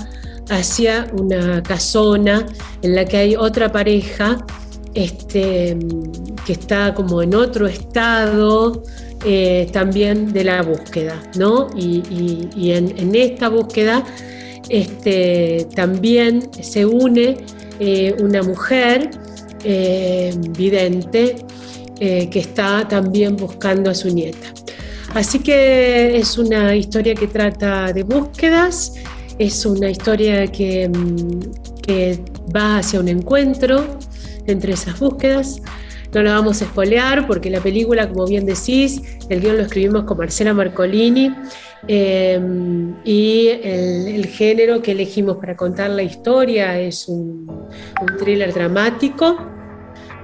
hacia 0.49 1.07
una 1.13 1.61
casona 1.63 2.45
en 2.81 2.95
la 2.95 3.05
que 3.05 3.17
hay 3.17 3.35
otra 3.35 3.71
pareja 3.71 4.45
este, 4.93 5.77
que 6.45 6.53
está 6.53 6.93
como 6.93 7.21
en 7.21 7.35
otro 7.35 7.67
estado 7.67 8.83
eh, 9.25 9.69
también 9.73 10.31
de 10.31 10.43
la 10.43 10.61
búsqueda, 10.61 11.21
¿no? 11.35 11.69
Y, 11.75 12.71
en 12.71 13.15
esta 13.15 13.49
búsqueda 13.49 14.03
este, 14.69 15.67
también 15.75 16.49
se 16.61 16.85
une 16.85 17.37
eh, 17.79 18.15
una 18.19 18.41
mujer 18.43 19.11
eh, 19.63 20.33
vidente 20.57 21.35
eh, 21.99 22.29
que 22.29 22.39
está 22.39 22.87
también 22.87 23.35
buscando 23.35 23.89
a 23.89 23.93
su 23.93 24.09
nieta. 24.09 24.47
Así 25.13 25.39
que 25.39 26.17
es 26.17 26.37
una 26.37 26.75
historia 26.75 27.15
que 27.15 27.27
trata 27.27 27.93
de 27.93 28.03
búsquedas, 28.03 28.93
es 29.39 29.65
una 29.65 29.89
historia 29.89 30.47
que, 30.47 30.89
mm, 30.89 31.81
que 31.81 32.19
va 32.55 32.79
hacia 32.79 32.99
un 32.99 33.07
encuentro 33.07 33.97
entre 34.47 34.73
esas 34.73 34.99
búsquedas. 34.99 35.61
No 36.13 36.23
la 36.23 36.33
vamos 36.33 36.61
a 36.61 36.65
espolear 36.65 37.27
porque 37.27 37.49
la 37.49 37.59
película, 37.59 38.09
como 38.09 38.25
bien 38.25 38.45
decís, 38.45 39.01
el 39.29 39.41
guion 39.41 39.57
lo 39.57 39.63
escribimos 39.63 40.03
con 40.03 40.17
Marcela 40.17 40.53
Marcolini 40.53 41.33
eh, 41.87 42.39
y 43.03 43.47
el, 43.47 44.25
género 44.27 44.81
que 44.81 44.91
elegimos 44.91 45.37
para 45.37 45.55
contar 45.55 45.89
la 45.89 46.03
historia 46.03 46.79
es 46.79 47.07
un 47.07 47.47
thriller 48.19 48.53
dramático. 48.53 49.56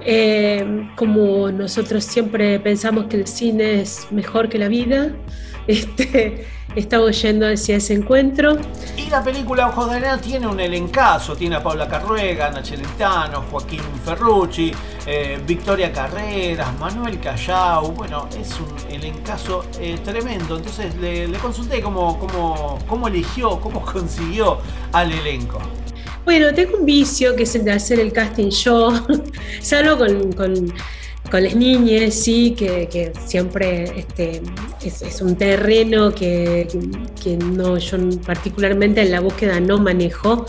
Eh, 0.04 0.90
como 0.96 1.50
nosotros 1.50 2.04
siempre 2.04 2.60
pensamos 2.60 3.06
que 3.06 3.16
el 3.16 3.26
cine 3.26 3.80
es 3.80 4.06
mejor 4.10 4.48
que 4.48 4.58
la 4.58 4.68
vida, 4.68 5.12
este, 5.66 6.46
estamos 6.74 7.20
yendo 7.22 7.46
hacia 7.46 7.76
ese 7.76 7.94
encuentro. 7.94 8.58
Y 8.96 9.08
la 9.08 9.22
película 9.22 9.68
Ojos 9.68 9.90
de 9.90 9.96
Arena 9.96 10.20
tiene 10.20 10.46
un 10.46 10.60
elencazo, 10.60 11.34
tiene 11.36 11.56
a 11.56 11.62
Paula 11.62 11.88
Carruega, 11.88 12.48
Ana 12.48 12.62
Celentano, 12.62 13.44
Joaquín 13.50 13.80
Ferrucci, 14.04 14.72
eh, 15.06 15.40
Victoria 15.46 15.90
Carreras, 15.90 16.78
Manuel 16.78 17.18
Callao, 17.18 17.92
bueno, 17.92 18.28
es 18.38 18.52
un 18.60 18.92
elencazo 18.92 19.64
eh, 19.80 19.98
tremendo, 20.04 20.56
entonces 20.56 20.94
le, 20.96 21.28
le 21.28 21.38
consulté 21.38 21.80
cómo, 21.80 22.18
cómo, 22.18 22.78
cómo 22.86 23.08
eligió, 23.08 23.58
cómo 23.60 23.80
consiguió 23.84 24.58
al 24.92 25.12
elenco. 25.12 25.60
Bueno, 26.24 26.54
tengo 26.54 26.78
un 26.78 26.86
vicio 26.86 27.36
que 27.36 27.42
es 27.42 27.54
el 27.54 27.64
de 27.64 27.72
hacer 27.72 28.00
el 28.00 28.12
casting 28.12 28.50
yo, 28.50 28.92
salvo 29.60 29.98
con, 29.98 30.32
con- 30.32 30.72
con 31.30 31.42
las 31.42 31.56
niñas, 31.56 32.14
sí, 32.14 32.54
que, 32.56 32.86
que 32.86 33.10
siempre 33.26 33.84
este, 33.98 34.42
es, 34.84 35.20
un 35.22 35.34
terreno 35.36 36.14
que, 36.14 36.68
que 37.22 37.36
no, 37.38 37.78
yo 37.78 37.96
particularmente 38.26 39.00
en 39.00 39.10
la 39.10 39.20
búsqueda 39.20 39.58
no 39.58 39.78
manejo, 39.78 40.44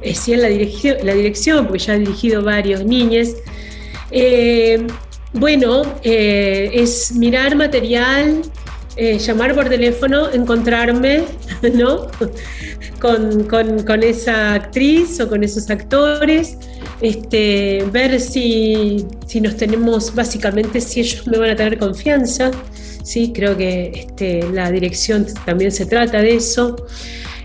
eh, 0.00 0.14
sí 0.14 0.32
en 0.32 0.42
la, 0.42 0.48
dirigi- 0.48 1.02
la 1.02 1.12
dirección, 1.14 1.66
porque 1.66 1.80
ya 1.80 1.96
he 1.96 1.98
dirigido 1.98 2.42
varios 2.42 2.84
niños. 2.84 3.30
Eh, 4.12 4.86
bueno, 5.34 5.82
eh, 6.04 6.70
es 6.72 7.12
mirar 7.16 7.56
material, 7.56 8.42
eh, 8.96 9.18
llamar 9.18 9.54
por 9.54 9.68
teléfono, 9.68 10.30
encontrarme, 10.30 11.24
¿no? 11.74 12.08
con, 13.00 13.44
con- 13.48 14.02
esa 14.02 14.54
actriz 14.54 15.18
o 15.20 15.28
con 15.28 15.42
esos 15.42 15.68
actores, 15.70 16.56
este, 17.00 17.84
ver 17.90 18.20
si, 18.20 19.04
si 19.26 19.40
nos 19.40 19.56
tenemos, 19.56 20.14
básicamente, 20.14 20.80
si 20.80 21.00
ellos 21.00 21.26
me 21.26 21.38
van 21.38 21.50
a 21.50 21.56
tener 21.56 21.78
confianza. 21.78 22.50
Sí, 23.02 23.32
creo 23.34 23.56
que 23.56 23.90
este, 23.94 24.48
la 24.52 24.70
dirección 24.70 25.26
también 25.44 25.72
se 25.72 25.86
trata 25.86 26.20
de 26.20 26.36
eso. 26.36 26.76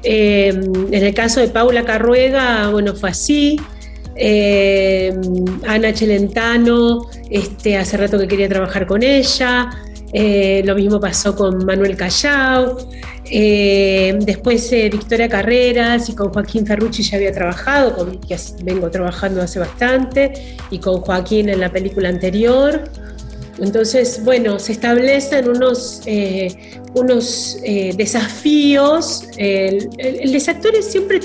Eh, 0.03 0.49
en 0.49 0.93
el 1.03 1.13
caso 1.15 1.39
de 1.39 1.47
Paula 1.47 1.83
Carruega, 1.83 2.69
bueno, 2.69 2.93
fue 2.95 3.09
así. 3.09 3.59
Eh, 4.15 5.13
Ana 5.67 5.93
Celentano, 5.93 7.09
este, 7.29 7.77
hace 7.77 7.97
rato 7.97 8.19
que 8.19 8.27
quería 8.27 8.47
trabajar 8.49 8.85
con 8.85 9.01
ella. 9.01 9.69
Eh, 10.13 10.61
lo 10.65 10.75
mismo 10.75 10.99
pasó 10.99 11.35
con 11.35 11.65
Manuel 11.65 11.95
Callao. 11.97 12.77
Eh, 13.29 14.17
después 14.21 14.71
eh, 14.71 14.89
Victoria 14.89 15.27
Carreras 15.27 16.07
y 16.09 16.15
con 16.15 16.31
Joaquín 16.31 16.65
Ferrucci 16.65 17.03
ya 17.03 17.17
había 17.17 17.33
trabajado, 17.33 17.93
con 17.95 18.19
que 18.19 18.37
vengo 18.63 18.89
trabajando 18.89 19.41
hace 19.41 19.59
bastante, 19.59 20.55
y 20.71 20.79
con 20.79 21.01
Joaquín 21.01 21.49
en 21.49 21.59
la 21.59 21.71
película 21.71 22.09
anterior. 22.09 22.85
Entonces, 23.59 24.23
bueno, 24.23 24.59
se 24.59 24.73
establecen 24.73 25.49
unos, 25.49 26.03
unos 26.93 27.57
desafíos. 27.63 29.27
El, 29.35 29.89
el, 29.97 30.31
los 30.31 30.47
actores 30.47 30.85
siempre, 30.85 31.19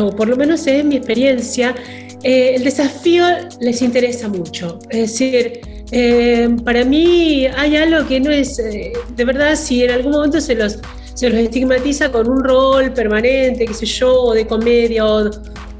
o 0.00 0.10
por 0.10 0.28
lo 0.28 0.36
menos 0.36 0.66
es 0.66 0.84
mi 0.84 0.96
experiencia, 0.96 1.72
el 2.20 2.64
desafío 2.64 3.24
les 3.60 3.80
interesa 3.80 4.26
mucho. 4.26 4.80
Es 4.90 5.12
decir, 5.12 5.60
eh, 5.96 6.56
para 6.64 6.84
mí 6.84 7.46
hay 7.46 7.76
algo 7.76 8.04
que 8.08 8.18
no 8.18 8.28
es, 8.30 8.58
eh, 8.58 8.92
de 9.14 9.24
verdad, 9.24 9.54
si 9.54 9.84
en 9.84 9.92
algún 9.92 10.10
momento 10.10 10.40
se 10.40 10.56
los, 10.56 10.80
se 11.14 11.30
los 11.30 11.38
estigmatiza 11.38 12.10
con 12.10 12.28
un 12.28 12.42
rol 12.42 12.92
permanente, 12.92 13.64
qué 13.64 13.74
sé 13.74 13.86
yo, 13.86 14.12
o 14.12 14.34
de 14.34 14.44
comedia 14.44 15.06
o, 15.06 15.30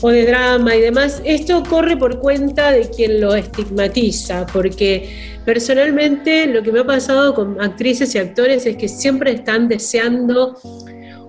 o 0.02 0.08
de 0.10 0.24
drama 0.24 0.76
y 0.76 0.82
demás, 0.82 1.20
esto 1.24 1.64
corre 1.68 1.96
por 1.96 2.20
cuenta 2.20 2.70
de 2.70 2.88
quien 2.90 3.20
lo 3.20 3.34
estigmatiza, 3.34 4.46
porque 4.52 5.36
personalmente 5.44 6.46
lo 6.46 6.62
que 6.62 6.70
me 6.70 6.78
ha 6.78 6.86
pasado 6.86 7.34
con 7.34 7.60
actrices 7.60 8.14
y 8.14 8.18
actores 8.18 8.66
es 8.66 8.76
que 8.76 8.86
siempre 8.86 9.32
están 9.32 9.66
deseando 9.66 10.56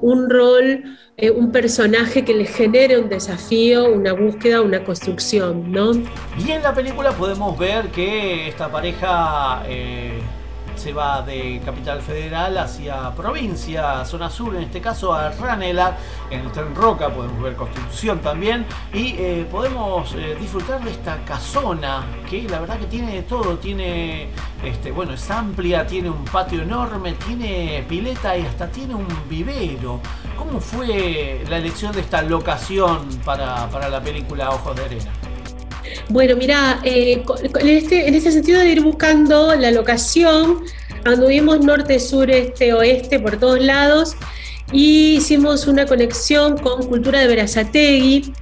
un 0.02 0.30
rol 0.30 0.84
eh, 1.18 1.32
un 1.32 1.52
personaje 1.52 2.26
que 2.26 2.34
le 2.34 2.46
genere 2.46 3.00
un 3.00 3.08
desafío, 3.08 3.86
una 3.86 4.12
búsqueda, 4.12 4.62
una 4.62 4.84
construcción, 4.84 5.72
¿no? 5.72 5.94
Y 6.38 6.52
en 6.52 6.62
la 6.62 6.74
película 6.74 7.12
podemos 7.12 7.58
ver 7.58 7.88
que 7.88 8.50
esta 8.50 8.70
pareja 8.70 9.64
eh, 9.68 10.20
se 10.86 10.94
va 10.94 11.24
de 11.24 11.60
Capital 11.66 12.00
Federal 12.00 12.56
hacia 12.60 13.10
provincia, 13.16 14.06
zona 14.06 14.30
sur, 14.30 14.56
en 14.56 14.62
este 14.62 14.82
caso 14.82 15.12
a 15.16 15.32
Ranela, 15.32 15.98
en 16.30 16.42
el 16.42 16.52
tren 16.52 16.76
Roca 16.76 17.10
podemos 17.10 17.42
ver 17.42 17.56
Constitución 17.56 18.20
también 18.20 18.68
y 18.94 19.16
eh, 19.18 19.48
podemos 19.50 20.14
eh, 20.14 20.38
disfrutar 20.40 20.84
de 20.84 20.92
esta 20.92 21.18
casona 21.26 22.06
que 22.30 22.44
la 22.44 22.60
verdad 22.60 22.78
que 22.78 22.86
tiene 22.86 23.16
de 23.16 23.24
todo, 23.24 23.58
tiene, 23.58 24.30
este, 24.64 24.92
bueno, 24.92 25.14
es 25.14 25.32
amplia, 25.32 25.88
tiene 25.88 26.12
un 26.12 26.24
patio 26.24 26.62
enorme, 26.62 27.14
tiene 27.14 27.84
pileta 27.90 28.38
y 28.38 28.46
hasta 28.46 28.68
tiene 28.68 28.94
un 28.94 29.08
vivero. 29.28 30.00
¿Cómo 30.38 30.60
fue 30.60 31.44
la 31.50 31.58
elección 31.58 31.94
de 31.94 32.02
esta 32.02 32.22
locación 32.22 33.10
para, 33.26 33.68
para 33.72 33.90
la 33.90 34.04
película 34.04 34.52
Ojos 34.52 34.76
de 34.76 34.86
Arena? 34.86 35.35
Bueno, 36.10 36.36
mira, 36.36 36.80
eh, 36.84 37.24
en, 37.60 37.68
este, 37.68 38.08
en 38.08 38.14
ese 38.14 38.32
sentido 38.32 38.60
de 38.60 38.72
ir 38.72 38.82
buscando 38.82 39.56
la 39.56 39.72
locación, 39.72 40.64
anduvimos 41.04 41.62
norte, 41.62 42.00
sur, 42.00 42.30
este, 42.30 42.74
oeste, 42.74 43.20
por 43.20 43.38
todos 43.38 43.62
lados, 43.62 44.16
y 44.72 45.18
hicimos 45.18 45.68
una 45.68 45.86
conexión 45.86 46.58
con 46.58 46.88
Cultura 46.88 47.20
de 47.20 47.28
Verazategui, 47.28 48.34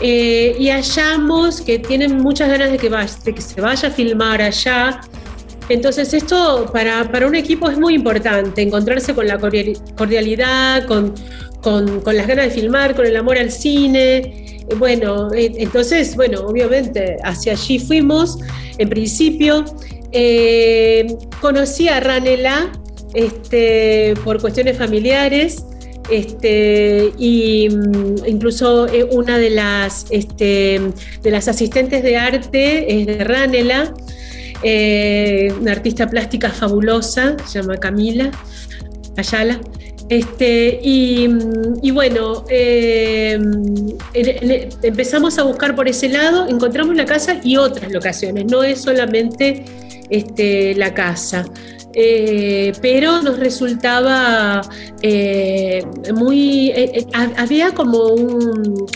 eh, 0.00 0.56
y 0.58 0.68
hallamos 0.68 1.60
que 1.60 1.78
tienen 1.78 2.18
muchas 2.18 2.48
ganas 2.48 2.70
de 2.70 2.78
que, 2.78 3.40
se 3.40 3.60
vaya 3.60 3.88
a 3.88 3.90
filmar 3.90 4.42
allá. 4.42 5.00
Entonces 5.68 6.12
esto 6.14 6.70
para, 6.72 7.10
para, 7.10 7.26
un 7.26 7.34
equipo 7.34 7.68
es 7.68 7.78
muy 7.78 7.94
importante, 7.94 8.62
encontrarse 8.62 9.14
con 9.14 9.26
la 9.26 9.38
cordialidad, 9.38 10.86
con, 10.86 11.14
con 11.60 12.16
las 12.16 12.26
ganas 12.26 12.46
de 12.46 12.50
filmar, 12.50 12.94
con 12.94 13.06
el 13.06 13.16
amor 13.16 13.38
al 13.38 13.50
cine. 13.50 14.55
Bueno, 14.74 15.32
eh, 15.32 15.52
entonces, 15.58 16.16
bueno, 16.16 16.40
obviamente 16.40 17.16
hacia 17.22 17.52
allí 17.52 17.78
fuimos. 17.78 18.38
En 18.78 18.88
principio, 18.88 19.64
eh, 20.12 21.06
conocí 21.40 21.88
a 21.88 22.00
Ranela 22.00 22.72
este, 23.14 24.14
por 24.24 24.40
cuestiones 24.40 24.76
familiares. 24.76 25.64
Este, 26.10 27.12
y 27.18 27.68
mm, 27.68 28.26
incluso 28.26 28.86
eh, 28.86 29.04
una 29.10 29.38
de 29.38 29.50
las, 29.50 30.06
este, 30.10 30.80
de 31.22 31.30
las 31.30 31.48
asistentes 31.48 32.02
de 32.02 32.16
arte 32.16 33.00
es 33.00 33.06
de 33.06 33.24
Ranela, 33.24 33.92
una 35.60 35.72
artista 35.72 36.08
plástica 36.08 36.50
fabulosa, 36.50 37.36
se 37.46 37.60
llama 37.60 37.76
Camila 37.76 38.30
Ayala. 39.16 39.60
Este, 40.08 40.78
y, 40.82 41.90
bueno, 41.90 42.44
eh, 42.48 43.38
empezamos 44.82 45.38
a 45.38 45.42
buscar 45.42 45.74
por 45.74 45.88
ese 45.88 46.08
lado, 46.08 46.46
encontramos 46.48 46.94
la 46.94 47.04
casa 47.04 47.40
y 47.42 47.56
otras 47.56 47.90
locaciones, 47.90 48.44
no 48.46 48.62
es 48.62 48.82
solamente 48.82 49.64
este, 50.10 50.74
la 50.74 50.94
casa. 50.94 51.44
Eh, 51.98 52.72
pero 52.82 53.22
nos 53.22 53.38
resultaba 53.38 54.60
eh, 55.02 55.82
muy... 56.14 56.72
había 57.36 57.72
como 57.72 58.08
un... 58.08 58.86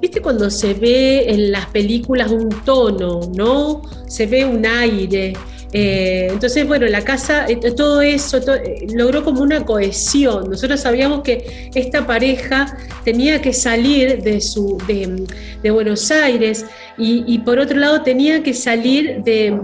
¿Viste 0.00 0.20
cuando 0.20 0.50
se 0.50 0.74
ve 0.74 1.30
en 1.30 1.50
las 1.50 1.66
películas 1.66 2.30
un 2.30 2.50
tono, 2.64 3.20
¿no? 3.34 3.82
Se 4.06 4.26
ve 4.26 4.44
un 4.44 4.66
aire. 4.66 5.32
Eh, 5.72 6.28
entonces, 6.30 6.66
bueno, 6.66 6.86
la 6.86 7.02
casa, 7.02 7.46
eh, 7.48 7.56
todo 7.56 8.02
eso 8.02 8.38
eh, 8.38 8.86
logró 8.94 9.24
como 9.24 9.40
una 9.40 9.64
cohesión. 9.64 10.50
Nosotros 10.50 10.80
sabíamos 10.80 11.22
que 11.22 11.70
esta 11.74 12.06
pareja 12.06 12.76
tenía 13.04 13.40
que 13.40 13.52
salir 13.52 14.22
de, 14.22 15.70
Buenos 15.70 16.10
Aires 16.10 16.66
y, 16.98 17.38
por 17.38 17.58
otro 17.58 17.78
lado 17.78 18.02
tenía 18.02 18.42
que 18.42 18.52
salir 18.52 19.22
de... 19.24 19.58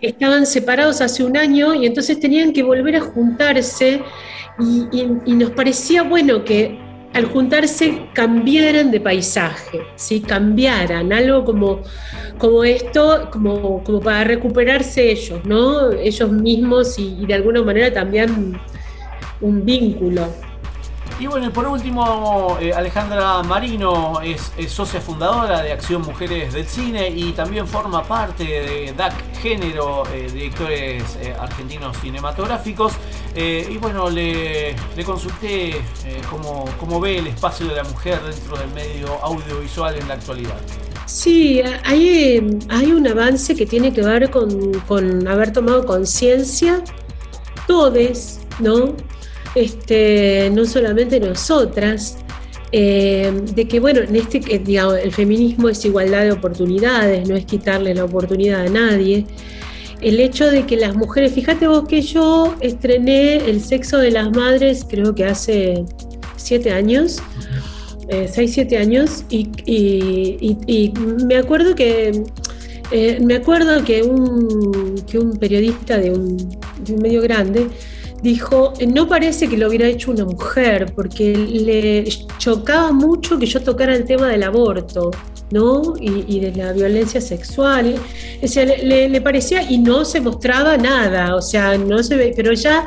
Estaban 0.00 0.46
separados 0.46 1.00
hace 1.00 1.24
un 1.24 1.36
año 1.36 1.74
y 1.74 1.86
entonces 1.86 2.20
tenían 2.20 2.52
que 2.52 2.62
volver 2.62 2.96
a 2.96 3.00
juntarse 3.00 4.02
y 4.60 5.32
nos 5.34 5.50
parecía 5.50 6.02
bueno 6.02 6.44
que 6.44 6.87
al 7.14 7.24
juntarse 7.26 8.08
cambiaran 8.12 8.90
de 8.90 9.00
paisaje, 9.00 9.80
¿sí? 9.96 10.20
cambiaran, 10.20 11.12
algo 11.12 11.44
como, 11.44 11.82
como 12.38 12.64
esto, 12.64 13.28
como, 13.32 13.82
como 13.82 14.00
para 14.00 14.24
recuperarse 14.24 15.10
ellos, 15.10 15.40
¿no? 15.44 15.90
ellos 15.92 16.30
mismos 16.30 16.98
y, 16.98 17.16
y 17.20 17.26
de 17.26 17.34
alguna 17.34 17.62
manera 17.62 17.92
también 17.92 18.58
un 19.40 19.64
vínculo. 19.64 20.28
Y 21.20 21.26
bueno, 21.26 21.52
por 21.52 21.66
último, 21.66 22.56
eh, 22.60 22.72
Alejandra 22.72 23.42
Marino 23.42 24.20
es, 24.20 24.52
socia 24.68 25.00
fundadora 25.00 25.62
de 25.62 25.72
Acción 25.72 26.02
Mujeres 26.02 26.52
del 26.52 26.64
Cine 26.64 27.08
y 27.08 27.32
también 27.32 27.66
forma 27.66 28.04
parte 28.04 28.44
de 28.44 28.94
DAC 28.96 29.14
Género, 29.42 30.04
eh, 30.14 30.28
directores 30.32 31.18
eh, 31.20 31.34
argentinos 31.36 31.96
cinematográficos. 31.96 32.92
y 33.34 33.76
bueno, 33.78 34.08
le, 34.10 34.76
consulté 35.04 35.80
cómo, 36.30 36.64
cómo, 36.78 37.00
ve 37.00 37.18
el 37.18 37.26
espacio 37.26 37.66
de 37.66 37.76
la 37.76 37.84
mujer 37.84 38.20
dentro 38.22 38.56
del 38.56 38.70
medio 38.70 39.12
audiovisual 39.22 39.96
en 39.96 40.06
la 40.06 40.14
actualidad. 40.14 40.60
Sí, 41.06 41.60
hay, 41.84 42.60
hay 42.68 42.92
un 42.92 43.08
avance 43.08 43.56
que 43.56 43.66
tiene 43.66 43.92
que 43.92 44.02
ver 44.02 44.30
con, 44.30 44.72
con 44.86 45.26
haber 45.26 45.52
tomado 45.52 45.84
conciencia, 45.84 46.82
todos, 47.66 48.38
¿no? 48.60 48.94
Este, 49.58 50.50
no 50.52 50.64
solamente 50.64 51.20
nosotras, 51.20 52.18
eh, 52.70 53.32
de 53.54 53.66
que, 53.66 53.80
bueno, 53.80 54.00
en 54.00 54.16
este, 54.16 54.40
digamos, 54.58 54.98
el 54.98 55.12
feminismo 55.12 55.68
es 55.68 55.84
igualdad 55.84 56.24
de 56.24 56.32
oportunidades, 56.32 57.28
no 57.28 57.36
es 57.36 57.46
quitarle 57.46 57.94
la 57.94 58.04
oportunidad 58.04 58.66
a 58.66 58.68
nadie. 58.68 59.26
El 60.00 60.20
hecho 60.20 60.50
de 60.50 60.64
que 60.66 60.76
las 60.76 60.94
mujeres, 60.94 61.32
fíjate 61.32 61.66
vos 61.66 61.88
que 61.88 62.02
yo 62.02 62.54
estrené 62.60 63.36
El 63.36 63.60
sexo 63.60 63.98
de 63.98 64.12
las 64.12 64.30
madres, 64.30 64.86
creo 64.88 65.14
que 65.14 65.24
hace 65.24 65.84
siete 66.36 66.70
años, 66.70 67.20
eh, 68.08 68.28
seis, 68.32 68.52
siete 68.52 68.76
años, 68.78 69.24
y, 69.28 69.48
me 71.26 71.36
acuerdo 71.36 71.74
que 71.74 72.22
eh, 72.90 73.18
me 73.22 73.34
acuerdo 73.34 73.84
que 73.84 74.02
un, 74.02 75.02
que 75.06 75.18
un 75.18 75.36
periodista 75.36 75.98
de 75.98 76.10
un, 76.10 76.36
de 76.36 76.94
un 76.94 77.02
medio 77.02 77.20
grande 77.20 77.66
dijo, 78.22 78.72
no 78.86 79.08
parece 79.08 79.48
que 79.48 79.56
lo 79.56 79.68
hubiera 79.68 79.86
hecho 79.86 80.10
una 80.10 80.24
mujer, 80.24 80.92
porque 80.94 81.36
le 81.36 82.04
chocaba 82.38 82.92
mucho 82.92 83.38
que 83.38 83.46
yo 83.46 83.62
tocara 83.62 83.94
el 83.94 84.04
tema 84.04 84.28
del 84.28 84.42
aborto, 84.42 85.10
¿no? 85.50 85.94
Y, 86.00 86.40
de 86.40 86.52
la 86.52 86.72
violencia 86.72 87.20
sexual. 87.20 87.94
O 88.42 88.48
sea, 88.48 88.64
le, 88.64 89.20
parecía 89.20 89.62
y 89.70 89.78
no 89.78 90.04
se 90.04 90.20
mostraba 90.20 90.76
nada, 90.76 91.36
o 91.36 91.42
sea, 91.42 91.78
no 91.78 92.02
se 92.02 92.16
ve, 92.16 92.32
pero 92.36 92.52
ya 92.52 92.86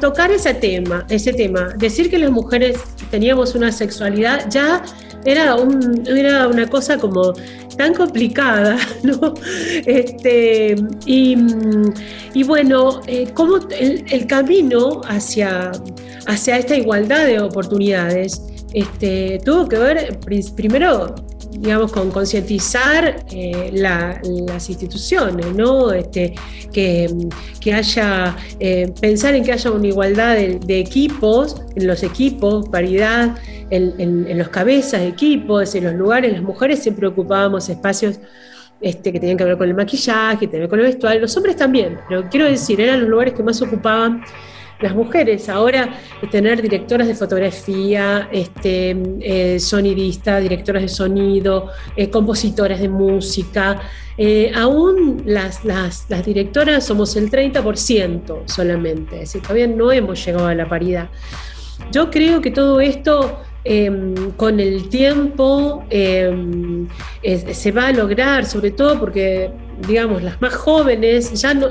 tocar 0.00 0.30
ese 0.30 0.54
tema, 0.54 1.04
ese 1.10 1.32
tema, 1.32 1.74
decir 1.76 2.08
que 2.08 2.18
las 2.18 2.30
mujeres 2.30 2.78
teníamos 3.10 3.56
una 3.56 3.72
sexualidad, 3.72 4.48
ya 4.48 4.84
era, 5.26 5.56
un, 5.56 6.06
era 6.06 6.48
una 6.48 6.66
cosa 6.66 6.96
como 6.96 7.32
tan 7.76 7.92
complicada, 7.94 8.78
¿no? 9.02 9.34
Este, 9.84 10.76
y, 11.04 12.42
bueno, 12.44 13.00
eh, 13.06 13.28
como 13.34 13.58
el, 13.68 14.26
camino 14.26 15.02
hacia, 15.06 15.72
hacia 16.26 16.58
esta 16.58 16.76
igualdad 16.76 17.26
de 17.26 17.40
oportunidades 17.40 18.42
este, 18.72 19.40
tuvo 19.44 19.68
que 19.68 19.78
ver 19.78 20.18
primero 20.54 21.14
digamos, 21.50 21.92
con 21.92 22.10
concientizar 22.10 23.24
eh, 23.30 23.70
la- 23.72 24.20
las 24.48 24.68
instituciones, 24.68 25.46
¿no? 25.54 25.92
Este, 25.92 26.34
que, 26.72 27.08
que 27.60 27.72
haya, 27.74 28.36
eh, 28.60 28.92
pensar 29.00 29.34
en 29.34 29.44
que 29.44 29.52
haya 29.52 29.70
una 29.70 29.86
igualdad 29.86 30.34
de, 30.36 30.78
equipos, 30.80 31.62
en 31.74 31.86
los 31.86 32.02
equipos, 32.02 32.68
paridad, 32.68 33.36
en, 33.70 33.94
en- 33.98 34.26
en 34.28 34.38
los 34.38 34.48
cabezas 34.48 35.00
de 35.00 35.08
equipos, 35.08 35.74
en 35.74 35.84
los 35.84 35.94
lugares, 35.94 36.32
las 36.32 36.42
mujeres 36.42 36.80
siempre 36.82 37.06
ocupábamos 37.06 37.68
espacios 37.68 38.18
este, 38.80 39.10
que 39.12 39.18
tenían 39.18 39.38
que 39.38 39.44
ver 39.44 39.56
con 39.56 39.66
el 39.68 39.74
maquillaje, 39.74 40.38
que 40.40 40.46
tenían 40.48 40.52
que 40.52 40.58
ver 40.60 40.68
con 40.68 40.78
el 40.80 40.86
vestuario, 40.86 41.20
los 41.22 41.36
hombres 41.36 41.56
también, 41.56 41.98
pero 42.08 42.28
quiero 42.28 42.46
decir, 42.46 42.78
eran 42.80 43.00
los 43.00 43.08
lugares 43.08 43.32
que 43.34 43.42
más 43.42 43.60
ocupaban 43.62 44.22
las 44.80 44.94
mujeres. 44.94 45.48
Ahora 45.48 45.88
eh, 46.22 46.26
tener 46.30 46.60
directoras 46.62 47.06
de 47.08 47.14
fotografía, 47.14 48.28
este, 48.32 48.96
eh, 49.20 49.58
sonidistas, 49.60 50.42
directoras 50.42 50.82
de 50.82 50.88
sonido, 50.88 51.70
eh, 51.96 52.10
compositoras 52.10 52.80
de 52.80 52.88
música, 52.88 53.80
aún 54.54 55.22
las, 55.26 55.62
las, 55.64 56.06
directoras 56.24 56.84
somos 56.86 57.16
el 57.16 57.30
30% 57.30 58.42
solamente, 58.46 59.16
es 59.16 59.20
decir, 59.20 59.42
todavía 59.42 59.66
no 59.66 59.92
hemos 59.92 60.24
llegado 60.24 60.46
a 60.46 60.54
la 60.54 60.66
paridad. 60.66 61.10
Yo 61.92 62.10
creo 62.10 62.40
que 62.40 62.50
todo 62.50 62.80
esto 62.80 63.40
eh, 63.68 63.90
con 64.38 64.58
el 64.60 64.88
tiempo 64.88 65.84
es- 65.90 67.58
se 67.58 67.72
va 67.72 67.88
a 67.88 67.92
lograr, 67.92 68.46
sobre 68.46 68.70
todo 68.70 68.98
porque, 68.98 69.50
digamos, 69.86 70.22
las 70.22 70.40
más 70.40 70.54
jóvenes 70.54 71.32
ya 71.40 71.52
no- 71.52 71.68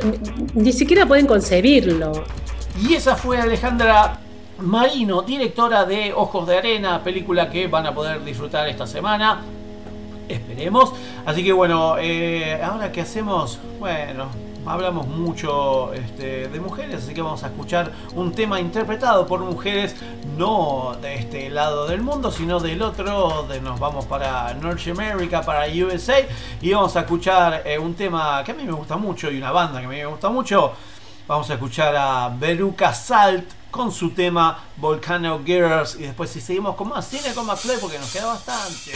ni 0.54 0.72
siquiera 0.72 1.06
pueden 1.08 1.26
concebirlo. 1.26 2.12
Y 2.78 2.94
esa 2.94 3.16
fue 3.16 3.40
Alejandra 3.40 4.20
Marino, 4.60 5.22
directora 5.22 5.86
de 5.86 6.14
Ojos 6.14 6.46
de 6.46 6.58
Arena, 6.58 7.02
película 7.02 7.50
que 7.50 7.68
van 7.68 7.86
a 7.86 7.96
poder 7.96 8.24
disfrutar 8.24 8.68
esta 8.68 8.86
semana. 8.86 9.42
Esperemos. 10.28 10.94
Así 11.26 11.44
que 11.44 11.54
bueno, 11.54 11.96
eh, 12.00 12.62
ahora 12.62 12.92
qué 12.92 13.02
hacemos, 13.02 13.60
bueno, 13.80 14.28
hablamos 14.66 15.08
mucho 15.08 15.94
este, 15.94 16.50
de 16.50 16.60
mujeres, 16.60 17.04
así 17.04 17.14
que 17.14 17.22
vamos 17.22 17.44
a 17.44 17.48
escuchar 17.48 17.92
un 18.14 18.34
tema 18.34 18.60
interpretado 18.60 19.26
por 19.26 19.40
mujeres, 19.40 19.96
no 20.38 20.98
de 21.02 21.16
este 21.16 21.50
lado 21.50 21.88
del 21.88 22.02
mundo, 22.02 22.30
sino 22.30 22.60
del 22.60 22.82
otro. 22.82 23.44
De, 23.48 23.62
nos 23.62 23.80
vamos 23.80 24.06
para 24.06 24.54
North 24.56 24.86
America, 24.88 25.42
para 25.44 25.66
USA, 25.68 26.16
y 26.62 26.74
vamos 26.74 26.96
a 26.98 27.02
escuchar 27.02 27.62
eh, 27.66 27.80
un 27.80 27.94
tema 27.94 28.44
que 28.44 28.52
a 28.52 28.56
mí 28.56 28.64
me 28.64 28.74
gusta 28.74 28.98
mucho 28.98 29.32
y 29.32 29.38
una 29.38 29.52
banda 29.52 29.80
que 29.80 29.86
a 29.86 29.90
mí 29.90 29.96
me 29.96 30.06
gusta 30.06 30.30
mucho. 30.30 30.74
Vamos 31.28 31.50
a 31.50 31.56
escuchar 31.56 31.96
a 31.96 32.30
Veruca 32.30 32.94
Salt 32.94 33.50
con 33.72 33.92
su 33.92 34.12
tema 34.12 34.64
Volcano 34.78 35.42
Girls 35.44 35.96
y 35.96 36.04
después 36.04 36.30
si 36.30 36.40
seguimos 36.40 36.76
con 36.76 36.90
más 36.90 37.08
cine 37.08 37.34
con 37.34 37.48
más 37.48 37.62
play 37.62 37.78
porque 37.82 37.98
nos 37.98 38.12
queda 38.12 38.28
bastante. 38.28 38.92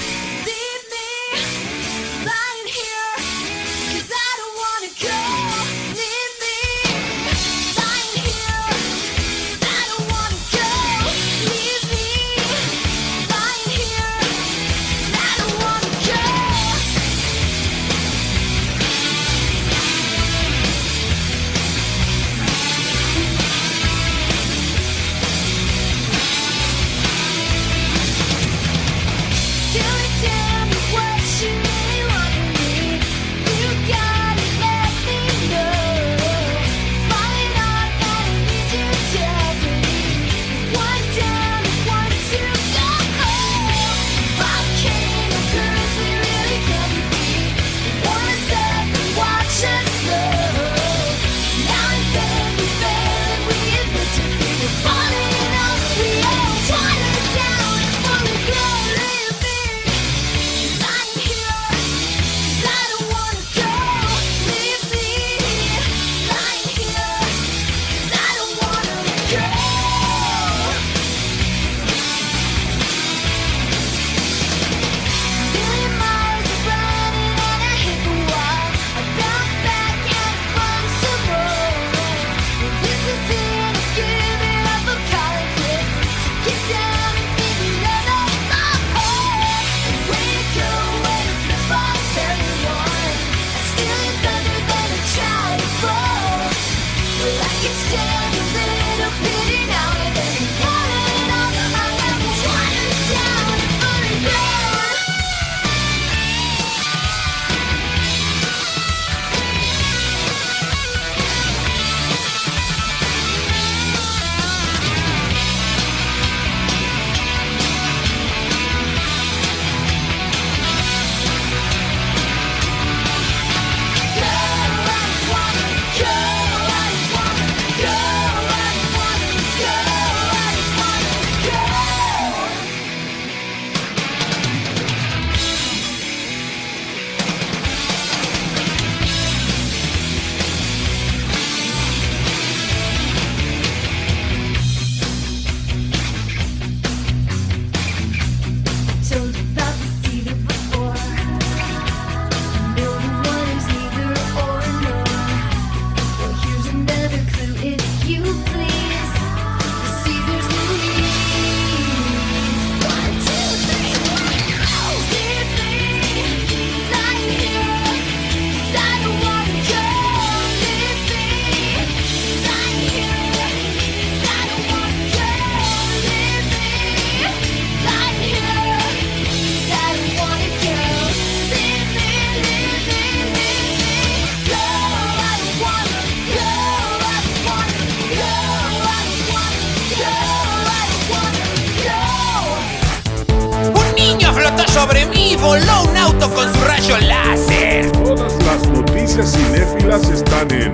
Sobre 194.79 195.05
mí 195.07 195.31
y 195.33 195.35
voló 195.35 195.83
un 195.89 195.97
auto 195.97 196.29
con 196.33 196.53
su 196.53 196.61
rayo 196.63 196.97
láser. 196.99 197.91
Todas 197.91 198.33
las 198.45 198.67
noticias 198.69 199.33
cinéfilas 199.33 200.07
están 200.09 200.49
en 200.51 200.71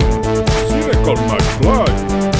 Cine 0.68 1.02
con 1.04 1.14
McFly. 1.26 2.32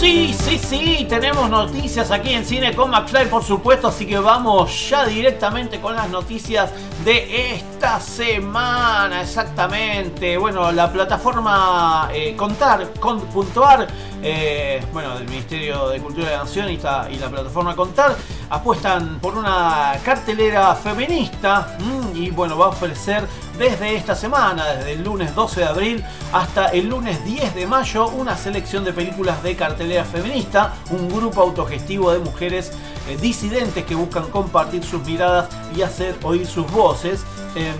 Sí, 0.00 0.34
sí, 0.34 0.58
sí, 0.58 1.06
tenemos 1.10 1.50
noticias 1.50 2.10
aquí 2.10 2.32
en 2.32 2.46
Cine 2.46 2.74
con 2.74 2.90
McFly, 2.90 3.28
por 3.28 3.44
supuesto, 3.44 3.88
así 3.88 4.06
que 4.06 4.18
vamos 4.18 4.88
ya 4.88 5.04
directamente 5.04 5.78
con 5.78 5.94
las 5.94 6.08
noticias 6.08 6.70
de 7.04 7.54
esta 7.54 8.00
semana, 8.00 9.20
exactamente. 9.20 10.38
Bueno, 10.38 10.72
la 10.72 10.90
plataforma 10.90 12.08
eh, 12.14 12.34
Contar, 12.34 12.94
con.ar, 12.98 13.88
eh, 14.22 14.84
bueno, 14.92 15.16
del 15.16 15.28
Ministerio 15.28 15.88
de 15.88 16.00
Cultura 16.00 16.26
de 16.26 16.32
la 16.32 16.44
Nación 16.44 16.70
y, 16.70 16.76
la 16.76 17.28
plataforma 17.30 17.74
Contar, 17.74 18.16
apuestan 18.50 19.18
por 19.20 19.36
una 19.36 19.94
cartelera 20.04 20.74
feminista 20.74 21.76
mm, 21.78 22.16
y 22.16 22.30
bueno, 22.30 22.58
va 22.58 22.66
a 22.66 22.68
ofrecer 22.68 23.26
desde 23.58 23.94
esta 23.94 24.14
semana, 24.14 24.66
desde 24.66 24.92
el 24.92 25.04
lunes 25.04 25.34
12 25.34 25.60
de 25.60 25.66
abril 25.66 26.04
hasta 26.32 26.66
el 26.68 26.88
lunes 26.88 27.24
10 27.24 27.54
de 27.54 27.66
mayo, 27.66 28.08
una 28.08 28.36
selección 28.36 28.84
de 28.84 28.92
películas 28.92 29.42
de 29.42 29.56
cartelera 29.56 30.04
feminista, 30.04 30.74
un 30.90 31.08
grupo 31.08 31.40
autogestivo 31.40 32.12
de 32.12 32.18
mujeres 32.18 32.72
eh, 33.08 33.16
disidentes 33.20 33.84
que 33.84 33.94
buscan 33.94 34.24
compartir 34.30 34.84
sus 34.84 35.02
miradas 35.04 35.48
y 35.74 35.82
hacer 35.82 36.16
oír 36.22 36.46
sus 36.46 36.70
voces. 36.72 37.24
Em, 37.54 37.74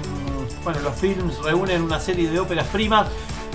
bueno, 0.65 0.81
los 0.81 0.95
films 0.95 1.39
reúnen 1.43 1.83
una 1.83 2.01
serie 2.01 2.31
de 2.31 2.39
óperas 2.39 2.67
primas 2.69 3.07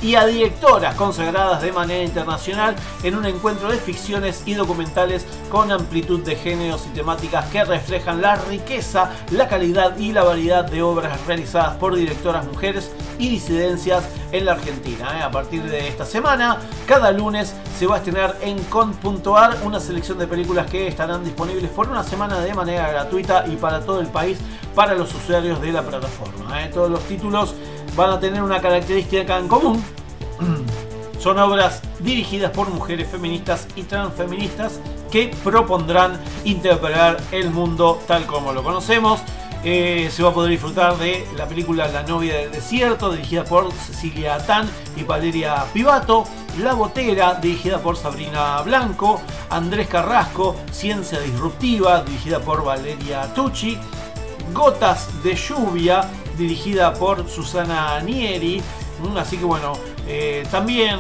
y 0.06 0.14
a 0.14 0.28
directoras 0.28 0.94
consagradas 0.94 1.64
de 1.64 1.72
manera 1.72 2.04
internacional 2.04 2.76
en 3.02 3.16
un 3.16 3.26
encuentro 3.26 3.72
de 3.72 3.80
ficciones 3.80 4.44
y 4.46 4.54
documentales 4.54 5.26
con 5.50 5.72
amplitud 5.72 6.20
de 6.20 6.36
géneros 6.36 6.86
y 6.86 6.94
temáticas 6.94 7.46
que 7.50 7.66
reflejan 7.66 8.22
la 8.22 8.36
riqueza, 8.36 9.10
la 9.32 9.48
calidad 9.48 9.98
y 9.98 10.12
la 10.12 10.24
variedad 10.24 10.64
de 10.64 10.84
obras 10.84 11.26
realizadas 11.26 11.78
por 11.78 11.96
directoras 11.96 12.46
mujeres 12.46 12.92
y 13.18 13.30
disidencias 13.30 14.04
en 14.32 14.46
la 14.46 14.52
Argentina. 14.52 15.18
¿eh? 15.18 15.24
A 15.24 15.32
partir 15.32 15.64
de 15.64 15.88
esta 15.88 16.06
semana, 16.06 16.60
cada 16.86 17.12
lunes 17.12 17.56
se 17.80 17.88
va 17.88 17.96
a 17.96 17.98
estrenar 17.98 18.38
en 18.42 18.64
con.ar 18.66 19.58
una 19.64 19.80
selección 19.80 20.20
de 20.20 20.28
películas 20.28 20.70
que 20.70 20.88
estarán 20.88 21.24
disponibles 21.24 21.72
por 21.72 21.90
una 21.90 22.04
semana 22.04 22.42
de 22.42 22.54
manera 22.54 22.92
gratuita 22.92 23.46
y 23.48 23.56
para 23.56 23.84
todo 23.84 24.02
el 24.02 24.08
país 24.08 24.38
para 24.76 24.94
los 24.94 25.16
usuarios 25.16 25.60
de 25.62 25.72
la 25.72 25.82
plataforma. 25.82 26.64
¿eh? 26.64 26.70
Todos 26.72 26.92
los 26.92 27.00
títulos 27.06 27.56
van 27.96 28.12
a 28.12 28.20
tener 28.20 28.42
una 28.42 28.62
característica 28.62 29.38
en 29.38 29.48
común. 29.48 29.84
Son 31.20 31.40
obras 31.40 31.82
dirigidas 32.00 32.52
por 32.52 32.70
mujeres 32.70 33.10
feministas 33.10 33.68
y 33.76 33.84
transfeministas 33.84 34.80
que 35.10 35.34
propondrán 35.44 36.20
interpretar 36.44 37.18
el 37.32 37.50
mundo 37.50 38.00
tal 38.06 38.26
como 38.26 38.54
lo 38.54 38.64
conocemos. 38.64 39.22
Eh, 39.68 40.12
se 40.12 40.22
va 40.22 40.30
a 40.30 40.34
poder 40.34 40.52
disfrutar 40.52 40.96
de 41.00 41.26
la 41.36 41.48
película 41.48 41.88
La 41.88 42.04
novia 42.04 42.36
del 42.38 42.52
desierto, 42.52 43.12
dirigida 43.12 43.44
por 43.44 43.74
Cecilia 43.74 44.38
Tan 44.38 44.70
y 44.96 45.02
Valeria 45.02 45.66
Pivato. 45.74 46.26
La 46.60 46.74
botera, 46.74 47.34
dirigida 47.34 47.80
por 47.80 47.98
Sabrina 47.98 48.62
Blanco. 48.62 49.20
Andrés 49.50 49.88
Carrasco, 49.88 50.56
Ciencia 50.72 51.20
Disruptiva, 51.20 52.04
dirigida 52.04 52.40
por 52.40 52.64
Valeria 52.64 53.34
Tucci. 53.34 53.80
Gotas 54.54 55.08
de 55.24 55.36
lluvia, 55.36 56.08
dirigida 56.38 56.94
por 56.94 57.28
Susana 57.30 58.00
Nieri. 58.02 58.62
Así 59.18 59.38
que 59.38 59.46
bueno, 59.46 59.74
eh, 60.08 60.46
también 60.52 61.00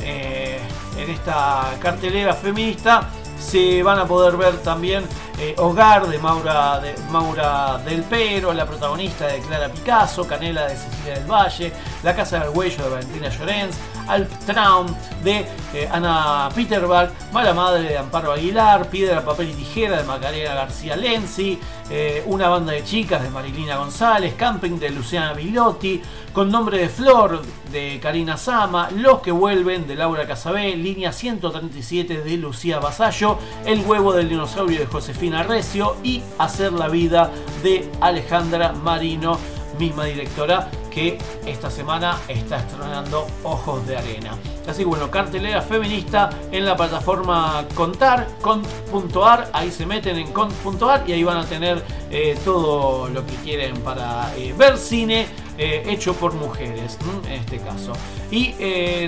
eh, 0.00 0.58
en 0.98 1.10
esta 1.10 1.76
cartelera 1.80 2.34
feminista 2.34 3.08
se 3.38 3.82
van 3.82 3.98
a 3.98 4.06
poder 4.06 4.36
ver 4.36 4.56
también 4.62 5.04
eh, 5.38 5.54
Hogar 5.58 6.06
de 6.06 6.18
Maura, 6.18 6.80
de 6.80 6.94
Maura 7.10 7.78
del 7.84 8.02
Pero, 8.04 8.52
la 8.52 8.66
protagonista 8.66 9.26
de 9.26 9.40
Clara 9.40 9.68
Picasso, 9.68 10.26
Canela 10.26 10.66
de 10.66 10.76
Cecilia 10.76 11.14
del 11.14 11.30
Valle, 11.30 11.72
La 12.02 12.14
Casa 12.14 12.40
del 12.40 12.50
Huello 12.50 12.84
de 12.84 12.90
Valentina 12.90 13.28
Llorens, 13.28 13.76
Alp 14.06 14.30
Traum 14.46 14.86
de 15.22 15.46
eh, 15.72 15.88
Ana 15.90 16.48
Peterberg, 16.54 17.10
Mala 17.32 17.54
Madre 17.54 17.82
de 17.82 17.98
Amparo 17.98 18.32
Aguilar, 18.32 18.88
Piedra, 18.88 19.24
Papel 19.24 19.50
y 19.50 19.54
Tijera 19.54 19.96
de 19.96 20.04
Macarena 20.04 20.54
García 20.54 20.94
Lenzi, 20.94 21.58
eh, 21.90 22.22
Una 22.26 22.48
Banda 22.48 22.72
de 22.72 22.84
Chicas 22.84 23.22
de 23.22 23.30
Marilina 23.30 23.76
González, 23.76 24.34
Camping 24.34 24.78
de 24.78 24.90
Luciana 24.90 25.32
Bilotti, 25.32 26.00
Con 26.32 26.50
Nombre 26.50 26.78
de 26.78 26.88
Flor 26.88 27.42
de 27.72 27.98
Karina 28.00 28.36
Sama, 28.36 28.90
Los 28.90 29.20
que 29.20 29.32
Vuelven 29.32 29.86
de 29.86 29.96
Laura 29.96 30.26
Casabé, 30.26 30.76
Línea 30.76 31.12
137 31.12 32.22
de 32.22 32.36
Lucía 32.36 32.78
Basallo, 32.78 33.38
El 33.64 33.80
Huevo 33.80 34.12
del 34.12 34.28
Dinosaurio 34.28 34.80
de 34.80 34.86
Josefina 34.86 35.23
Recio 35.32 35.96
y 36.02 36.22
Hacer 36.38 36.72
la 36.72 36.88
Vida 36.88 37.30
de 37.62 37.90
Alejandra 38.00 38.72
Marino, 38.72 39.38
misma 39.78 40.04
directora 40.04 40.70
que 40.90 41.18
esta 41.46 41.70
semana 41.70 42.18
está 42.28 42.58
estrenando 42.58 43.26
Ojos 43.42 43.86
de 43.86 43.96
Arena. 43.96 44.32
Así 44.68 44.78
que 44.78 44.84
bueno, 44.84 45.10
cartelera 45.10 45.60
feminista 45.60 46.30
en 46.50 46.64
la 46.64 46.76
plataforma 46.76 47.66
Contar, 47.74 48.26
cont.ar, 48.40 49.50
ahí 49.52 49.70
se 49.70 49.84
meten 49.84 50.16
en 50.16 50.32
cont.ar 50.32 51.04
y 51.06 51.12
ahí 51.12 51.24
van 51.24 51.38
a 51.38 51.44
tener 51.44 51.82
eh, 52.10 52.38
todo 52.44 53.08
lo 53.08 53.26
que 53.26 53.34
quieren 53.36 53.76
para 53.80 54.32
eh, 54.36 54.54
ver 54.56 54.78
cine 54.78 55.26
eh, 55.58 55.84
hecho 55.86 56.14
por 56.14 56.32
mujeres, 56.34 56.98
en 57.26 57.32
este 57.32 57.58
caso. 57.58 57.92
Y 58.30 58.54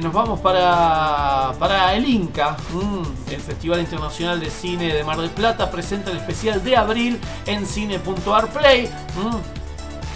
nos 0.01 0.13
vamos 0.13 0.41
para, 0.41 1.53
para 1.59 1.95
el 1.95 2.09
Inca, 2.09 2.57
el 3.31 3.41
Festival 3.41 3.81
Internacional 3.81 4.39
de 4.39 4.51
Cine 4.51 4.93
de 4.93 5.03
Mar 5.03 5.19
del 5.19 5.31
Plata, 5.31 5.71
presenta 5.71 6.11
el 6.11 6.19
especial 6.19 6.63
de 6.63 6.77
abril 6.77 7.19
en 7.47 7.67
cine.ar 7.67 8.49
Play. 8.53 8.89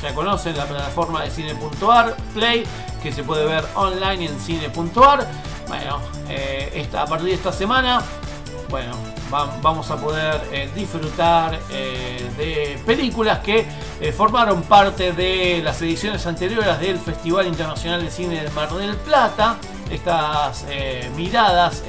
Ya 0.02 0.14
conocen 0.14 0.56
la 0.56 0.64
plataforma 0.64 1.22
de 1.22 1.30
cine.ar 1.30 2.16
Play, 2.34 2.64
que 3.02 3.12
se 3.12 3.22
puede 3.22 3.44
ver 3.44 3.64
online 3.74 4.26
en 4.26 4.40
cine.ar. 4.40 5.26
Bueno, 5.68 5.98
eh, 6.28 6.72
esta- 6.74 7.02
a 7.02 7.06
partir 7.06 7.28
de 7.28 7.34
esta 7.34 7.52
semana, 7.52 8.00
bueno, 8.70 8.92
va- 9.32 9.56
vamos 9.60 9.90
a 9.90 9.96
poder 9.96 10.40
eh, 10.52 10.70
disfrutar 10.74 11.58
eh, 11.70 12.30
de 12.36 12.80
películas 12.86 13.40
que 13.40 13.66
formaron 14.16 14.62
parte 14.62 15.12
de 15.12 15.60
las 15.62 15.82
ediciones 15.82 16.26
anteriores 16.26 16.80
del 16.80 16.98
Festival 16.98 17.46
Internacional 17.46 18.02
de 18.02 18.10
Cine 18.10 18.42
de 18.42 18.50
Mar 18.50 18.70
del 18.72 18.96
Plata. 18.96 19.56
Estas 19.90 20.64
miradas 21.16 21.82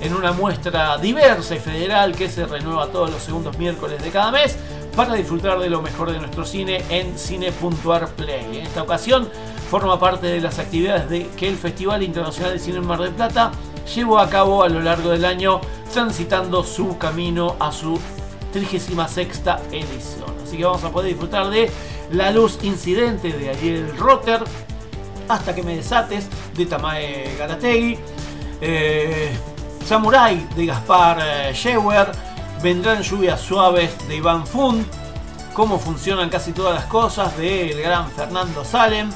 en 0.00 0.12
una 0.14 0.32
muestra 0.32 0.98
diversa 0.98 1.54
y 1.54 1.58
federal 1.60 2.14
que 2.14 2.28
se 2.28 2.44
renueva 2.46 2.88
todos 2.88 3.10
los 3.10 3.22
segundos 3.22 3.56
miércoles 3.56 4.02
de 4.02 4.10
cada 4.10 4.30
mes 4.32 4.56
para 4.96 5.14
disfrutar 5.14 5.58
de 5.58 5.68
lo 5.68 5.82
mejor 5.82 6.10
de 6.10 6.18
nuestro 6.18 6.44
cine 6.46 6.82
en 6.88 7.18
cine.ar 7.18 8.08
Play. 8.16 8.58
En 8.58 8.66
esta 8.66 8.82
ocasión 8.82 9.28
forma 9.70 10.00
parte 10.00 10.26
de 10.26 10.40
las 10.40 10.58
actividades 10.58 11.10
de 11.10 11.28
que 11.36 11.48
el 11.48 11.56
Festival 11.56 12.02
Internacional 12.02 12.54
de 12.54 12.58
Cine 12.58 12.78
en 12.78 12.86
Mar 12.86 13.00
del 13.00 13.12
Plata 13.12 13.52
llevó 13.94 14.18
a 14.18 14.30
cabo 14.30 14.62
a 14.62 14.70
lo 14.70 14.80
largo 14.80 15.10
del 15.10 15.26
año, 15.26 15.60
transitando 15.92 16.64
su 16.64 16.96
camino 16.96 17.56
a 17.60 17.70
su 17.70 18.00
36 18.52 18.96
edición. 19.70 20.34
Así 20.42 20.56
que 20.56 20.64
vamos 20.64 20.82
a 20.82 20.90
poder 20.90 21.10
disfrutar 21.10 21.50
de 21.50 21.70
La 22.12 22.30
Luz 22.30 22.58
Incidente 22.62 23.32
de 23.32 23.50
Ariel 23.50 23.96
Rotter, 23.98 24.42
Hasta 25.28 25.54
que 25.54 25.62
me 25.62 25.76
desates 25.76 26.28
de 26.54 26.66
Tamae 26.66 27.36
Garategui, 27.36 27.98
eh, 28.60 29.30
Samurai 29.84 30.46
de 30.56 30.66
Gaspar 30.66 31.18
eh, 31.20 31.52
Scheuer, 31.52 32.12
Vendrán 32.62 33.02
lluvias 33.02 33.40
suaves 33.40 33.96
de 34.08 34.16
Iván 34.16 34.46
Fund, 34.46 34.86
Cómo 35.56 35.78
funcionan 35.78 36.28
casi 36.28 36.52
todas 36.52 36.74
las 36.74 36.84
cosas 36.84 37.34
de 37.38 37.70
el 37.70 37.80
gran 37.80 38.10
Fernando 38.10 38.62
Salem, 38.62 39.10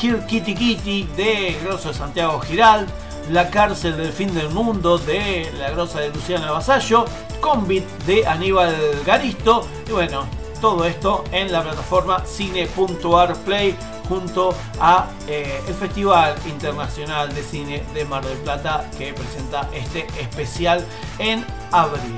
Here 0.00 0.24
Kitty 0.26 0.54
Kitty 0.54 1.02
de 1.14 1.58
Grosso 1.62 1.88
de 1.88 1.94
Santiago 1.94 2.40
Giral, 2.40 2.86
La 3.30 3.50
cárcel 3.50 3.96
del 3.98 4.10
fin 4.10 4.34
del 4.34 4.48
mundo 4.48 4.96
de 4.96 5.52
La 5.58 5.70
Grosa 5.70 6.00
de 6.00 6.08
Luciana 6.08 6.52
Vasallo, 6.52 7.04
Convit 7.40 7.84
de 8.06 8.26
Aníbal 8.26 8.74
Garisto 9.04 9.68
y 9.86 9.92
bueno, 9.92 10.26
todo 10.62 10.86
esto 10.86 11.24
en 11.32 11.52
la 11.52 11.62
plataforma 11.62 12.24
cine.ar 12.24 13.34
Play 13.44 13.76
junto 14.08 14.54
a 14.80 15.08
eh, 15.28 15.60
el 15.68 15.74
Festival 15.74 16.34
Internacional 16.46 17.34
de 17.34 17.42
Cine 17.42 17.82
de 17.92 18.04
Mar 18.06 18.24
del 18.24 18.38
Plata 18.38 18.88
que 18.96 19.12
presenta 19.12 19.68
este 19.74 20.06
especial 20.18 20.82
en 21.18 21.44
abril. 21.70 22.16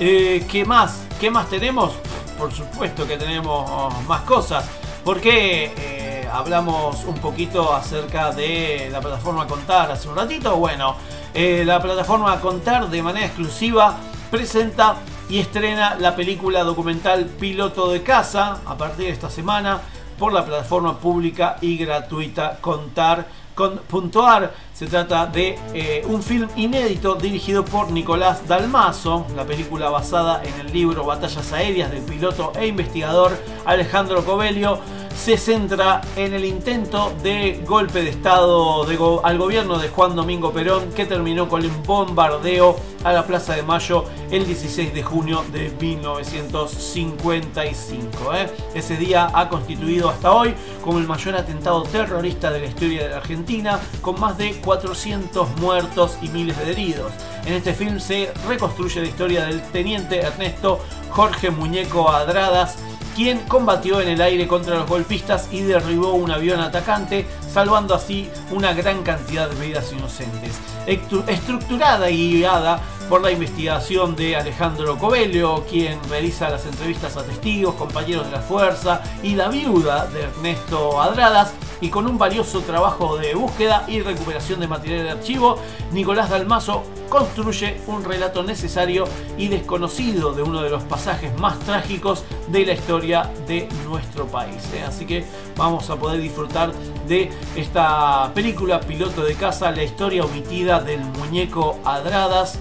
Eh, 0.00 0.44
¿Qué 0.50 0.64
más? 0.64 1.06
¿Qué 1.20 1.30
más 1.30 1.48
tenemos? 1.48 1.94
Por 2.36 2.52
supuesto 2.52 3.06
que 3.06 3.16
tenemos 3.16 3.94
más 4.06 4.22
cosas. 4.22 4.68
Porque 5.04 5.72
eh, 5.76 6.28
hablamos 6.32 7.04
un 7.04 7.16
poquito 7.18 7.72
acerca 7.72 8.32
de 8.32 8.88
la 8.90 9.00
plataforma 9.00 9.46
Contar 9.46 9.92
hace 9.92 10.08
un 10.08 10.16
ratito. 10.16 10.56
Bueno, 10.56 10.96
eh, 11.32 11.62
la 11.64 11.80
plataforma 11.80 12.40
Contar 12.40 12.88
de 12.88 13.02
manera 13.02 13.26
exclusiva 13.26 13.96
presenta 14.30 14.96
y 15.28 15.38
estrena 15.38 15.96
la 15.98 16.16
película 16.16 16.64
documental 16.64 17.26
Piloto 17.26 17.90
de 17.90 18.02
Casa 18.02 18.58
a 18.66 18.76
partir 18.76 19.06
de 19.06 19.12
esta 19.12 19.30
semana 19.30 19.80
por 20.18 20.32
la 20.32 20.44
plataforma 20.44 20.98
pública 20.98 21.56
y 21.60 21.76
gratuita 21.76 22.58
Contar 22.60 23.26
con 23.54 23.80
.ar. 24.24 24.52
Se 24.74 24.88
trata 24.88 25.26
de 25.26 25.56
eh, 25.72 26.02
un 26.04 26.20
film 26.20 26.48
inédito 26.56 27.14
dirigido 27.14 27.64
por 27.64 27.92
Nicolás 27.92 28.48
Dalmazo, 28.48 29.24
la 29.36 29.44
película 29.44 29.88
basada 29.88 30.42
en 30.42 30.66
el 30.66 30.72
libro 30.72 31.04
Batallas 31.04 31.52
Aéreas 31.52 31.92
del 31.92 32.02
piloto 32.02 32.50
e 32.56 32.66
investigador 32.66 33.38
Alejandro 33.64 34.24
Covelio, 34.24 34.80
se 35.14 35.38
centra 35.38 36.02
en 36.16 36.34
el 36.34 36.44
intento 36.44 37.14
de 37.22 37.62
golpe 37.64 38.02
de 38.02 38.10
Estado 38.10 38.84
al 39.22 39.38
gobierno 39.38 39.78
de 39.78 39.88
Juan 39.88 40.16
Domingo 40.16 40.52
Perón 40.52 40.90
que 40.92 41.06
terminó 41.06 41.48
con 41.48 41.64
un 41.64 41.82
bombardeo 41.84 42.76
a 43.04 43.12
la 43.12 43.24
Plaza 43.24 43.54
de 43.54 43.62
Mayo 43.62 44.04
el 44.30 44.44
16 44.44 44.92
de 44.92 45.02
junio 45.02 45.42
de 45.52 45.72
1955. 45.80 48.34
¿eh? 48.34 48.50
Ese 48.74 48.96
día 48.96 49.30
ha 49.32 49.48
constituido 49.48 50.10
hasta 50.10 50.32
hoy 50.32 50.52
como 50.82 50.98
el 50.98 51.06
mayor 51.06 51.36
atentado 51.36 51.84
terrorista 51.84 52.50
de 52.50 52.58
la 52.60 52.66
historia 52.66 53.04
de 53.04 53.10
la 53.10 53.18
Argentina, 53.18 53.78
con 54.02 54.18
más 54.20 54.36
de 54.36 54.60
400 54.64 55.48
muertos 55.60 56.16
y 56.22 56.28
miles 56.28 56.58
de 56.58 56.72
heridos. 56.72 57.12
En 57.46 57.54
este 57.54 57.74
film 57.74 58.00
se 58.00 58.32
reconstruye 58.48 59.00
la 59.02 59.06
historia 59.08 59.44
del 59.46 59.62
teniente 59.70 60.20
Ernesto 60.20 60.80
Jorge 61.10 61.50
Muñeco 61.50 62.10
Adradas, 62.10 62.76
quien 63.14 63.38
combatió 63.46 64.00
en 64.00 64.08
el 64.08 64.20
aire 64.20 64.48
contra 64.48 64.74
los 64.76 64.88
golpistas 64.88 65.48
y 65.52 65.60
derribó 65.60 66.14
un 66.14 66.30
avión 66.32 66.58
atacante, 66.60 67.26
salvando 67.52 67.94
así 67.94 68.28
una 68.50 68.72
gran 68.72 69.02
cantidad 69.04 69.48
de 69.48 69.66
vidas 69.66 69.92
inocentes. 69.92 70.52
Estru- 70.86 71.22
Estructurada 71.28 72.10
y 72.10 72.38
guiada 72.38 72.80
por 73.08 73.20
la 73.22 73.30
investigación 73.30 74.16
de 74.16 74.34
Alejandro 74.34 74.96
Covelio, 74.98 75.64
quien 75.70 76.00
realiza 76.08 76.48
las 76.48 76.64
entrevistas 76.66 77.16
a 77.16 77.22
testigos, 77.22 77.74
compañeros 77.76 78.26
de 78.26 78.32
la 78.32 78.40
fuerza 78.40 79.02
y 79.22 79.34
la 79.36 79.48
viuda 79.48 80.06
de 80.06 80.22
Ernesto 80.22 81.00
Adradas, 81.00 81.52
y 81.80 81.88
con 81.88 82.06
un 82.06 82.18
valioso 82.18 82.60
trabajo 82.60 83.16
de 83.16 83.34
búsqueda 83.34 83.84
y 83.88 84.00
recuperación 84.00 84.60
de 84.60 84.68
material 84.68 85.04
de 85.04 85.10
archivo, 85.10 85.58
Nicolás 85.92 86.30
Dalmazo 86.30 86.82
construye 87.08 87.80
un 87.86 88.04
relato 88.04 88.42
necesario 88.42 89.04
y 89.38 89.48
desconocido 89.48 90.32
de 90.32 90.42
uno 90.42 90.62
de 90.62 90.70
los 90.70 90.82
pasajes 90.84 91.38
más 91.38 91.58
trágicos 91.60 92.24
de 92.48 92.66
la 92.66 92.72
historia 92.72 93.30
de 93.46 93.68
nuestro 93.86 94.26
país. 94.26 94.62
¿eh? 94.74 94.82
Así 94.86 95.06
que 95.06 95.24
vamos 95.56 95.90
a 95.90 95.96
poder 95.96 96.20
disfrutar 96.20 96.72
de 97.06 97.30
esta 97.56 98.32
película 98.34 98.80
Piloto 98.80 99.22
de 99.22 99.34
Casa, 99.34 99.70
la 99.70 99.82
historia 99.82 100.24
omitida 100.24 100.80
del 100.80 101.00
muñeco 101.00 101.78
Adradas 101.84 102.58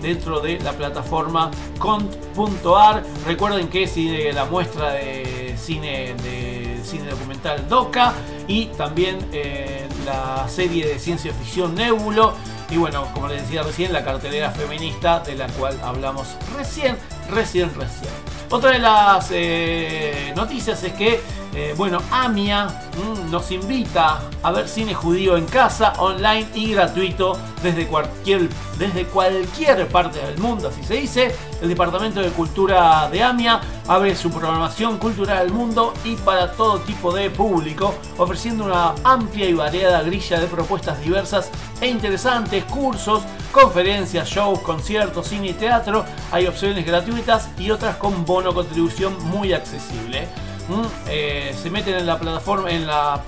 dentro 0.00 0.40
de 0.40 0.58
la 0.60 0.72
plataforma 0.72 1.50
cont.ar. 1.78 3.04
Recuerden 3.26 3.68
que 3.68 3.86
sigue 3.86 4.32
la 4.32 4.44
muestra 4.46 4.92
de 4.92 5.54
cine 5.56 6.14
de 6.22 6.69
cine 6.90 7.08
documental 7.08 7.68
DOCA 7.68 8.12
y 8.48 8.66
también 8.66 9.18
eh, 9.32 9.86
la 10.04 10.48
serie 10.48 10.86
de 10.86 10.98
ciencia 10.98 11.32
ficción 11.32 11.74
Nébulo 11.74 12.32
y 12.70 12.76
bueno, 12.76 13.06
como 13.12 13.28
les 13.28 13.42
decía 13.42 13.62
recién, 13.62 13.92
la 13.92 14.04
cartelera 14.04 14.50
feminista 14.50 15.20
de 15.20 15.34
la 15.34 15.48
cual 15.48 15.78
hablamos 15.82 16.36
recién, 16.56 16.96
recién, 17.30 17.70
recién. 17.74 18.12
Otra 18.52 18.70
de 18.72 18.80
las 18.80 19.28
eh, 19.30 20.32
noticias 20.34 20.82
es 20.82 20.92
que, 20.94 21.20
eh, 21.54 21.72
bueno, 21.76 22.00
AMIA 22.10 22.66
mm, 22.66 23.30
nos 23.30 23.50
invita 23.52 24.20
a 24.42 24.50
ver 24.50 24.66
cine 24.68 24.92
judío 24.92 25.36
en 25.36 25.46
casa, 25.46 25.92
online 25.98 26.48
y 26.54 26.72
gratuito 26.72 27.38
desde 27.62 27.86
cualquier, 27.86 28.48
desde 28.76 29.04
cualquier 29.04 29.86
parte 29.86 30.18
del 30.18 30.38
mundo, 30.38 30.68
así 30.68 30.82
se 30.82 30.94
dice. 30.94 31.34
El 31.62 31.68
Departamento 31.68 32.20
de 32.20 32.30
Cultura 32.30 33.08
de 33.08 33.22
AMIA 33.22 33.60
abre 33.86 34.16
su 34.16 34.30
programación 34.30 34.98
cultural 34.98 35.38
al 35.38 35.50
mundo 35.52 35.92
y 36.04 36.16
para 36.16 36.50
todo 36.52 36.80
tipo 36.80 37.12
de 37.12 37.30
público, 37.30 37.94
ofreciendo 38.18 38.64
una 38.64 38.94
amplia 39.04 39.48
y 39.48 39.52
variada 39.52 40.02
grilla 40.02 40.40
de 40.40 40.46
propuestas 40.48 41.00
diversas 41.00 41.50
e 41.80 41.86
interesantes, 41.86 42.59
cursos, 42.64 43.22
conferencias, 43.52 44.28
shows, 44.28 44.58
conciertos, 44.60 45.28
cine 45.28 45.48
y 45.48 45.54
teatro. 45.54 46.04
Hay 46.30 46.46
opciones 46.46 46.86
gratuitas 46.86 47.48
y 47.58 47.70
otras 47.70 47.96
con 47.96 48.24
bono 48.24 48.54
contribución 48.54 49.22
muy 49.28 49.52
accesible. 49.52 50.28
Mm, 50.68 50.84
eh, 51.08 51.54
se 51.60 51.68
meten 51.70 51.96
en 51.96 52.06
la 52.06 52.18
plataforma, 52.18 52.70
en 52.70 52.86
la 52.86 53.20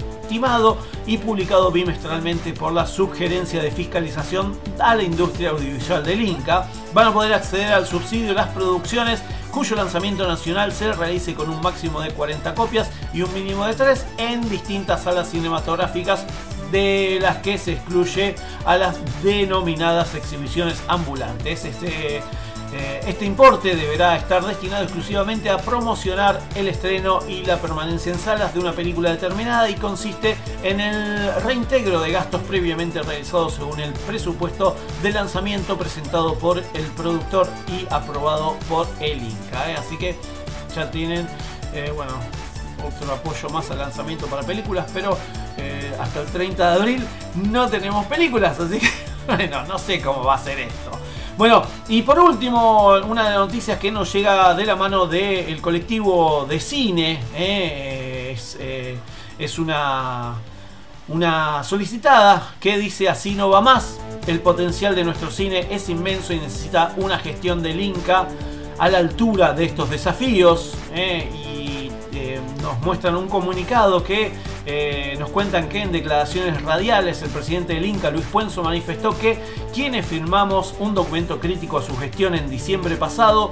y 1.06 1.18
publicado 1.18 1.72
bimestralmente 1.72 2.54
por 2.54 2.74
la 2.74 2.86
Subgerencia 2.86 3.62
de 3.62 3.72
Fiscalización 3.72 4.58
a 4.80 4.96
la 4.96 5.04
Industria 5.04 5.52
Audiovisual 5.52 6.04
del 6.04 6.22
Inca. 6.22 6.68
Van 6.94 7.08
a 7.08 7.14
poder 7.14 7.34
acceder 7.34 7.74
al 7.74 7.88
subsidio 7.88 8.34
las 8.34 8.48
producciones 8.50 9.22
cuyo 9.52 9.76
lanzamiento 9.76 10.28
nacional 10.28 10.72
se 10.72 10.92
realice 10.94 11.34
con 11.34 11.50
un 11.50 11.62
máximo 11.62 12.02
de 12.02 12.12
40 12.12 12.54
copias 12.56 12.90
y 13.14 13.22
un 13.22 13.34
mínimo 13.34 13.66
de 13.66 13.74
3 13.74 14.06
en 14.18 14.50
distintas 14.50 15.04
salas 15.04 15.30
cinematográficas 15.30 16.26
de 16.72 17.20
las 17.22 17.38
que 17.38 17.58
se 17.58 17.74
excluye 17.74 18.36
a 18.66 18.78
las 18.78 18.98
denominadas 19.24 20.14
exhibiciones 20.16 20.82
ambulantes. 20.88 21.66
Este, 21.66 22.22
eh, 22.78 23.02
este 23.08 23.26
importe 23.26 23.76
deberá 23.76 24.16
estar 24.16 24.46
destinado 24.46 24.84
exclusivamente 24.84 25.50
a 25.50 25.58
promocionar 25.58 26.40
el 26.54 26.68
estreno 26.68 27.20
y 27.28 27.44
la 27.44 27.58
permanencia 27.58 28.14
en 28.14 28.20
salas 28.20 28.54
de 28.54 28.60
una 28.60 28.74
película 28.74 29.10
determinada 29.10 29.68
y 29.68 29.74
consiste 29.74 30.38
en 30.62 30.80
el 30.80 31.34
reintegro 31.42 32.00
de 32.02 32.12
gastos 32.12 32.42
previamente 32.44 33.02
realizados 33.02 33.56
según 33.56 33.80
el 33.80 33.94
presupuesto 33.94 34.76
de 35.02 35.12
lanzamiento 35.12 35.76
presentado 35.76 36.36
por 36.36 36.60
el 36.60 36.86
productor 36.96 37.48
y 37.68 37.92
aprobado 37.92 38.56
por 38.70 38.88
el 39.00 39.24
Inca. 39.24 39.72
¿eh? 39.72 39.76
Así 39.76 39.98
que 39.98 40.16
ya 40.76 40.92
tienen, 40.92 41.28
eh, 41.74 41.92
bueno, 41.96 42.14
otro 42.86 43.12
apoyo 43.12 43.50
más 43.50 43.72
al 43.72 43.80
lanzamiento 43.80 44.28
para 44.28 44.44
películas, 44.44 44.86
pero 44.94 45.18
hasta 46.00 46.22
el 46.22 46.28
30 46.28 46.70
de 46.70 46.76
abril 46.76 47.08
no 47.34 47.68
tenemos 47.68 48.06
películas, 48.06 48.60
así 48.60 48.78
que 48.78 48.90
bueno, 49.26 49.66
no 49.66 49.80
sé 49.80 50.00
cómo 50.00 50.24
va 50.24 50.36
a 50.36 50.38
ser 50.38 50.60
esto. 50.60 50.92
Bueno, 51.38 51.62
y 51.88 52.02
por 52.02 52.18
último, 52.20 52.96
una 53.08 53.26
de 53.26 53.30
las 53.30 53.40
noticias 53.40 53.78
que 53.78 53.92
nos 53.92 54.12
llega 54.12 54.56
de 54.56 54.66
la 54.66 54.76
mano 54.76 55.06
del 55.06 55.62
colectivo 55.62 56.48
de 56.50 56.60
cine, 56.60 57.20
eh, 57.36 58.32
es, 58.34 58.58
eh, 58.60 58.98
es 59.38 59.60
una, 59.60 60.34
una 61.10 61.64
solicitada 61.64 62.56
que 62.60 62.80
dice 62.80 63.08
así 63.08 63.36
no 63.36 63.50
va 63.50 63.62
más. 63.62 64.00
El 64.26 64.40
potencial 64.40 64.96
de 64.96 65.04
nuestro 65.04 65.30
cine 65.30 65.68
es 65.70 65.90
inmenso 65.90 66.34
y 66.34 66.40
necesita 66.40 66.94
una 66.98 67.20
gestión 67.20 67.62
del 67.62 67.80
Inca 67.82 68.28
a 68.80 68.90
la 68.90 68.98
altura 68.98 69.54
de 69.54 69.66
estos 69.66 69.92
desafíos. 69.92 70.74
eh, 70.96 71.47
nos 72.62 72.80
muestran 72.82 73.16
un 73.16 73.28
comunicado 73.28 74.04
que 74.04 74.32
eh, 74.66 75.16
nos 75.20 75.30
cuentan 75.30 75.70
que 75.70 75.82
en 75.82 75.92
declaraciones 75.92 76.62
radiales 76.62 77.22
el 77.22 77.30
presidente 77.30 77.74
del 77.74 77.86
Inca, 77.86 78.12
Luis 78.12 78.26
Puenzo, 78.26 78.64
manifestó 78.64 79.18
que 79.18 79.40
quienes 79.74 80.06
firmamos 80.06 80.76
un 80.80 80.94
documento 80.94 81.40
crítico 81.40 81.78
a 81.78 81.82
su 81.82 81.96
gestión 81.98 82.36
en 82.36 82.50
diciembre 82.50 82.96
pasado 82.96 83.52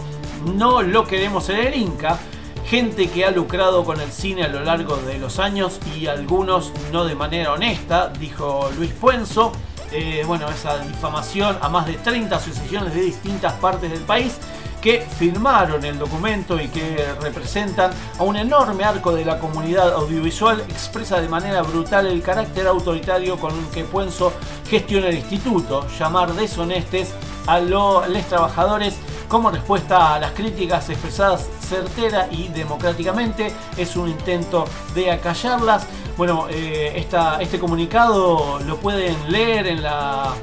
no 0.56 0.82
lo 0.82 1.06
queremos 1.06 1.50
en 1.50 1.60
el 1.60 1.76
Inca. 1.76 2.20
Gente 2.66 3.10
que 3.10 3.26
ha 3.26 3.32
lucrado 3.32 3.84
con 3.84 4.02
el 4.02 4.12
cine 4.12 4.44
a 4.44 4.48
lo 4.48 4.62
largo 4.62 4.98
de 4.98 5.20
los 5.20 5.38
años 5.38 5.80
y 5.96 6.08
algunos 6.08 6.72
no 6.92 7.06
de 7.06 7.14
manera 7.14 7.54
honesta, 7.54 8.10
dijo 8.10 8.70
Luis 8.78 8.92
Puenzo. 8.92 9.52
Eh, 9.92 10.24
bueno, 10.26 10.50
esa 10.50 10.80
difamación 10.80 11.58
a 11.62 11.70
más 11.70 11.86
de 11.86 11.94
30 11.94 12.36
asociaciones 12.36 12.94
de 12.94 13.02
distintas 13.02 13.54
partes 13.54 13.92
del 13.92 14.02
país 14.02 14.40
que 14.86 15.02
firmaron 15.02 15.84
el 15.84 15.98
documento 15.98 16.62
y 16.62 16.68
que 16.68 17.04
representan 17.20 17.90
a 18.20 18.22
un 18.22 18.36
enorme 18.36 18.84
arco 18.84 19.16
de 19.16 19.26
la 19.26 19.40
comunidad 19.40 19.92
audiovisual 19.94 20.62
expresa 20.70 21.20
de 21.20 21.28
manera 21.28 21.64
brutal 21.64 22.06
el 22.06 22.22
carácter 22.22 22.68
autoritario 22.68 23.40
con 23.40 23.58
el 23.58 23.66
que 23.70 23.84
Puenzo 23.84 24.32
gestiona 24.70 25.08
el 25.08 25.16
instituto, 25.16 25.88
llamar 25.98 26.36
deshonestes 26.36 27.16
a 27.48 27.60
los 27.62 28.06
trabajadores 28.30 28.94
como 29.28 29.50
respuesta 29.50 30.14
a 30.14 30.20
las 30.20 30.34
críticas 30.34 30.88
expresadas 30.88 31.48
certera 31.68 32.28
y 32.30 32.50
democráticamente 32.50 33.52
es 33.76 33.96
un 33.96 34.08
intento 34.08 34.66
de 34.94 35.10
acallarlas. 35.10 35.88
Bueno, 36.16 36.46
eh, 36.52 37.08
este 37.40 37.58
comunicado 37.58 38.60
lo 38.60 38.78
pueden 38.78 39.32
leer 39.32 39.66
en 39.66 39.82
la 39.82 40.36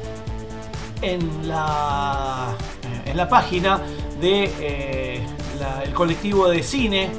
en 1.00 1.48
la 1.48 2.56
en 3.04 3.16
la 3.16 3.28
página 3.28 3.80
de 4.22 4.50
eh, 4.60 5.20
colectivo 5.94 6.48
de 6.48 6.62
cine. 6.62 7.10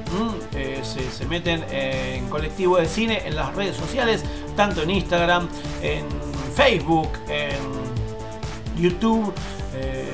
Eh, 0.55 0.81
se, 0.84 1.25
meten 1.25 1.63
en 1.69 2.27
colectivo 2.30 2.77
de 2.77 2.85
cine 2.88 3.21
en 3.25 3.35
las 3.35 3.53
redes 3.55 3.75
sociales, 3.75 4.23
tanto 4.55 4.81
en 4.81 4.89
Instagram, 4.91 5.47
en 5.81 6.05
Facebook, 6.55 7.09
en 7.27 8.81
YouTube. 8.81 9.34
eh, 9.75 10.09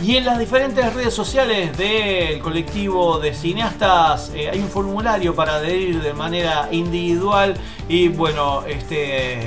y 0.00 0.16
en 0.16 0.24
las 0.26 0.38
diferentes 0.38 0.94
redes 0.94 1.12
sociales 1.12 1.76
del 1.76 2.38
colectivo 2.38 3.18
de 3.18 3.34
cineastas 3.34 4.30
hay 4.30 4.60
un 4.60 4.68
formulario 4.68 5.34
para 5.34 5.56
adherir 5.56 6.00
de 6.00 6.14
manera 6.14 6.68
individual 6.70 7.54
y 7.88 8.06
bueno, 8.06 8.62
este, 8.64 9.40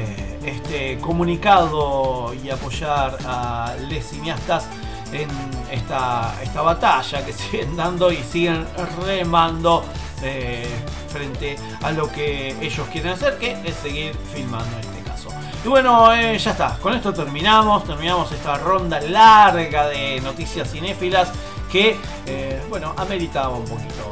este 0.46 0.98
comunicado 1.00 2.34
y 2.44 2.50
apoyar 2.50 3.18
a 3.24 3.76
los 3.90 4.04
cineastas 4.04 4.68
en 5.14 5.30
esta, 5.72 6.36
esta 6.42 6.62
batalla 6.62 7.26
que 7.26 7.34
siguen 7.34 7.76
dando 7.76 8.12
y 8.12 8.18
siguen 8.18 8.66
remando 9.06 9.84
eh, 10.24 10.68
frente 11.08 11.56
a 11.82 11.92
lo 11.92 12.12
que 12.12 12.56
ellos 12.62 12.88
quieren 12.92 13.14
hacer, 13.14 13.38
que 13.38 13.58
es 13.64 13.76
seguir 13.76 14.16
filmando 14.34 14.78
en 14.78 14.80
este 14.82 15.02
caso. 15.04 15.30
Y 15.64 15.68
bueno, 15.68 16.14
eh, 16.14 16.38
ya 16.38 16.52
está, 16.52 16.78
con 16.80 16.94
esto 16.94 17.14
terminamos, 17.14 17.84
terminamos 17.84 18.32
esta 18.32 18.58
ronda 18.58 19.00
larga 19.02 19.88
de 19.88 20.22
noticias 20.22 20.72
cinéfilas 20.72 21.32
que, 21.72 21.98
eh, 22.26 22.62
bueno, 22.70 22.94
ameritaba 22.98 23.56
un 23.56 23.66
poquito 23.66 24.12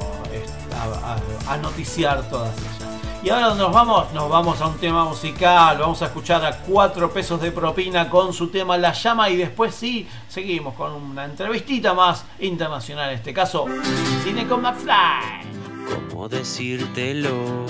a 1.47 1.57
noticiar 1.57 2.21
todas 2.29 2.55
ellas. 2.57 2.88
Y 3.21 3.29
ahora 3.29 3.53
nos 3.53 3.73
vamos, 3.73 4.13
nos 4.13 4.29
vamos 4.29 4.61
a 4.61 4.67
un 4.67 4.77
tema 4.77 5.03
musical, 5.03 5.77
vamos 5.77 6.01
a 6.01 6.05
escuchar 6.05 6.45
a 6.45 6.57
cuatro 6.59 7.11
pesos 7.11 7.41
de 7.41 7.51
propina 7.51 8.09
con 8.09 8.31
su 8.31 8.47
tema 8.47 8.77
La 8.77 8.93
Llama 8.93 9.29
y 9.29 9.35
después 9.35 9.75
sí, 9.75 10.07
seguimos 10.29 10.73
con 10.75 10.93
una 10.93 11.25
entrevistita 11.25 11.93
más 11.93 12.23
internacional, 12.39 13.09
en 13.09 13.15
este 13.17 13.33
caso, 13.33 13.65
Cine 14.23 14.47
con 14.47 14.61
McFly. 14.61 15.41
¿Cómo 16.09 16.29
decírtelo? 16.29 17.65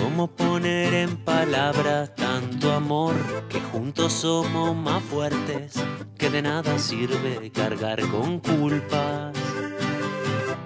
¿Cómo 0.00 0.28
poner 0.28 0.94
en 0.94 1.16
palabras 1.16 2.14
tanto 2.14 2.72
amor 2.72 3.14
que 3.48 3.60
juntos 3.60 4.12
somos 4.12 4.76
más 4.76 5.02
fuertes? 5.02 5.74
Que 6.16 6.30
de 6.30 6.40
nada 6.40 6.78
sirve 6.78 7.50
cargar 7.50 8.00
con 8.10 8.38
culpas. 8.38 9.36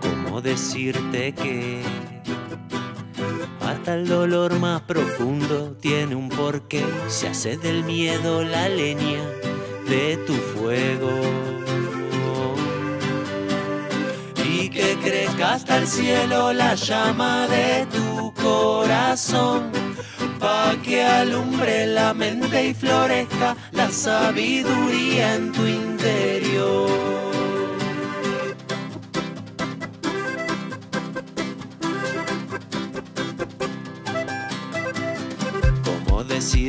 ¿Cómo 0.03 0.43
decirte 0.43 1.33
que 1.35 1.83
el 3.87 4.07
dolor 4.07 4.59
más 4.59 4.83
profundo 4.83 5.77
tiene 5.81 6.15
un 6.15 6.29
porqué? 6.29 6.85
Se 7.09 7.29
hace 7.29 7.57
del 7.57 7.85
miedo 7.85 8.43
la 8.45 8.69
leña 8.69 9.23
de 9.89 10.17
tu 10.27 10.35
fuego 10.35 11.11
y 14.45 14.69
que 14.69 14.97
crezca 15.03 15.55
hasta 15.55 15.79
el 15.79 15.87
cielo 15.87 16.53
la 16.53 16.75
llama 16.75 17.47
de 17.49 17.87
tu 17.87 18.33
corazón, 18.35 19.71
pa' 20.39 20.77
que 20.83 21.05
alumbre 21.05 21.87
la 21.87 22.13
mente 22.15 22.69
y 22.69 22.75
florezca 22.75 23.57
la 23.73 23.91
sabiduría 23.91 25.35
en 25.37 25.53
tu 25.53 25.67
interior. 25.67 27.30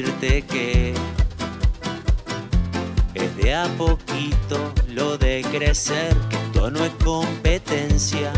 Decirte 0.02 0.41
que 0.44 0.94
es 3.14 3.38
de 3.38 3.53
a 3.53 3.65
poquito 3.78 4.73
lo 4.90 5.18
de 5.18 5.45
crecer, 5.52 6.15
que 6.30 6.36
esto 6.38 6.72
no 6.72 6.84
es 6.84 6.91
competencia, 7.03 8.32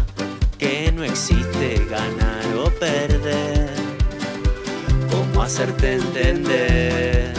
que 0.58 0.92
no 0.92 1.04
existe 1.04 1.86
ganar 1.90 2.46
o 2.58 2.70
perder. 2.80 3.70
¿Cómo 5.10 5.44
hacerte 5.44 5.94
entender? 5.94 7.34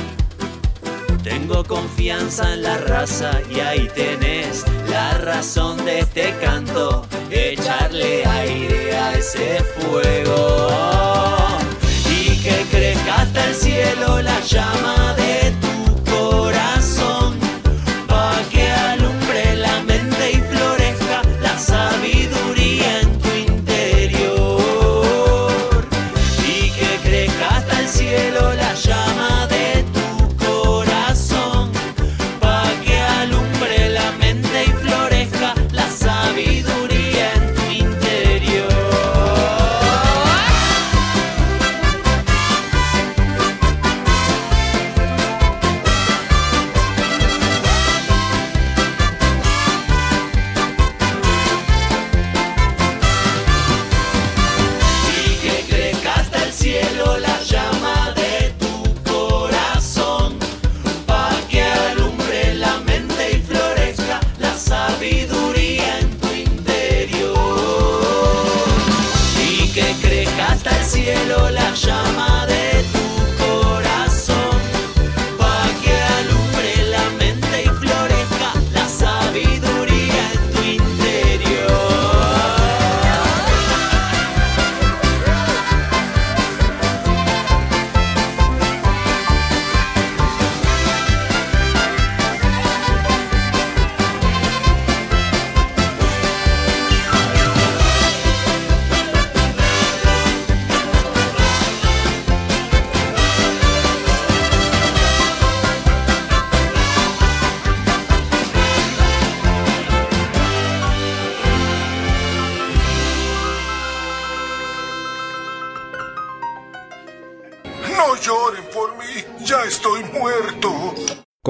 Tengo 1.22 1.64
confianza 1.64 2.54
en 2.54 2.62
la 2.62 2.78
raza 2.78 3.40
y 3.50 3.60
ahí 3.60 3.88
tenés 3.94 4.64
la 4.88 5.18
razón 5.18 5.84
de 5.84 6.00
este 6.00 6.34
canto, 6.40 7.06
echarle 7.30 8.24
aire 8.24 8.96
a 8.96 9.14
ese 9.14 9.62
fuego 9.78 11.13
hasta 13.24 13.48
el 13.48 13.54
cielo 13.54 14.20
la 14.20 14.38
llama 14.40 15.14
de 15.14 15.63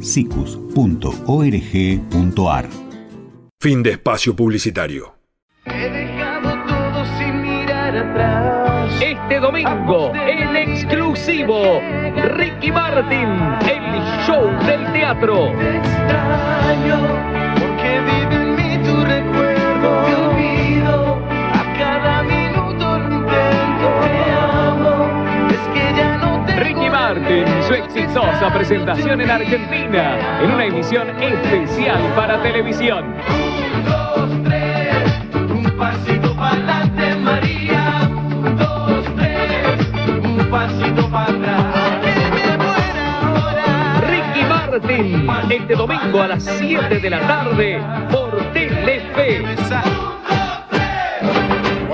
sicus.org.ar 0.00 0.68
Fin 3.60 3.82
de 3.82 3.90
espacio 3.90 4.36
publicitario. 4.36 5.14
Este 9.00 9.40
domingo, 9.40 10.12
en 10.14 10.56
exclusivo, 10.56 11.80
Ricky 12.36 12.70
Martin, 12.70 13.28
el 13.68 14.24
show 14.24 14.46
del 14.64 14.92
teatro. 14.92 15.52
porque 16.68 17.47
su 27.68 27.74
exitosa 27.74 28.50
presentación 28.50 29.20
en 29.20 29.30
Argentina, 29.30 30.40
en 30.40 30.52
una 30.52 30.64
emisión 30.64 31.10
especial 31.22 32.00
para 32.16 32.42
televisión. 32.42 33.14
Un 35.50 35.70
pasito 35.76 36.34
para 36.34 36.54
adelante, 36.54 37.14
María. 37.16 38.10
Un, 38.10 38.56
dos, 38.56 39.04
tres. 39.16 39.86
Un 40.24 40.48
pasito 40.50 41.10
para 41.10 41.30
atrás. 41.30 41.66
Ricky 44.08 44.44
Martin, 44.48 45.28
este 45.50 45.74
domingo 45.74 46.22
a 46.22 46.28
las 46.28 46.44
7 46.44 47.00
de 47.00 47.10
la 47.10 47.20
tarde 47.20 47.82
por 48.10 48.34
Telefe. 48.54 49.44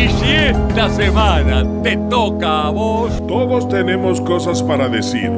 Y 0.00 0.08
si 0.08 0.30
esta 0.30 0.88
semana 0.88 1.62
te 1.82 1.94
toca 2.08 2.68
a 2.68 2.70
vos, 2.70 3.12
Todos 3.28 3.68
tenemos 3.68 4.18
cosas 4.22 4.62
para 4.62 4.88
decir. 4.88 5.30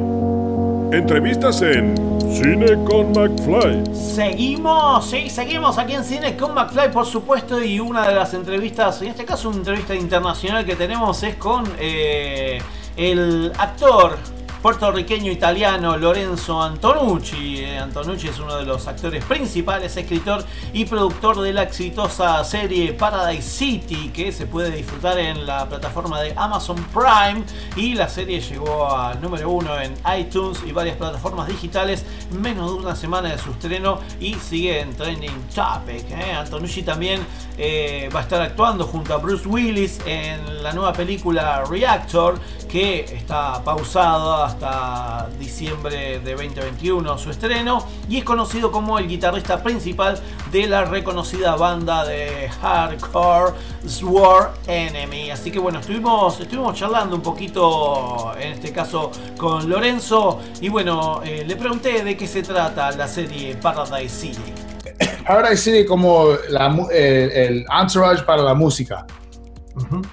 Entrevistas 0.93 1.61
en 1.61 1.95
Cine 2.31 2.81
con 2.85 3.11
McFly. 3.11 3.93
Seguimos, 3.93 5.05
sí, 5.09 5.29
seguimos 5.29 5.77
aquí 5.77 5.95
en 5.95 6.05
Cine 6.05 6.37
con 6.37 6.53
McFly, 6.53 6.93
por 6.93 7.05
supuesto, 7.05 7.61
y 7.61 7.81
una 7.81 8.07
de 8.07 8.15
las 8.15 8.33
entrevistas, 8.33 9.01
en 9.01 9.09
este 9.09 9.25
caso 9.25 9.49
una 9.49 9.57
entrevista 9.57 9.95
internacional 9.95 10.63
que 10.65 10.77
tenemos 10.77 11.21
es 11.23 11.35
con 11.35 11.65
eh, 11.77 12.61
el 12.95 13.51
actor 13.57 14.17
puertorriqueño 14.63 15.29
italiano 15.29 15.97
Lorenzo 15.97 16.63
Antonucci. 16.63 17.65
Eh, 17.65 17.77
Antonucci 17.77 18.29
es 18.29 18.39
uno 18.39 18.55
de 18.55 18.63
los 18.63 18.87
actores 18.87 19.21
principales, 19.25 19.97
escritor 19.97 20.45
y 20.71 20.85
productor 20.85 21.41
de 21.41 21.51
la 21.51 21.63
exitosa 21.63 22.41
serie 22.45 22.93
Paradise 22.93 23.41
City, 23.41 24.09
que 24.13 24.31
se 24.31 24.45
puede 24.47 24.71
disfrutar 24.71 25.19
en 25.19 25.45
la 25.45 25.67
plataforma 25.67 26.21
de 26.21 26.33
Amazon 26.37 26.77
Prime. 26.93 27.43
Y 27.75 27.95
la 27.95 28.07
serie 28.07 28.39
llegó 28.39 28.89
al 28.89 29.21
número 29.21 29.49
uno 29.49 29.77
en 29.81 29.95
iTunes 30.17 30.61
y 30.65 30.71
varias 30.71 30.95
plataformas 30.95 31.49
digitales 31.49 32.05
en 32.31 32.41
menos 32.41 32.71
de 32.71 32.77
una 32.77 32.95
semana 32.95 33.31
de 33.33 33.39
su 33.39 33.51
estreno 33.51 33.99
y 34.21 34.35
sigue 34.35 34.79
en 34.79 34.95
trending 34.95 35.43
topic. 35.53 36.09
¿eh? 36.09 36.31
Antonucci 36.31 36.83
también 36.83 37.19
eh, 37.57 38.09
va 38.15 38.21
a 38.21 38.23
estar 38.23 38.41
actuando 38.41 38.85
junto 38.85 39.13
a 39.13 39.17
Bruce 39.17 39.45
Willis 39.45 39.99
en 40.05 40.63
la 40.63 40.71
nueva 40.71 40.93
película 40.93 41.65
Reactor, 41.69 42.39
que 42.69 43.01
está 43.01 43.61
pausado 43.61 44.52
hasta 44.53 45.29
diciembre 45.39 46.19
de 46.19 46.35
2021 46.35 47.17
su 47.17 47.31
estreno 47.31 47.85
y 48.07 48.19
es 48.19 48.23
conocido 48.23 48.71
como 48.71 48.99
el 48.99 49.07
guitarrista 49.07 49.61
principal 49.63 50.19
de 50.51 50.67
la 50.67 50.85
reconocida 50.85 51.55
banda 51.55 52.05
de 52.05 52.49
hardcore 52.61 53.53
Sword 53.85 54.51
Enemy. 54.67 55.31
Así 55.31 55.51
que 55.51 55.59
bueno, 55.59 55.79
estuvimos, 55.79 56.39
estuvimos 56.39 56.77
charlando 56.77 57.15
un 57.15 57.21
poquito 57.21 58.33
en 58.39 58.53
este 58.53 58.71
caso 58.71 59.11
con 59.37 59.69
Lorenzo 59.69 60.39
y 60.61 60.69
bueno, 60.69 61.21
eh, 61.23 61.43
le 61.45 61.55
pregunté 61.55 62.03
de 62.03 62.15
qué 62.15 62.27
se 62.27 62.43
trata 62.43 62.91
la 62.91 63.07
serie 63.07 63.55
Paradise 63.55 64.09
City. 64.09 64.53
Paradise 65.27 65.63
City 65.63 65.85
como 65.85 66.27
la 66.49 66.67
el, 66.91 67.31
el 67.31 67.65
entourage 67.81 68.23
para 68.23 68.43
la 68.43 68.53
música. 68.53 69.05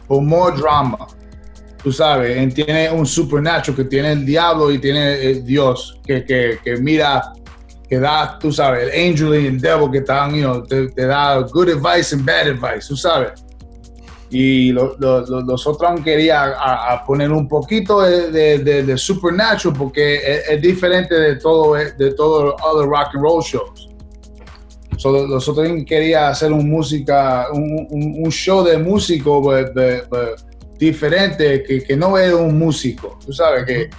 Humor, 0.09 0.59
drama. 0.59 1.07
Tú 1.83 1.93
sabes, 1.93 2.55
tiene 2.55 2.91
un 2.91 3.07
supernatural 3.07 3.77
que 3.77 3.85
tiene 3.85 4.13
el 4.13 4.27
diablo 4.27 4.71
y 4.71 4.79
tiene 4.79 5.15
el 5.23 5.45
Dios 5.45 5.99
que, 6.07 6.25
que, 6.25 6.59
que 6.63 6.77
mira, 6.77 7.33
que 7.89 7.99
da, 7.99 8.39
tú 8.39 8.53
sabes, 8.53 8.85
el 8.93 9.11
angel 9.11 9.35
y 9.43 9.47
el 9.47 9.61
devil 9.61 9.91
que 9.91 9.99
están, 9.99 10.35
you 10.35 10.43
know, 10.43 10.63
te, 10.65 10.89
te 10.91 11.07
da 11.07 11.41
good 11.41 11.71
advice 11.71 12.15
and 12.15 12.25
bad 12.25 12.49
advice, 12.49 12.87
tú 12.89 12.97
sabes. 12.97 13.33
Y 14.33 14.71
lo- 14.71 14.95
lo- 15.01 15.27
lo- 15.27 15.43
nosotros 15.43 16.01
quería 16.05 16.43
a, 16.45 16.93
a 16.93 17.05
poner 17.05 17.33
un 17.33 17.49
poquito 17.49 18.01
de, 18.03 18.31
de, 18.31 18.59
de- 18.61 18.83
de 18.85 18.97
supernatural 18.97 19.77
porque 19.77 20.17
es, 20.17 20.49
es 20.51 20.63
diferente 20.63 21.15
de 21.17 21.35
todo 21.37 21.75
de 21.75 22.15
todos 22.15 22.45
los 22.45 22.55
other 22.63 22.89
rock 22.89 23.09
and 23.15 23.25
roll 23.25 23.43
shows. 23.43 23.89
So, 24.99 25.27
nosotros 25.27 25.67
quería 25.85 26.29
hacer 26.29 26.53
un 26.53 26.71
música, 26.71 27.49
un, 27.53 27.87
un- 27.91 28.23
un 28.25 28.31
show 28.31 28.63
de 28.63 28.79
músico 28.79 29.41
but- 29.41 29.73
but- 29.75 30.09
but 30.09 30.50
diferente, 30.81 31.63
que, 31.63 31.83
que 31.85 31.97
no 31.97 32.19
es 32.19 32.33
un 32.33 32.59
músico, 32.59 33.19
tú 33.25 33.33
sabes, 33.33 33.65
que, 33.67 33.91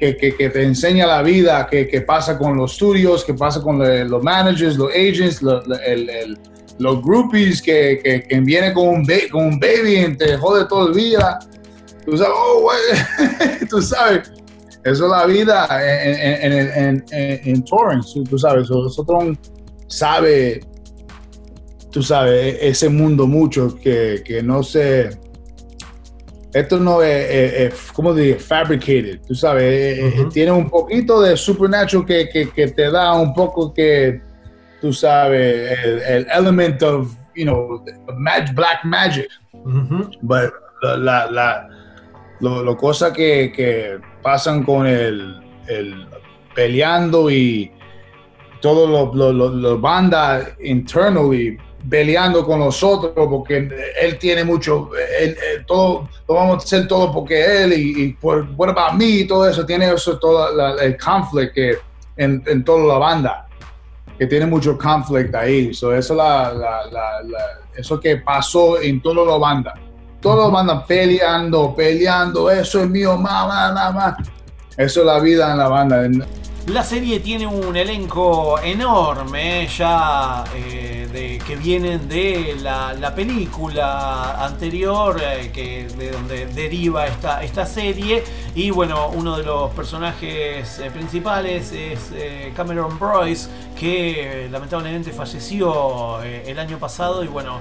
que, 0.00 0.16
que- 0.16 0.34
que 0.34 0.50
te 0.50 0.62
enseña 0.64 1.06
la 1.06 1.22
vida, 1.22 1.68
que, 1.70 1.86
que 1.86 2.00
pasa 2.00 2.36
con 2.36 2.56
los 2.56 2.72
estudios, 2.72 3.24
que 3.24 3.34
pasa 3.34 3.60
con 3.60 3.78
le- 3.78 4.04
los 4.06 4.22
managers, 4.22 4.76
los 4.76 4.90
agents, 4.90 5.42
lo- 5.42 5.62
lo- 5.66 5.78
el- 5.80 6.08
el- 6.10 6.38
los 6.78 7.00
groupies, 7.02 7.62
que, 7.62 8.00
que, 8.28 8.40
viene 8.40 8.72
con 8.72 8.88
un, 8.88 9.06
con 9.30 9.44
un 9.44 9.60
baby 9.60 9.98
y 9.98 10.16
te 10.16 10.36
jode 10.36 10.64
todo 10.66 10.88
el 10.88 10.94
día. 10.94 11.38
Tú 12.04 12.16
sabes, 12.18 12.34
oh, 12.36 12.70
tú 13.70 13.80
sabes, 13.80 14.32
eso 14.84 15.04
es 15.04 15.10
la 15.10 15.26
vida 15.26 15.68
en, 15.80 16.14
en, 16.42 16.52
en, 16.52 17.04
en, 17.12 17.40
en- 17.48 17.64
touring, 17.64 18.02
tú 18.28 18.36
sabes, 18.38 18.68
nosotros 18.68 19.38
sabe, 19.86 20.60
tú 21.92 22.02
sabes, 22.02 22.54
e- 22.56 22.68
ese 22.68 22.88
mundo 22.88 23.26
mucho 23.28 23.76
que 23.80 24.42
no 24.42 24.62
se, 24.64 25.10
esto 26.54 26.78
no 26.78 27.02
es, 27.02 27.30
es- 27.30 27.52
es, 27.74 27.92
¿cómo 27.92 28.14
digo? 28.14 28.38
Fabricated, 28.38 29.20
tú 29.26 29.34
sabes, 29.34 29.62
eh, 29.64 30.08
eh, 30.08 30.26
tiene 30.32 30.52
un 30.52 30.70
poquito 30.70 31.20
de 31.20 31.36
supernatural 31.36 32.06
que, 32.06 32.28
que, 32.30 32.48
que 32.50 32.68
te 32.68 32.90
da 32.90 33.12
un 33.14 33.34
poco 33.34 33.72
que, 33.74 34.20
tú 34.80 34.92
sabes, 34.92 35.78
el, 35.84 35.98
el 36.00 36.26
element 36.32 36.82
of, 36.82 37.12
you 37.34 37.44
know, 37.44 37.84
mag- 38.18 38.54
black 38.54 38.84
magic. 38.84 39.28
But 40.22 40.52
la, 40.82 40.96
la, 40.96 41.30
la- 41.30 41.68
lo, 42.40 42.62
lo 42.62 42.76
cosas 42.76 43.12
que, 43.12 43.52
que 43.54 43.98
pasan 44.22 44.62
con 44.64 44.86
el, 44.86 45.40
el 45.68 46.06
peleando 46.54 47.30
y 47.30 47.70
todo 48.60 48.86
lo, 49.14 49.32
lo- 49.32 49.48
lo 49.48 49.78
banda 49.78 50.46
internally 50.62 51.56
peleando 51.88 52.44
con 52.46 52.60
nosotros 52.60 53.12
porque 53.28 53.68
él 54.00 54.18
tiene 54.18 54.44
mucho, 54.44 54.90
él- 55.20 55.36
todo, 55.66 56.08
lo 56.28 56.34
vamos 56.34 56.54
a 56.56 56.58
hacer 56.64 56.88
todo 56.88 57.12
porque 57.12 57.64
él 57.64 57.72
y, 57.74 58.12
por 58.14 58.46
what 58.56 58.70
about 58.70 58.92
me 58.94 59.04
y 59.06 59.26
todo 59.26 59.48
eso, 59.48 59.64
tiene 59.66 59.92
eso, 59.92 60.18
todo 60.18 60.78
el 60.80 60.96
conflict 60.98 61.54
que 61.54 61.78
en, 62.16 62.42
en 62.46 62.64
toda 62.64 62.86
la 62.94 62.98
banda, 62.98 63.46
que 64.18 64.26
tiene 64.26 64.46
mucho 64.46 64.78
conflict 64.78 65.34
ahí, 65.34 65.74
so 65.74 65.94
eso, 65.94 66.14
la- 66.14 66.52
la- 66.54 66.80
eso 67.76 67.98
que 67.98 68.18
pasó 68.18 68.80
en 68.80 69.02
toda 69.02 69.24
la 69.26 69.36
banda, 69.36 69.74
todos 70.20 70.50
bandas 70.52 70.84
peleando, 70.86 71.74
peleando, 71.74 72.50
eso 72.50 72.80
es 72.82 72.88
mío, 72.88 73.16
mamá, 73.18 73.72
mamá, 73.72 74.16
eso 74.76 75.00
es 75.00 75.06
la 75.06 75.18
vida 75.18 75.50
en 75.52 75.58
la 75.58 75.68
banda. 75.68 76.08
La 76.68 76.82
serie 76.82 77.20
tiene 77.20 77.46
un 77.46 77.76
elenco 77.76 78.58
enorme, 78.60 79.68
ya 79.76 80.44
eh, 80.56 80.93
de, 81.14 81.38
que 81.46 81.56
vienen 81.56 82.08
de 82.08 82.56
la, 82.60 82.92
la 82.92 83.14
película 83.14 84.44
anterior, 84.44 85.16
eh, 85.22 85.50
que, 85.54 85.86
de 85.96 86.10
donde 86.10 86.46
deriva 86.46 87.06
esta, 87.06 87.42
esta 87.42 87.64
serie. 87.64 88.22
Y 88.54 88.70
bueno, 88.70 89.08
uno 89.14 89.36
de 89.38 89.44
los 89.44 89.70
personajes 89.72 90.78
eh, 90.80 90.90
principales 90.90 91.72
es 91.72 92.10
eh, 92.14 92.52
Cameron 92.54 92.98
Boyce, 92.98 93.48
que 93.78 94.48
lamentablemente 94.50 95.12
falleció 95.12 96.20
el 96.22 96.58
año 96.58 96.78
pasado. 96.78 97.24
Y 97.24 97.28
bueno, 97.28 97.58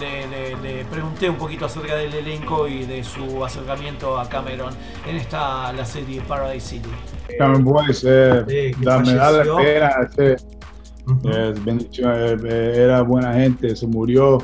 le, 0.00 0.26
le- 0.28 0.56
le 0.56 0.84
pregunté 0.86 1.28
un 1.28 1.36
poquito 1.36 1.66
acerca 1.66 1.94
del 1.96 2.14
elenco 2.14 2.66
y 2.68 2.84
de 2.84 3.04
su 3.04 3.44
acercamiento 3.44 4.18
a 4.18 4.28
Cameron 4.28 4.72
en 5.08 5.16
esta 5.16 5.72
la 5.72 5.84
serie 5.84 6.20
Paradise 6.22 6.68
City. 6.68 6.88
Cameron 7.38 7.64
eh, 8.48 8.72
que 8.78 8.84
la- 8.84 8.98
me 9.00 9.14
da 9.14 9.30
la 9.30 9.44
bendición, 11.64 12.12
eh, 12.14 12.36
eh, 12.44 12.72
era 12.84 13.02
buena 13.02 13.32
gente, 13.34 13.74
se 13.74 13.86
murió. 13.86 14.38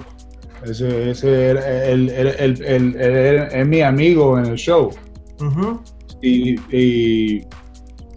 Ese, 0.64 1.10
ese 1.10 1.50
era, 1.50 1.84
él- 1.88 2.08
él 2.10 2.96
era- 2.98 3.48
es 3.48 3.66
mi 3.66 3.82
amigo 3.82 4.38
en 4.38 4.46
el 4.46 4.56
show. 4.56 4.90
Y, 6.22 6.54
y, 6.74 7.42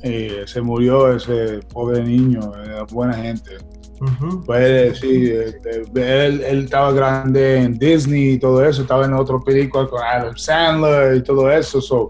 eh, 0.04 0.44
se 0.46 0.62
murió 0.62 1.14
ese 1.14 1.60
pobre 1.74 2.04
niño, 2.04 2.40
era 2.64 2.84
buena 2.84 3.14
gente. 3.16 3.52
Pues 4.46 5.00
sí, 5.00 5.32
él, 5.96 6.42
él 6.46 6.64
estaba 6.66 6.92
grande 6.94 7.58
en 7.64 7.74
Disney 7.80 8.34
y 8.34 8.38
todo 8.40 8.64
eso, 8.64 8.84
estaba 8.84 9.06
en 9.06 9.14
otra 9.14 9.40
película 9.44 9.88
con 9.88 10.00
Adam 10.02 10.38
Sandler 10.38 11.18
y 11.18 11.24
todo 11.24 11.52
eso. 11.52 11.82
So, 11.82 12.08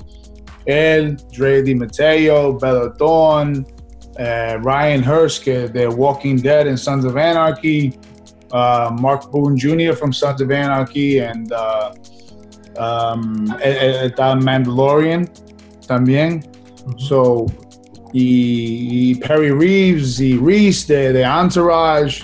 él, 0.65 1.15
Dre 1.35 1.63
Di 1.63 1.73
Matteo, 1.73 2.59
Bella 2.59 2.93
Eh, 4.17 4.57
Ryan 4.61 5.03
Hurst, 5.03 5.45
The 5.45 5.93
Walking 5.95 6.37
Dead 6.37 6.65
and 6.65 6.79
Sons 6.79 7.05
of 7.05 7.17
Anarchy, 7.17 7.99
uh, 8.51 8.95
Mark 8.99 9.31
Boone 9.31 9.55
Jr. 9.55 9.93
from 9.93 10.11
Sons 10.11 10.41
of 10.41 10.49
Anarchy, 10.49 11.19
and 11.19 11.51
uh, 11.51 11.93
um, 12.77 13.47
está 13.61 14.35
Mandalorian 14.41 15.29
también. 15.87 16.43
So, 16.97 17.45
y, 18.13 19.13
y 19.13 19.19
Perry 19.21 19.51
Reeves 19.51 20.17
the 20.17 20.37
Reese 20.37 20.85
the, 20.85 21.13
de 21.13 21.23
Entourage. 21.23 22.23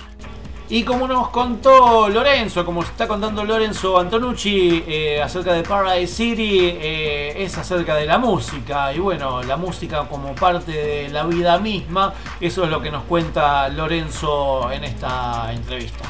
Y 0.74 0.82
como 0.82 1.06
nos 1.06 1.28
contó 1.28 2.08
Lorenzo, 2.08 2.64
como 2.64 2.82
está 2.82 3.06
contando 3.06 3.44
Lorenzo 3.44 3.96
Antonucci 3.96 4.82
eh, 4.88 5.22
acerca 5.22 5.52
de 5.52 5.62
Paradise 5.62 6.12
City, 6.12 6.58
eh, 6.62 7.44
es 7.44 7.56
acerca 7.56 7.94
de 7.94 8.06
la 8.06 8.18
música. 8.18 8.92
Y 8.92 8.98
bueno, 8.98 9.40
la 9.44 9.56
música 9.56 10.04
como 10.10 10.34
parte 10.34 10.72
de 10.72 11.08
la 11.10 11.24
vida 11.26 11.60
misma, 11.60 12.12
eso 12.40 12.64
es 12.64 12.70
lo 12.70 12.82
que 12.82 12.90
nos 12.90 13.04
cuenta 13.04 13.68
Lorenzo 13.68 14.68
en 14.72 14.82
esta 14.82 15.52
entrevista. 15.52 16.06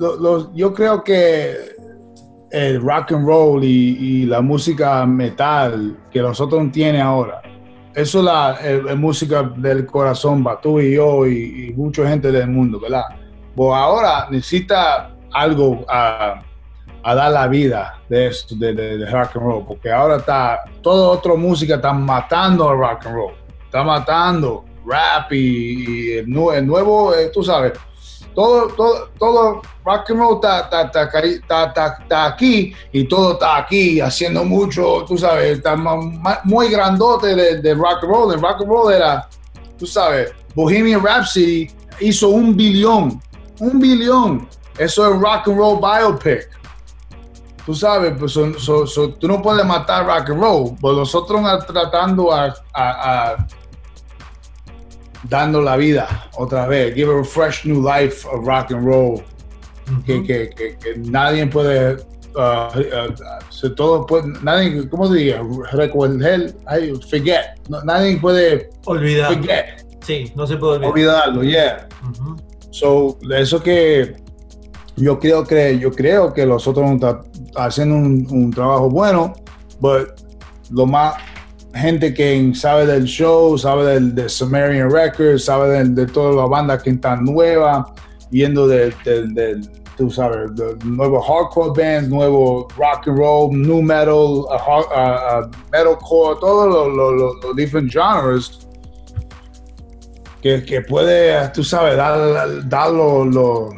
Lo- 0.00 0.16
lo- 0.16 0.52
yo 0.56 0.74
creo 0.74 1.04
que 1.04 1.54
el 2.50 2.80
rock 2.82 3.12
and 3.12 3.24
roll 3.28 3.62
y, 3.62 3.96
y 4.22 4.26
la 4.26 4.40
música 4.40 5.06
metal 5.06 5.96
que 6.10 6.20
nosotros 6.20 6.72
tiene 6.72 7.00
ahora, 7.00 7.42
eso 7.94 8.18
es 8.18 8.24
la 8.24 8.58
el- 8.60 8.88
el 8.88 8.96
música 8.98 9.44
del 9.56 9.86
corazón, 9.86 10.42
para 10.42 10.60
tú 10.60 10.80
y 10.80 10.96
yo 10.96 11.28
y, 11.28 11.68
y 11.68 11.72
mucha 11.74 12.08
gente 12.08 12.32
del 12.32 12.48
mundo, 12.48 12.80
¿verdad? 12.80 13.04
Pues 13.60 13.76
ahora 13.76 14.26
necesita 14.30 15.10
algo 15.34 15.84
a, 15.86 16.40
a 17.02 17.14
dar 17.14 17.30
la 17.30 17.46
vida 17.46 18.00
de 18.08 18.28
esto, 18.28 18.54
de, 18.56 18.72
de- 18.72 18.96
de 18.96 19.04
rock 19.10 19.36
and 19.36 19.44
roll, 19.44 19.66
porque 19.66 19.92
ahora 19.92 20.16
está, 20.16 20.60
toda 20.80 21.08
otra 21.08 21.34
música 21.34 21.74
está 21.74 21.92
matando 21.92 22.70
al 22.70 22.78
rock 22.78 23.04
and 23.04 23.14
roll, 23.16 23.34
está 23.66 23.82
matando 23.84 24.64
rap 24.86 25.30
y, 25.32 25.36
y 25.36 26.12
el, 26.12 26.34
el 26.54 26.66
nuevo, 26.66 27.14
eh, 27.14 27.28
tú 27.34 27.42
sabes, 27.44 27.74
todo, 28.34 28.68
todo, 28.68 29.10
todo 29.18 29.60
rock 29.84 30.08
and 30.10 30.20
roll 30.20 30.34
está, 30.36 30.60
está, 30.60 31.20
está, 31.20 31.96
está- 32.00 32.26
aquí 32.28 32.72
y 32.92 33.04
todo 33.04 33.32
está 33.34 33.58
aquí 33.58 34.00
haciendo 34.00 34.42
mucho, 34.42 35.04
tú 35.06 35.18
sabes, 35.18 35.58
está 35.58 35.76
muy 36.44 36.70
grandote 36.70 37.34
de, 37.34 37.60
de 37.60 37.74
rock 37.74 38.04
and 38.04 38.10
roll. 38.10 38.32
El 38.32 38.40
rock 38.40 38.62
and 38.62 38.70
roll 38.70 38.90
era, 38.90 39.28
tú 39.78 39.86
sabes, 39.86 40.32
Bohemian 40.54 41.04
Rhapsody 41.04 41.68
hizo 42.00 42.30
un 42.30 42.56
billón, 42.56 43.20
un 43.60 43.78
billón. 43.80 44.48
Eso 44.78 45.12
es 45.12 45.20
rock 45.20 45.48
and 45.48 45.58
roll 45.58 45.78
biopic. 45.80 46.48
Tú 47.66 47.74
sabes, 47.74 48.14
pues 48.18 48.32
so- 48.32 48.58
so- 48.58 48.86
so, 48.86 49.10
tú 49.14 49.28
no 49.28 49.40
puedes 49.42 49.64
matar 49.64 50.06
rock 50.06 50.30
and 50.30 50.40
roll, 50.42 50.76
pues 50.80 50.96
nosotros 50.96 51.40
tratando 51.66 52.32
a, 52.32 52.46
a- 52.74 53.32
a 53.32 53.46
dando 55.28 55.60
la 55.60 55.76
vida 55.76 56.08
otra 56.36 56.66
vez, 56.66 56.94
give 56.94 57.10
a 57.10 57.22
fresh 57.22 57.64
new 57.66 57.80
life 57.82 58.26
of 58.26 58.46
rock 58.46 58.72
and 58.72 58.84
roll, 58.86 59.22
que, 60.06 60.22
que, 60.24 60.50
que, 60.50 60.78
que 60.78 60.96
nadie 60.98 61.46
puede, 61.46 61.96
uh, 62.34 62.70
uh, 62.78 63.74
todo 63.76 64.06
puede, 64.06 64.28
nadie, 64.42 64.88
¿cómo 64.88 65.06
se 65.08 65.14
diga? 65.16 65.42
Recordar, 65.72 66.54
forget, 67.10 67.58
No- 67.68 67.82
nadie 67.84 68.16
puede 68.16 68.70
Olvidar. 68.86 69.34
forget, 69.34 69.84
Sí, 70.02 70.32
no 70.34 70.46
se 70.46 70.56
puede 70.56 70.76
olvidar. 70.86 71.28
olvidarlo, 71.28 71.42
yeah. 71.44 71.86
So, 72.70 73.18
eso 73.36 73.62
que 73.62 74.16
yo 74.96 75.18
creo 75.18 75.44
que 75.44 75.78
yo 75.78 75.90
creo 75.90 76.32
que 76.32 76.46
nosotros 76.46 76.88
estamos 76.92 77.26
haciendo 77.56 77.96
un, 77.96 78.26
un 78.30 78.50
trabajo 78.52 78.88
bueno, 78.88 79.32
but 79.80 80.08
lo 80.70 80.86
más 80.86 81.14
gente 81.74 82.12
que 82.14 82.52
sabe 82.54 82.86
del 82.86 83.04
show, 83.04 83.56
sabe 83.58 83.84
del, 83.94 84.14
de 84.14 84.28
Sumerian 84.28 84.90
Records, 84.90 85.44
sabe 85.44 85.68
del- 85.70 85.94
de, 85.94 86.06
todas 86.06 86.34
las 86.36 86.48
bandas 86.48 86.82
que 86.82 86.90
están 86.90 87.24
nuevas, 87.24 87.86
viendo 88.30 88.66
del, 88.68 88.94
del- 89.04 89.34
del- 89.34 89.70
tú 89.96 90.10
sabes, 90.10 90.54
de- 90.54 90.76
nuevos 90.84 91.24
hardcore 91.26 91.72
bands, 91.80 92.08
nuevo 92.08 92.66
rock 92.76 93.06
and 93.08 93.18
roll, 93.18 93.50
new 93.52 93.82
metal, 93.82 94.14
uh, 94.14 94.80
uh, 94.80 95.48
metalcore, 95.72 96.38
todos 96.40 96.68
los 96.68 96.88
los- 96.96 97.14
los- 97.14 97.44
los 97.44 97.56
different 97.56 97.90
genres 97.92 98.66
que, 100.42 100.64
que 100.64 100.80
puede, 100.82 101.48
tú 101.50 101.62
sabes, 101.64 101.96
dar, 101.96 102.68
dar, 102.68 102.90
los, 102.90 103.26
los- 103.34 103.74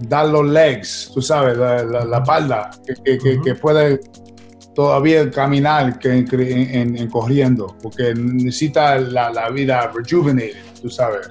dar 0.00 0.26
los 0.28 0.46
legs, 0.46 1.10
tú 1.14 1.22
sabes, 1.22 1.56
la, 1.56 1.82
la, 1.84 2.04
la 2.04 2.18
espalda, 2.18 2.70
que, 2.86 2.94
que- 3.04 3.18
que- 3.18 3.40
que 3.40 3.54
puede 3.54 4.00
todavía 4.74 5.30
caminar 5.30 5.98
que 5.98 6.10
en, 6.12 6.26
en- 6.32 6.96
en 6.96 7.08
corriendo, 7.10 7.76
porque 7.82 8.14
necesita 8.14 8.98
la, 8.98 9.30
la 9.30 9.50
vida 9.50 9.90
rejuvenated, 9.94 10.56
tú 10.80 10.88
sabes. 10.90 11.28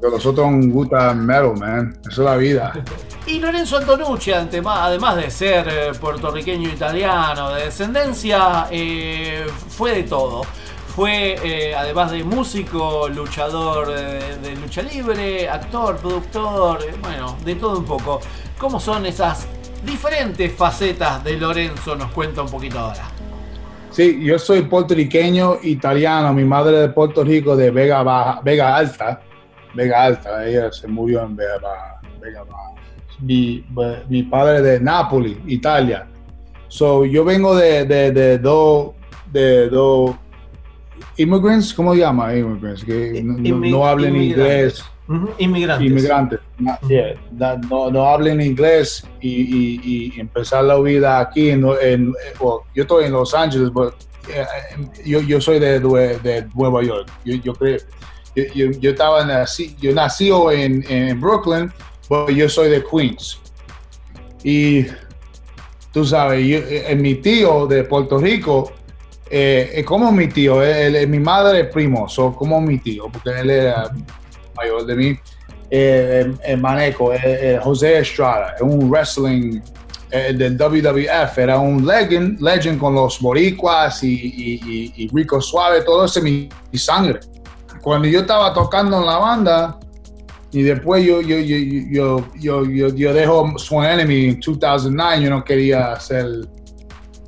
Pero 0.00 0.14
nosotros 0.14 0.50
nos 0.50 0.66
gusta 0.72 1.12
metal, 1.14 1.54
man. 1.56 1.96
Eso 2.08 2.22
es 2.22 2.26
la 2.30 2.36
vida. 2.36 2.72
Y 3.24 3.38
Lorenzo 3.38 3.76
Antonucci, 3.76 4.32
además 4.32 5.14
de 5.16 5.30
ser 5.30 5.68
eh, 5.70 5.92
puertorriqueño 6.00 6.68
italiano 6.68 7.54
de 7.54 7.66
descendencia, 7.66 8.66
eh, 8.68 9.46
fue 9.68 9.94
de 9.94 10.02
todo. 10.02 10.42
Fue, 10.94 11.36
eh, 11.42 11.74
además 11.74 12.10
de 12.10 12.22
músico, 12.22 13.08
luchador 13.08 13.94
eh, 13.96 14.36
de 14.42 14.54
lucha 14.56 14.82
libre, 14.82 15.48
actor, 15.48 15.96
productor, 15.96 16.82
eh, 16.82 16.92
bueno, 17.00 17.34
de 17.42 17.54
todo 17.54 17.78
un 17.78 17.86
poco. 17.86 18.20
¿Cómo 18.58 18.78
son 18.78 19.06
esas 19.06 19.48
diferentes 19.86 20.52
facetas 20.52 21.24
de 21.24 21.38
Lorenzo? 21.38 21.96
Nos 21.96 22.12
cuenta 22.12 22.42
un 22.42 22.50
poquito 22.50 22.78
ahora. 22.78 23.04
Sí, 23.90 24.22
yo 24.22 24.38
soy 24.38 24.62
puertorriqueño 24.62 25.60
italiano. 25.62 26.30
Mi 26.34 26.44
madre 26.44 26.76
de 26.76 26.88
Puerto 26.90 27.24
Rico, 27.24 27.56
de 27.56 27.70
Vega 27.70 28.02
Baja, 28.02 28.42
Vega 28.44 28.76
Alta. 28.76 29.22
Vega 29.72 30.04
Alta, 30.04 30.46
ella 30.46 30.70
se 30.70 30.88
murió 30.88 31.22
en 31.22 31.36
Vega 31.36 31.58
Baja. 31.58 32.00
Mi, 33.18 34.22
padre 34.30 34.60
de 34.60 34.78
Nápoles, 34.78 35.38
Italia. 35.46 36.06
So, 36.68 37.06
yo 37.06 37.24
vengo 37.24 37.56
de, 37.56 37.86
de, 37.86 38.38
dos 38.38 38.90
de 39.32 39.70
dos 39.70 40.16
immigrants, 41.16 41.72
¿cómo 41.74 41.92
se 41.94 42.00
llama? 42.00 42.34
Immigrants, 42.36 42.84
que 42.84 43.22
no, 43.22 43.34
no- 43.34 43.38
Inmi- 43.40 43.70
no 43.70 43.86
hablan 43.86 44.14
inmigrantes. 44.16 44.84
inglés. 45.08 45.34
Inmigrantes. 45.38 45.86
Inmigrantes. 45.90 46.40
Yeah, 46.88 47.14
no, 47.68 47.90
no 47.90 48.06
hablen 48.06 48.40
inglés 48.40 49.04
y, 49.20 49.28
y- 49.30 50.12
y 50.16 50.20
empezar 50.20 50.64
la 50.64 50.78
vida 50.80 51.20
aquí. 51.20 51.50
En, 51.50 51.64
en- 51.82 52.12
well, 52.40 52.60
yo 52.74 52.82
estoy 52.82 53.04
en 53.06 53.12
Los 53.12 53.34
Ángeles, 53.34 53.70
but, 53.70 53.94
eh, 54.32 54.44
yo, 55.04 55.20
yo 55.20 55.40
soy 55.40 55.58
de, 55.58 55.80
de 55.80 56.46
Nueva 56.54 56.82
York. 56.82 57.10
Yo, 57.24 57.34
yo 57.36 57.52
creo. 57.54 57.78
Yo, 58.34 58.44
yo, 58.54 58.70
yo 58.80 58.90
estaba 58.92 59.24
nací, 59.26 59.76
yo 59.80 59.92
nací 59.92 60.30
en, 60.52 60.82
en 60.88 61.20
Brooklyn, 61.20 61.70
pero 62.08 62.30
yo 62.30 62.48
soy 62.48 62.70
de 62.70 62.82
Queens. 62.82 63.38
Y 64.44 64.86
tú 65.92 66.04
sabes, 66.06 66.46
yo- 66.46 66.58
eh, 66.58 66.96
mi 66.96 67.16
tío 67.16 67.66
de 67.66 67.84
Puerto 67.84 68.16
Rico 68.18 68.72
eh, 69.32 69.70
es 69.80 69.84
como 69.86 70.12
mi 70.12 70.28
tío, 70.28 70.62
él- 70.62 70.94
él- 70.94 71.08
mi 71.08 71.18
madre 71.18 71.60
es 71.60 71.66
primo, 71.68 72.06
so 72.08 72.34
como 72.34 72.60
mi 72.60 72.78
tío, 72.78 73.04
porque 73.10 73.30
él 73.40 73.48
era 73.50 73.90
mayor 74.54 74.84
de 74.86 74.94
mí. 74.94 75.18
Eh, 75.74 76.30
maneco, 76.60 77.14
eh, 77.14 77.20
eh, 77.24 77.58
José 77.62 77.98
Estrada, 77.98 78.54
es 78.56 78.60
un 78.60 78.90
wrestling 78.90 79.60
eh, 80.10 80.34
del 80.34 80.58
WWF, 80.58 81.38
era 81.38 81.58
un 81.58 81.86
legend, 81.86 82.38
legend 82.42 82.78
con 82.78 82.94
los 82.94 83.18
boricuas 83.20 84.02
y, 84.04 84.12
y- 84.12 84.60
y- 84.62 84.92
y 85.04 85.08
Rico 85.08 85.40
Suave, 85.40 85.80
todo 85.80 86.04
eso 86.04 86.18
es 86.18 86.24
mi, 86.26 86.50
mi 86.70 86.78
sangre. 86.78 87.20
Cuando 87.80 88.06
yo 88.06 88.20
estaba 88.20 88.52
tocando 88.52 88.98
en 89.00 89.06
la 89.06 89.16
banda, 89.16 89.78
y 90.52 90.60
después 90.62 91.02
yo, 91.06 91.22
yo, 91.22 91.38
yo, 91.38 91.56
yo, 91.90 92.26
yo, 92.38 92.64
yo, 92.66 92.88
yo 92.94 93.12
dejo 93.14 93.54
Swan 93.56 93.88
Enemy 93.98 94.24
en 94.28 94.40
2009, 94.40 95.22
yo 95.24 95.30
no 95.30 95.42
quería 95.42 95.92
hacer 95.94 96.26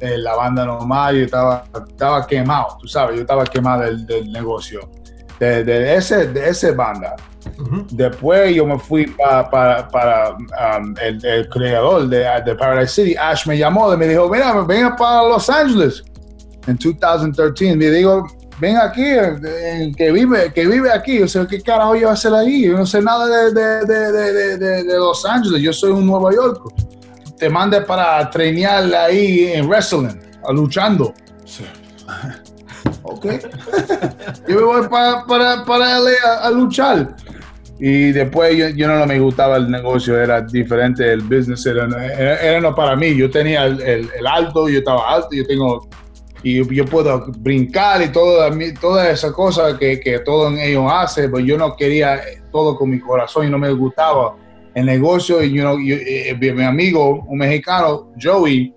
eh, 0.05 0.19
la 0.19 0.35
banda 0.37 0.65
normal, 0.67 1.17
yo 1.17 1.25
estaba, 1.25 1.65
estaba 1.89 2.27
quemado, 2.27 2.77
tú 2.81 2.87
sabes, 2.89 3.17
yo 3.17 3.23
estaba 3.23 3.45
quemado 3.45 3.83
del, 3.83 4.07
del 4.07 4.31
negocio, 4.33 4.81
de, 5.41 5.65
de 5.65 5.95
ese, 5.97 6.27
de 6.29 6.49
ese 6.49 6.73
banda. 6.73 7.15
Después 7.91 8.55
yo 8.55 8.65
me 8.67 8.79
fui 8.79 9.07
pa- 9.07 9.49
para, 9.51 9.87
para 9.89 10.31
um, 10.35 10.95
el, 11.01 11.25
el 11.25 11.49
creador 11.49 12.09
de, 12.09 12.27
de 12.45 12.55
Paradise 12.55 12.93
City, 12.95 13.17
Ash 13.17 13.47
me 13.47 13.57
llamó 13.59 13.93
y 13.93 13.97
me 13.97 14.09
dijo, 14.09 14.29
mira, 14.31 14.53
venga 14.63 14.97
para 14.97 15.29
Los 15.29 15.49
Ángeles 15.51 16.03
en 16.67 16.79
2013. 16.79 17.77
Me 17.77 17.91
digo, 17.91 18.27
ven 18.59 18.79
aquí, 18.79 19.05
eh, 19.05 19.93
que 19.97 20.11
vive, 20.11 20.53
que 20.55 20.67
vive 20.67 20.91
aquí. 20.91 21.23
O 21.23 21.29
sea, 21.29 21.47
¿qué 21.47 21.61
carajo 21.61 21.95
yo 21.95 22.01
voy 22.03 22.09
a 22.09 22.13
hacer 22.13 22.33
ahí? 22.33 22.65
Yo 22.67 22.79
no 22.79 22.87
sé 22.87 23.03
nada 23.03 23.27
de, 23.27 23.53
de, 23.53 23.85
de, 23.87 24.13
de, 24.13 24.33
de- 24.33 24.57
de- 24.59 24.83
de 24.85 24.97
Los 24.99 25.25
Ángeles, 25.27 25.61
yo 25.61 25.73
soy 25.73 25.91
un 25.93 26.07
Nueva 26.07 26.33
York. 26.33 26.63
Te 27.45 27.51
mandé 27.51 27.83
para 27.83 28.31
trainear 28.31 28.85
ahí 28.95 29.53
en 29.53 29.69
wrestling, 29.69 30.09
a 30.49 30.51
luchando. 30.51 31.13
Ok. 33.03 33.27
yo 34.49 34.57
me 34.57 34.63
voy 34.63 34.89
para, 34.89 35.27
para, 35.27 35.63
para 35.67 35.99
LA 35.99 36.11
a, 36.27 36.47
a 36.47 36.51
luchar. 36.51 37.15
Y 37.79 38.13
después 38.13 38.57
yo, 38.57 38.69
yo 38.71 38.89
no 38.89 39.05
me 39.05 39.19
gustaba 39.21 39.59
el 39.59 39.71
negocio, 39.71 40.19
era 40.19 40.41
diferente, 40.41 41.13
el 41.13 41.21
business 41.21 41.67
era, 41.67 41.85
era, 42.15 42.41
era 42.41 42.61
no 42.63 42.75
para 42.75 42.97
mí. 42.97 43.15
Yo 43.15 43.29
tenía 43.31 43.65
el, 43.67 43.79
el- 43.83 44.11
el 44.19 44.27
alto, 44.27 44.67
yo 44.71 44.79
estaba 44.79 45.07
alto, 45.11 45.29
yo 45.33 45.47
tengo, 45.47 45.87
y 46.43 46.57
yo, 46.57 46.65
yo 46.71 46.87
puedo 46.87 47.27
brincar 47.41 48.01
y 48.01 48.09
toda, 48.09 48.51
toda 48.81 49.11
esa 49.11 49.33
cosa 49.33 49.79
que, 49.79 50.01
que 50.01 50.21
todo 50.21 50.49
en 50.49 50.61
ellos 50.61 50.91
hace, 50.91 51.29
pero 51.29 51.41
yo 51.41 51.59
no 51.59 51.77
quería 51.77 52.23
todo 52.51 52.75
con 52.75 52.89
mi 52.89 53.01
corazón 53.01 53.47
y 53.47 53.51
no 53.51 53.59
me 53.59 53.71
gustaba 53.73 54.35
el 54.75 54.87
negocio. 54.87 55.43
Y 55.43 55.53
yo, 55.55 55.65
no- 55.65 55.79
yo- 55.79 55.97
eh, 55.97 56.37
mi, 56.41 56.53
mi 56.53 56.65
amigo, 56.65 57.25
un 57.27 57.39
mexicano, 57.39 58.13
Joey, 58.21 58.75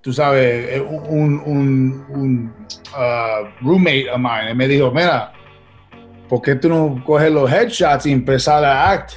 tú 0.00 0.12
sabes, 0.12 0.68
eh, 0.76 0.80
un, 0.80 1.42
un, 1.46 2.54
uh, 2.94 3.64
roommate 3.66 4.08
of 4.10 4.18
mine, 4.18 4.54
me 4.54 4.68
dijo, 4.68 4.90
mira, 4.90 5.32
¿por 6.28 6.42
qué 6.42 6.54
tú 6.54 6.68
no 6.68 7.02
coges 7.04 7.30
los 7.32 7.50
headshots 7.50 8.06
y 8.06 8.12
empezar 8.12 8.64
a 8.64 8.90
act? 8.92 9.12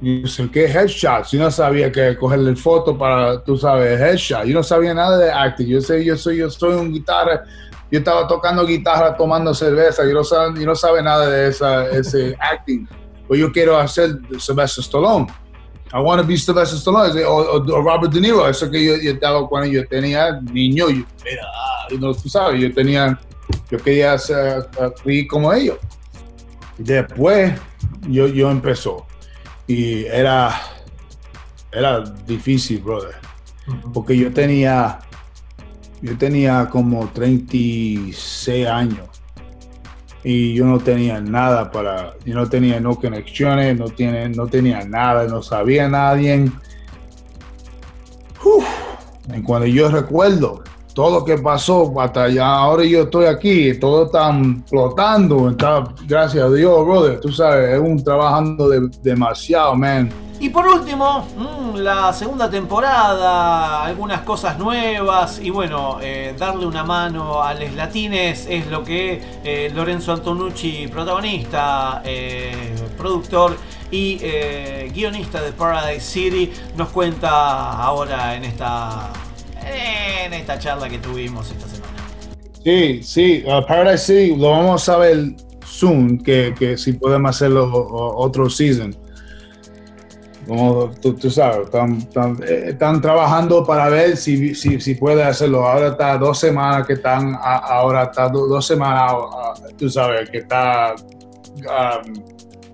Y 0.00 0.22
yo 0.22 0.28
sé, 0.28 0.50
¿qué 0.50 0.66
headshots? 0.66 1.30
Yo 1.32 1.40
no 1.40 1.50
sabía 1.50 1.90
que 1.90 2.16
cogerle 2.16 2.54
foto 2.54 2.96
para, 2.98 3.42
tú 3.42 3.56
sabes, 3.56 3.98
headshot. 4.00 4.44
Yo 4.44 4.54
no 4.54 4.62
sabía 4.62 4.92
nada 4.92 5.16
de 5.18 5.30
acting. 5.32 5.66
Yo 5.66 5.80
sé, 5.80 6.04
yo 6.04 6.16
soy, 6.16 6.36
yo 6.36 6.50
soy 6.50 6.74
un 6.74 6.92
guitarra. 6.92 7.44
Yo 7.90 8.00
estaba 8.00 8.26
tocando 8.28 8.66
guitarra, 8.66 9.16
tomando 9.16 9.54
cerveza. 9.54 10.04
Yo 10.06 10.12
no 10.12 10.22
sabe, 10.24 10.60
yo 10.60 10.66
no 10.66 10.74
sabe 10.74 11.02
nada 11.02 11.28
de 11.30 11.48
esa, 11.48 11.86
ese 11.90 12.36
acting. 12.40 12.86
Pero 13.28 13.40
yo 13.40 13.52
quiero 13.52 13.78
hacer 13.78 14.18
Sylvester 14.38 14.82
Stallone. 14.84 15.26
I 15.92 15.98
want 16.00 16.20
to 16.20 16.26
be 16.26 16.36
Sylvester 16.36 16.78
Stallone 16.78 17.24
o, 17.24 17.36
o- 17.36 17.56
o 17.78 17.82
Robert 17.82 18.12
De 18.12 18.20
Niro. 18.20 18.48
Eso 18.48 18.70
que 18.70 18.84
yo, 18.84 18.96
yo 18.96 19.12
estaba 19.12 19.46
cuando 19.48 19.68
yo 19.70 19.86
tenía 19.86 20.40
niño. 20.40 20.88
Yo, 20.90 21.04
mira, 21.24 21.42
ah, 21.54 21.86
no, 21.98 22.12
tú 22.14 22.28
sabes, 22.28 22.60
yo 22.60 22.72
tenía, 22.74 23.18
yo 23.70 23.78
quería 23.78 24.16
ser 24.18 24.66
actriz 24.80 25.28
como 25.28 25.52
ellos. 25.52 25.78
Después 26.78 27.52
yo, 28.08 28.26
yo 28.26 28.50
empezó 28.50 29.06
y 29.66 30.04
era, 30.04 30.60
era 31.72 32.00
difícil, 32.00 32.78
brother, 32.80 33.14
porque 33.94 34.16
yo 34.16 34.32
tenía, 34.32 34.98
yo 36.02 36.16
tenía 36.18 36.68
como 36.70 37.08
36 37.08 38.66
años 38.66 39.00
y 40.28 40.54
yo 40.54 40.64
no 40.66 40.80
tenía 40.80 41.20
nada 41.20 41.70
para, 41.70 42.14
yo 42.24 42.34
no 42.34 42.48
tenía 42.48 42.80
no 42.80 42.96
conexiones, 42.96 43.78
no, 43.78 43.84
tiene, 43.84 44.28
no 44.30 44.48
tenía 44.48 44.84
nada, 44.84 45.24
no 45.28 45.40
sabía 45.40 45.88
nadie. 45.88 46.50
Uf. 48.44 48.64
Y 49.36 49.40
cuando 49.42 49.66
yo 49.68 49.88
recuerdo 49.88 50.64
todo 50.94 51.20
lo 51.20 51.24
que 51.24 51.38
pasó 51.38 51.92
hasta 52.00 52.24
allá, 52.24 52.44
ahora 52.48 52.84
yo 52.84 53.02
estoy 53.02 53.26
aquí, 53.26 53.74
todo 53.78 54.06
está 54.06 54.36
flotando, 54.68 55.50
está, 55.50 55.84
gracias 56.08 56.42
a 56.44 56.50
Dios, 56.50 56.84
brother, 56.84 57.20
tú 57.20 57.30
sabes, 57.30 57.74
es 57.74 57.78
un 57.80 58.02
trabajando 58.02 58.68
de- 58.68 58.90
demasiado, 59.04 59.76
man. 59.76 60.10
Y 60.38 60.50
por 60.50 60.66
último, 60.66 61.26
mm, 61.34 61.76
la 61.76 62.12
segunda 62.12 62.50
temporada, 62.50 63.82
algunas 63.82 64.20
cosas 64.20 64.58
nuevas 64.58 65.40
y 65.42 65.48
bueno, 65.48 65.98
eh, 66.02 66.34
darle 66.38 66.66
una 66.66 66.84
mano 66.84 67.42
a 67.42 67.54
los 67.54 67.72
latines 67.72 68.46
es 68.48 68.66
lo 68.66 68.84
que 68.84 69.22
eh, 69.42 69.72
Lorenzo 69.74 70.12
Antonucci, 70.12 70.88
protagonista, 70.88 72.02
eh, 72.04 72.74
productor 72.98 73.56
y 73.90 74.18
guionista 74.92 75.40
de 75.40 75.52
Paradise 75.52 76.00
City, 76.00 76.52
nos 76.76 76.88
cuenta 76.88 77.72
ahora 77.80 78.34
en 78.34 78.44
esta, 78.44 79.10
en 79.64 80.34
esta 80.34 80.58
charla 80.58 80.88
que 80.88 80.98
tuvimos 80.98 81.50
esta 81.50 81.68
semana. 81.68 81.92
Sí, 82.62 83.00
sí, 83.02 83.44
Paradise 83.68 84.04
City 84.04 84.36
lo 84.36 84.50
vamos 84.50 84.88
a 84.88 84.96
ver 84.98 85.36
soon, 85.64 86.18
que, 86.18 86.52
que 86.58 86.76
si 86.76 86.94
podemos 86.94 87.30
hacerlo 87.30 87.70
otro 88.16 88.50
season. 88.50 89.05
Como 90.46 90.90
tú, 91.02 91.14
tú 91.14 91.28
sabes, 91.30 91.64
están, 91.66 91.96
están- 91.96 92.38
eh, 92.46 92.66
están 92.68 93.00
trabajando 93.00 93.64
para 93.64 93.88
ver 93.88 94.16
si, 94.16 94.54
si, 94.54 94.80
si 94.80 94.94
puede 94.94 95.22
hacerlo. 95.24 95.66
Ahora 95.66 95.88
está 95.88 96.16
dos 96.18 96.38
semanas 96.38 96.86
que 96.86 96.92
están, 96.94 97.36
ahora 97.42 98.04
está 98.04 98.28
do- 98.28 98.46
dos 98.46 98.64
semanas, 98.66 99.12
tú 99.76 99.88
sabes, 99.90 100.30
que 100.30 100.38
está, 100.38 100.94
um, 101.56 102.14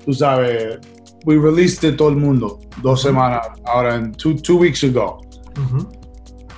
tú 0.05 0.13
sabes, 0.13 0.79
we 1.25 1.37
released 1.39 1.83
it 1.89 1.97
todo 1.97 2.09
el 2.11 2.17
mundo 2.17 2.59
dos 2.83 3.01
semanas 3.01 3.47
ahora 3.65 3.95
en 3.95 4.13
two, 4.13 4.35
two 4.37 4.57
weeks 4.59 4.83
ago. 4.85 5.19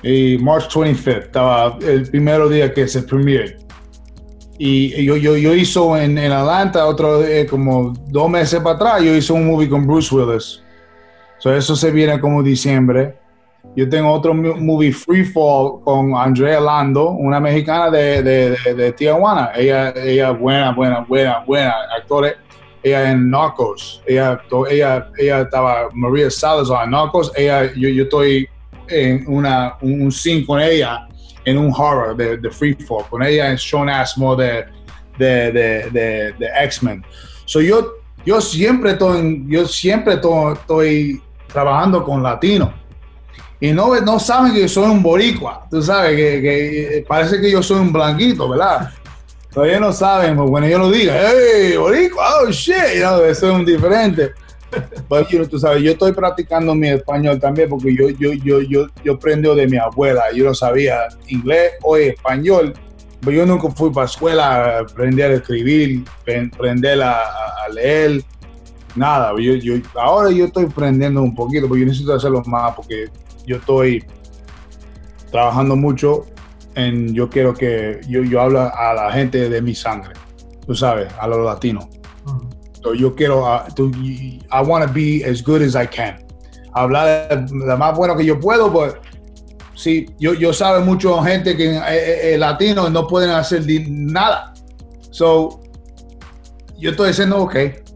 Y 0.03 0.37
March 0.39 0.69
25th 0.71 1.25
estaba 1.27 1.79
el 1.81 2.09
primero 2.11 2.49
día 2.49 2.73
que 2.75 2.87
se 2.89 3.03
premiere. 3.03 3.57
Y 4.59 5.05
yo, 5.05 5.17
yo, 5.17 5.37
yo 5.37 5.55
hizo 5.55 5.97
en, 5.97 6.17
en 6.19 6.31
Atlanta 6.33 6.87
otro 6.87 7.25
eh, 7.25 7.47
como 7.47 7.93
dos 8.09 8.29
meses 8.31 8.61
para 8.61 8.77
atrás 8.77 9.03
yo 9.03 9.15
hice 9.15 9.33
un 9.33 9.47
movie 9.47 9.69
con 9.69 9.85
Bruce 9.87 10.15
Willis 10.15 10.63
so 11.39 11.55
eso 11.55 11.77
se 11.77 11.91
viene 11.91 12.21
como 12.21 12.43
diciembre 12.43 13.17
yo 13.77 13.89
tengo 13.89 14.13
otro 14.13 14.33
movie 14.35 14.93
Free 14.93 15.25
Fall 15.25 15.81
con 15.83 16.15
Andrea 16.15 16.61
Lando, 16.61 17.11
una 17.11 17.41
mexicana 17.41 17.91
de, 17.91 18.23
de, 18.23 18.57
de, 18.65 18.75
de 18.75 18.93
Tijuana. 18.93 19.51
Ella, 19.57 19.93
ella 19.97 20.31
buena, 20.31 20.73
buena, 20.73 21.01
buena, 21.01 21.41
buena 21.45 21.75
actora. 21.97 22.35
Ella 22.85 23.11
en 23.11 23.31
Narcos. 23.31 24.01
Ella, 24.07 24.41
ella, 24.71 25.09
ella 25.19 25.41
estaba 25.41 25.89
María 25.93 26.31
Salazar 26.31 26.85
en 26.85 26.91
Narcos. 26.91 27.33
Ella, 27.35 27.73
yo, 27.75 27.89
yo 27.89 28.05
estoy 28.05 28.49
en 28.89 29.25
una, 29.27 29.75
un, 29.81 30.13
scene 30.13 30.47
con 30.47 30.61
ella 30.61 31.09
en 31.45 31.59
un 31.59 31.73
horror 31.77 32.17
de, 32.17 32.37
de 32.37 32.51
Free 32.51 32.75
Fall. 32.75 33.05
Con 33.11 33.25
ella 33.25 33.51
en 33.51 33.59
Sean 33.59 33.89
Asmore 33.89 34.67
de, 35.19 35.51
de, 35.51 36.35
X-Men. 36.63 37.05
So 37.47 37.61
yo, 37.61 37.95
yo 38.25 38.41
siempre 38.41 38.93
estoy, 38.93 39.45
yo 39.49 39.67
siempre 39.67 40.15
estoy 40.15 41.21
trabajando 41.55 42.05
con 42.05 42.23
latinos 42.23 42.69
y 43.61 43.73
no, 43.73 43.99
no 44.03 44.19
saben 44.19 44.53
que 44.53 44.61
yo 44.63 44.69
soy 44.69 44.91
un 44.91 45.03
boricua, 45.03 45.67
tú 45.71 45.81
sabes, 45.81 46.11
que, 46.17 46.43
que, 46.43 46.99
eh, 46.99 47.05
parece 47.09 47.41
que 47.41 47.51
yo 47.51 47.63
soy 47.63 47.79
un 47.81 47.93
blanquito, 47.93 48.47
¿verdad? 48.51 48.91
Todavía 49.53 49.79
no 49.81 49.93
saben, 49.93 50.37
pues 50.37 50.51
bueno, 50.51 50.67
yo 50.69 50.79
lo 50.81 50.91
diga, 50.91 51.15
hey, 51.17 51.77
boricua, 51.79 52.27
oh 52.43 52.51
shit, 52.51 52.75
know, 53.01 53.23
eso 53.25 53.47
es 53.49 53.55
un 53.55 53.65
diferente. 53.65 54.33
Pero 55.09 55.29
you 55.31 55.39
know, 55.39 55.47
tú 55.47 55.59
sabes, 55.59 55.83
yo 55.85 55.93
estoy 55.93 56.11
practicando 56.13 56.75
mi 56.75 56.89
español 56.89 57.39
también 57.39 57.69
porque 57.71 57.95
yo, 57.97 58.09
yo, 58.11 58.33
yo, 58.33 58.61
yo, 58.61 58.87
yo 59.05 59.13
aprendí 59.15 59.49
de 59.55 59.69
mi 59.69 59.77
abuela, 59.79 60.25
yo 60.35 60.45
no 60.47 60.55
sabía 60.55 61.07
inglés 61.29 61.75
o 61.83 61.97
español, 61.97 62.75
pero 63.21 63.37
yo 63.37 63.47
nunca 63.47 63.71
fui 63.71 63.91
para 63.91 64.07
escuela 64.07 64.47
a 64.49 64.79
aprender 64.81 65.31
a 65.31 65.35
escribir, 65.37 66.05
aprender 66.53 67.01
a- 67.01 67.23
a 67.65 67.69
leer, 67.73 68.23
nada. 68.97 69.33
Yo, 69.41 69.55
yo, 69.55 69.75
ahora 70.01 70.31
yo 70.31 70.47
estoy 70.47 70.65
aprendiendo 70.67 71.23
un 71.23 71.35
poquito, 71.35 71.67
porque 71.69 71.81
yo 71.81 71.87
necesito 71.87 72.15
hacerlo 72.15 72.43
más 72.47 72.75
porque 72.75 73.07
yo 73.47 73.57
estoy 73.57 74.05
trabajando 75.31 75.77
mucho 75.77 76.27
en, 76.75 77.13
yo 77.15 77.29
quiero 77.29 77.55
que 77.55 78.01
yo, 78.09 78.23
yo 78.23 78.41
hablo 78.41 78.61
a 78.61 78.95
la 78.95 79.13
gente 79.13 79.49
de 79.49 79.63
mi 79.63 79.75
sangre, 79.75 80.13
tú 80.67 80.75
sabes, 80.75 81.13
a 81.19 81.27
los 81.27 81.45
latinos. 81.45 81.87
So, 82.83 82.95
yo 82.95 83.15
quiero, 83.15 83.43
uh, 83.45 83.61
to- 83.75 83.91
I 83.97 84.63
want 84.63 84.87
to 84.87 84.93
be 84.93 85.25
as 85.25 85.43
good 85.43 85.63
as 85.63 85.75
I 85.75 85.87
can. 85.87 86.19
Hablar 86.75 87.47
lo 87.51 87.77
más 87.79 87.97
bueno 87.97 88.17
que 88.17 88.25
yo 88.25 88.39
puedo, 88.39 88.71
pues 88.73 88.95
sí, 89.75 90.07
yo, 90.19 90.35
yo 90.35 90.53
sabe 90.53 90.81
mucho 90.85 91.21
gente 91.23 91.57
que 91.57 91.77
eh, 91.77 91.81
eh, 91.89 92.35
eh, 92.35 92.39
latinos 92.39 92.91
no 92.91 93.07
pueden 93.07 93.31
hacer 93.31 93.63
nada. 93.89 94.53
So, 95.11 95.61
yo 96.77 96.91
estoy 96.91 97.09
diciendo, 97.09 97.39
ok. 97.39 97.57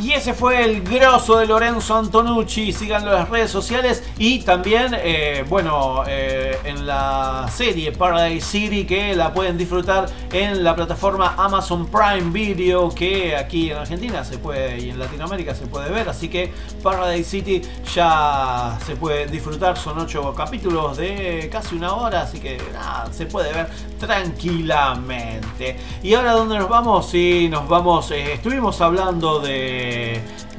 Y 0.00 0.12
ese 0.12 0.32
fue 0.32 0.64
el 0.64 0.82
grosso 0.82 1.38
de 1.38 1.46
Lorenzo 1.46 1.96
Antonucci. 1.96 2.72
Síganlo 2.72 3.10
en 3.10 3.16
las 3.16 3.28
redes 3.28 3.50
sociales. 3.50 4.04
Y 4.16 4.40
también, 4.40 4.94
eh, 4.96 5.44
bueno, 5.48 6.04
eh, 6.06 6.56
en 6.64 6.86
la 6.86 7.48
serie 7.52 7.90
Paradise 7.90 8.46
City, 8.46 8.84
que 8.86 9.16
la 9.16 9.32
pueden 9.32 9.58
disfrutar 9.58 10.06
en 10.30 10.62
la 10.62 10.76
plataforma 10.76 11.34
Amazon 11.36 11.86
Prime 11.86 12.30
Video, 12.30 12.90
que 12.90 13.34
aquí 13.36 13.72
en 13.72 13.78
Argentina 13.78 14.24
se 14.24 14.38
puede 14.38 14.78
y 14.78 14.90
en 14.90 15.00
Latinoamérica 15.00 15.52
se 15.54 15.66
puede 15.66 15.90
ver. 15.90 16.08
Así 16.08 16.28
que 16.28 16.52
Paradise 16.80 17.28
City 17.28 17.62
ya 17.92 18.78
se 18.86 18.94
puede 18.94 19.26
disfrutar. 19.26 19.76
Son 19.76 19.98
ocho 19.98 20.32
capítulos 20.32 20.96
de 20.96 21.48
casi 21.50 21.74
una 21.74 21.94
hora. 21.94 22.22
Así 22.22 22.38
que 22.38 22.56
nada, 22.72 23.12
se 23.12 23.26
puede 23.26 23.52
ver 23.52 23.68
tranquilamente. 23.98 25.76
Y 26.04 26.14
ahora, 26.14 26.32
¿dónde 26.32 26.56
nos 26.56 26.68
vamos? 26.68 27.08
Sí, 27.10 27.48
nos 27.50 27.68
vamos. 27.68 28.12
eh, 28.12 28.34
estuvimos 28.34 28.80
hablando 28.80 29.40
de. 29.40 29.87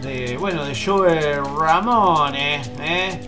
De 0.02 0.38
bueno, 0.40 0.64
de 0.66 0.74
Joe 0.76 1.42
Ramone. 1.42 2.62
¿eh? 2.82 3.20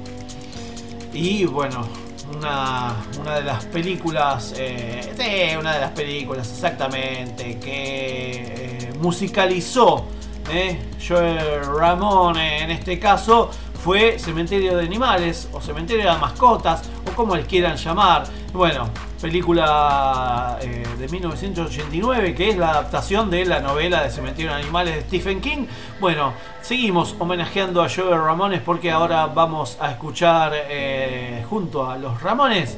Y 1.14 1.46
bueno, 1.46 1.88
una, 2.36 2.96
una 3.20 3.36
de 3.36 3.44
las 3.44 3.66
películas. 3.66 4.54
eh, 4.58 5.14
sí, 5.18 5.56
una 5.58 5.74
de 5.74 5.80
las 5.82 5.92
películas 5.92 6.50
exactamente. 6.52 7.60
Que 7.60 8.32
eh, 8.32 8.94
musicalizó. 9.00 10.06
¿eh? 10.52 10.80
Joe 11.06 11.62
Ramone 11.64 12.64
en 12.64 12.72
este 12.72 13.00
caso. 13.00 13.52
Fue 13.84 14.20
Cementerio 14.20 14.78
de 14.78 14.86
Animales 14.86 15.50
o 15.54 15.60
Cementerio 15.60 16.12
de 16.12 16.18
Mascotas 16.20 16.88
o 17.10 17.16
como 17.16 17.36
les 17.36 17.48
quieran 17.48 17.78
llamar. 17.78 18.26
Bueno, 18.54 18.88
película 19.20 20.60
eh, 20.62 20.84
de 21.00 21.08
1989 21.08 22.36
que 22.36 22.50
es 22.52 22.58
la 22.58 22.70
adaptación 22.70 23.32
de 23.32 23.44
la 23.44 23.60
novela 23.60 24.04
de 24.04 24.12
Cementerio 24.12 24.52
de 24.52 24.58
Animales 24.58 24.96
de 24.96 25.02
Stephen 25.02 25.42
King. 25.42 25.66
Bueno, 26.00 26.34
seguimos 26.62 27.16
homenajeando 27.18 27.82
a 27.82 27.90
Joe 27.90 28.16
Ramones 28.16 28.62
porque 28.62 28.92
ahora 28.92 29.26
vamos 29.26 29.78
a 29.82 29.90
escuchar 29.90 30.54
eh, 30.56 31.44
junto 31.50 31.90
a 31.90 31.98
los 31.98 32.22
Ramones 32.22 32.78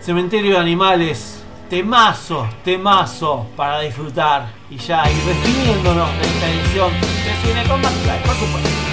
Cementerio 0.00 0.54
de 0.54 0.58
Animales. 0.58 1.44
Temazo, 1.70 2.48
temazo 2.64 3.46
para 3.56 3.80
disfrutar 3.80 4.48
y 4.70 4.76
ya 4.76 5.08
ir 5.08 5.22
despidiéndonos 5.22 6.08
de 6.18 6.22
esta 6.22 6.48
edición 6.48 6.92
de 6.92 7.48
Cine 7.48 7.68
con 7.68 7.80
Master, 7.80 8.22
por 8.22 8.34
supuesto. 8.34 8.85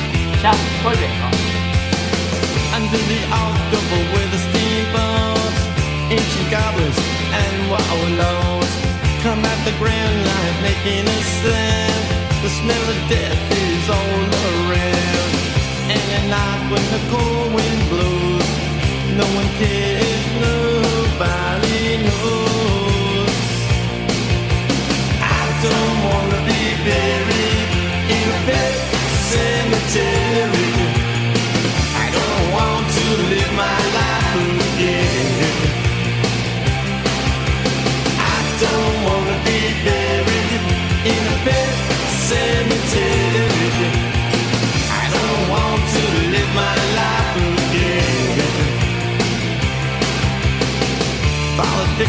Under 0.43 0.59
the 2.97 3.21
October 3.31 3.99
with 4.11 4.27
the 4.35 4.41
steamboats, 4.43 5.71
ancient 6.11 6.51
goblins 6.51 6.99
and 7.31 7.71
wallows 7.71 8.67
come 9.23 9.39
at 9.39 9.59
the 9.63 9.71
grand 9.79 10.19
line 10.27 10.57
making 10.61 11.07
a 11.07 11.19
sound. 11.39 12.03
The 12.43 12.51
smell 12.59 12.85
of 12.91 12.99
death 13.07 13.39
is 13.55 13.87
all 13.87 14.19
around. 14.51 15.31
And 15.95 16.03
at 16.11 16.27
night 16.27 16.63
when 16.71 16.83
the 16.91 16.99
cold 17.07 17.55
wind 17.55 17.81
blows, 17.87 18.43
no 19.15 19.23
one 19.39 19.47
cares, 19.55 20.27
nobody 20.43 22.03
knows. 22.03 23.31
I 25.23 25.39
don't 25.63 25.97
wanna 26.03 26.43
be 26.51 26.75
buried 26.83 27.71
in 28.11 28.27
a 28.27 28.43
pet 28.43 28.75
cemetery. 29.31 30.32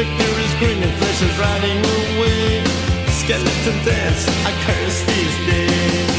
Victory's 0.00 0.54
grinning, 0.54 0.96
flesh 0.96 1.20
is 1.20 1.38
riding 1.38 1.76
away. 1.76 2.64
Skeleton 3.20 3.76
dance, 3.84 4.24
I 4.48 4.52
curse 4.64 4.98
these 5.04 5.36
days. 5.44 6.10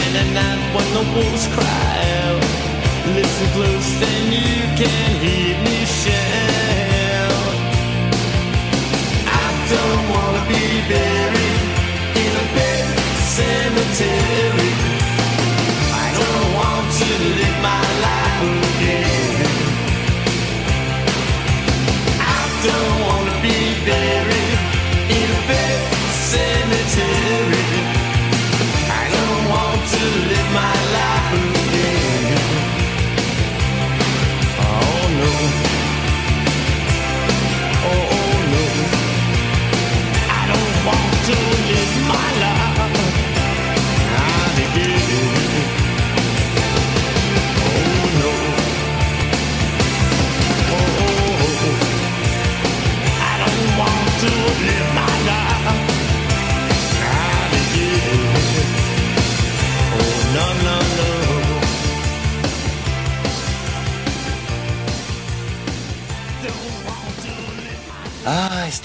And 0.00 0.10
at 0.22 0.28
night 0.32 0.62
when 0.72 0.88
the 0.96 1.04
wolves 1.12 1.46
cry 1.52 1.92
out, 2.24 2.42
listen 3.12 3.48
close, 3.52 3.90
then 4.00 4.32
you 4.32 4.56
can 4.80 5.10
hear 5.20 5.52
me 5.60 5.78
shout. 6.00 7.52
I 9.44 9.46
don't 9.74 10.04
wanna 10.14 10.42
be 10.48 10.64
buried 10.88 11.68
in 12.24 12.32
a 12.32 12.46
bed 12.56 12.86
cemetery. 13.36 14.67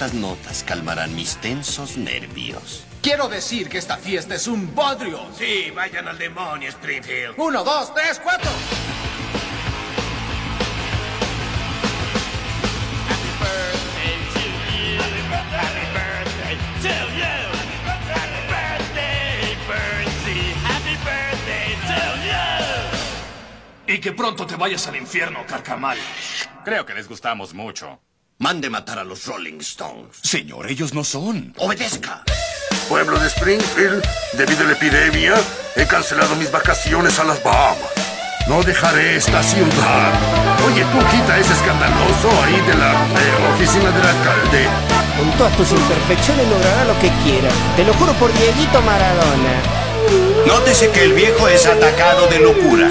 Estas 0.04 0.20
notas 0.20 0.64
calmarán 0.64 1.16
mis 1.16 1.38
tensos 1.38 1.96
nervios. 1.96 2.84
Quiero 3.02 3.30
decir 3.30 3.70
que 3.70 3.78
esta 3.78 3.96
fiesta 3.96 4.36
es 4.36 4.48
un 4.48 4.76
bodrio. 4.76 5.22
Sí, 5.38 5.72
vayan 5.74 6.10
al 6.10 6.18
demonio, 6.18 6.68
Springfield. 6.68 7.36
Uno, 7.38 7.64
dos, 7.64 7.94
tres, 7.94 8.20
cuatro. 8.22 8.52
Y 23.88 24.00
que 24.00 24.12
pronto 24.12 24.46
te 24.46 24.58
vayas 24.58 24.86
al 24.88 24.98
infierno, 24.98 25.46
carcamal. 25.48 25.98
Creo 26.66 26.86
que 26.86 26.94
les 26.94 27.08
gustamos 27.08 27.54
mucho. 27.54 28.02
Mande 28.44 28.70
matar 28.70 29.00
a 29.00 29.06
los 29.06 29.26
Rolling 29.26 29.62
Stones. 29.62 30.18
Señor, 30.22 30.70
ellos 30.70 30.94
no 30.94 31.06
son. 31.06 31.54
Obedezca. 31.60 32.24
Pueblo 32.90 33.18
de 33.18 33.28
Springfield, 33.28 34.04
debido 34.34 34.66
a 34.66 34.66
la 34.66 34.74
epidemia, 34.74 35.36
he 35.78 35.88
cancelado 35.88 36.36
mis 36.36 36.52
vacaciones 36.52 37.18
a 37.20 37.24
las 37.24 37.42
Bahamas. 37.42 37.94
No 38.50 38.62
dejaré 38.62 39.16
esta 39.16 39.42
ciudad. 39.42 40.12
Oye, 40.68 40.84
tú 40.92 40.98
quita 41.10 41.40
ese 41.40 41.54
escandaloso 41.54 42.30
ahí 42.44 42.60
de 42.68 42.74
la 42.74 42.92
eh, 42.92 43.54
oficina 43.56 43.90
del 43.92 44.08
alcalde. 44.08 44.68
Con 45.18 45.32
todas 45.38 45.56
tus 45.56 45.72
imperfecciones 45.72 46.46
logrará 46.50 46.84
lo 46.84 47.00
que 47.00 47.10
quiera. 47.24 47.50
Te 47.78 47.86
lo 47.86 47.94
juro 47.94 48.12
por 48.16 48.30
Dieguito 48.34 48.82
Maradona. 48.82 49.54
Nótese 50.46 50.92
que 50.92 51.06
el 51.06 51.14
viejo 51.14 51.48
es 51.48 51.66
atacado 51.66 52.28
de 52.28 52.40
locura. 52.40 52.90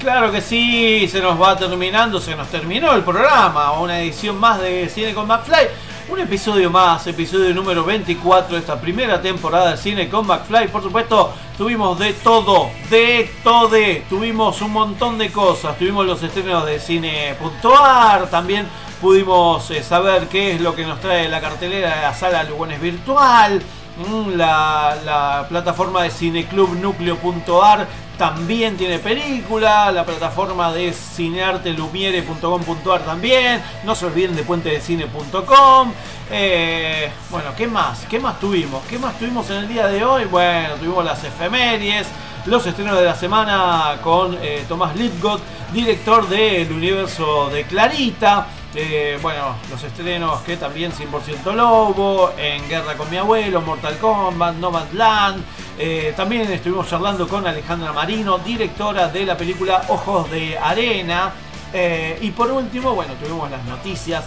Claro 0.00 0.30
que 0.30 0.40
sí, 0.40 1.08
se 1.08 1.20
nos 1.20 1.40
va 1.40 1.56
terminando, 1.56 2.20
se 2.20 2.34
nos 2.36 2.48
terminó 2.48 2.92
el 2.92 3.02
programa, 3.02 3.72
una 3.72 4.00
edición 4.00 4.38
más 4.38 4.60
de 4.60 4.88
Cine 4.88 5.14
con 5.14 5.26
McFly, 5.26 5.68
un 6.08 6.18
episodio 6.20 6.70
más, 6.70 7.06
episodio 7.06 7.54
número 7.54 7.84
24 7.84 8.54
de 8.54 8.60
esta 8.60 8.80
primera 8.80 9.20
temporada 9.20 9.72
de 9.72 9.76
Cine 9.76 10.08
con 10.08 10.26
McFly, 10.26 10.68
por 10.68 10.82
supuesto, 10.82 11.32
tuvimos 11.56 11.98
de 11.98 12.12
todo, 12.14 12.70
de 12.90 13.30
todo, 13.42 13.76
tuvimos 14.08 14.60
un 14.60 14.72
montón 14.72 15.18
de 15.18 15.30
cosas, 15.30 15.78
tuvimos 15.78 16.06
los 16.06 16.22
estrenos 16.22 16.66
de 16.66 16.78
cine.ar, 16.78 18.28
también 18.28 18.66
pudimos 19.00 19.70
eh, 19.70 19.82
saber 19.82 20.28
qué 20.28 20.54
es 20.54 20.60
lo 20.60 20.74
que 20.74 20.84
nos 20.84 21.00
trae 21.00 21.28
la 21.28 21.40
cartelera 21.40 21.96
de 21.96 22.02
la 22.02 22.14
sala 22.14 22.44
Lugones 22.44 22.80
Virtual, 22.80 23.62
Mm, 23.96 24.36
La, 24.36 24.94
la 25.04 25.46
plataforma 25.48 26.02
de 26.02 26.10
cineclubnucleo.ar 26.10 27.86
también 28.18 28.76
tiene 28.76 28.98
película, 28.98 29.92
la 29.92 30.04
plataforma 30.04 30.72
de 30.72 30.92
cineartelumiere.com.ar 30.92 33.04
también, 33.04 33.62
no 33.84 33.94
se 33.94 34.06
olviden 34.06 34.34
de 34.34 34.42
puentedecine.com. 34.42 35.92
Eh, 36.30 37.10
bueno, 37.30 37.50
¿qué 37.56 37.66
más? 37.66 38.06
¿Qué 38.08 38.18
más 38.18 38.40
tuvimos? 38.40 38.82
¿Qué 38.86 38.98
más 38.98 39.18
tuvimos 39.18 39.50
en 39.50 39.58
el 39.58 39.68
día 39.68 39.86
de 39.88 40.04
hoy? 40.04 40.24
Bueno, 40.24 40.74
tuvimos 40.76 41.04
las 41.04 41.22
efemérides, 41.24 42.06
los 42.46 42.66
estrenos 42.66 42.98
de 42.98 43.04
la 43.04 43.14
semana 43.14 43.98
con 44.02 44.36
eh, 44.40 44.64
Tomás 44.68 44.96
Lipgott, 44.96 45.42
director 45.72 46.28
del 46.28 46.72
universo 46.72 47.50
de 47.50 47.64
Clarita. 47.64 48.46
Eh, 48.74 49.18
bueno, 49.22 49.56
los 49.70 49.82
estrenos 49.82 50.40
que 50.42 50.56
también 50.56 50.92
100% 50.92 51.54
Lobo, 51.54 52.32
En 52.36 52.68
Guerra 52.68 52.94
con 52.94 53.08
mi 53.10 53.16
abuelo, 53.16 53.62
Mortal 53.62 53.96
Kombat, 53.98 54.56
Nomadland. 54.56 55.42
Eh, 55.78 56.14
también 56.16 56.50
estuvimos 56.50 56.88
charlando 56.88 57.28
con 57.28 57.46
Alejandra 57.46 57.92
Marino, 57.92 58.38
directora 58.38 59.08
de 59.08 59.26
la 59.26 59.36
película 59.36 59.84
Ojos 59.88 60.30
de 60.30 60.56
Arena. 60.56 61.32
Eh, 61.72 62.18
y 62.22 62.30
por 62.30 62.50
último, 62.50 62.94
bueno, 62.94 63.12
tuvimos 63.14 63.50
las 63.50 63.62
noticias. 63.64 64.24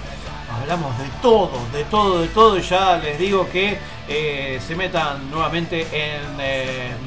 Hablamos 0.62 0.96
de 0.98 1.06
todo, 1.22 1.52
de 1.74 1.84
todo, 1.86 2.22
de 2.22 2.28
todo. 2.28 2.58
Y 2.58 2.62
ya 2.62 2.98
les 2.98 3.18
digo 3.18 3.50
que 3.50 3.80
eh, 4.08 4.60
se 4.66 4.76
metan 4.76 5.30
nuevamente 5.32 5.88
en 5.92 6.38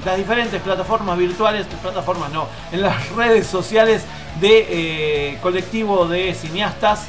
las 0.05 0.17
diferentes 0.17 0.61
plataformas 0.61 1.17
virtuales, 1.19 1.67
plataformas 1.81 2.33
no, 2.33 2.49
en 2.73 2.83
las 2.83 3.11
redes 3.17 3.47
sociales 3.47 4.05
de 4.41 5.39
colectivo 5.43 6.07
de 6.07 6.35
cineastas, 6.35 7.09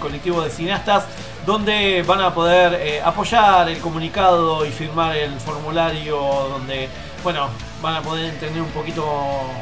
colectivo 0.00 0.42
de 0.42 0.50
cineastas 0.50 1.04
donde 1.46 2.02
van 2.02 2.20
a 2.20 2.34
poder 2.34 2.74
eh, 2.74 3.00
apoyar 3.00 3.68
el 3.68 3.78
comunicado 3.78 4.66
y 4.66 4.70
firmar 4.70 5.16
el 5.16 5.38
formulario 5.38 6.18
donde 6.50 6.88
bueno 7.22 7.48
van 7.80 7.94
a 7.94 8.02
poder 8.02 8.26
entender 8.26 8.60
un 8.60 8.70
poquito 8.70 9.04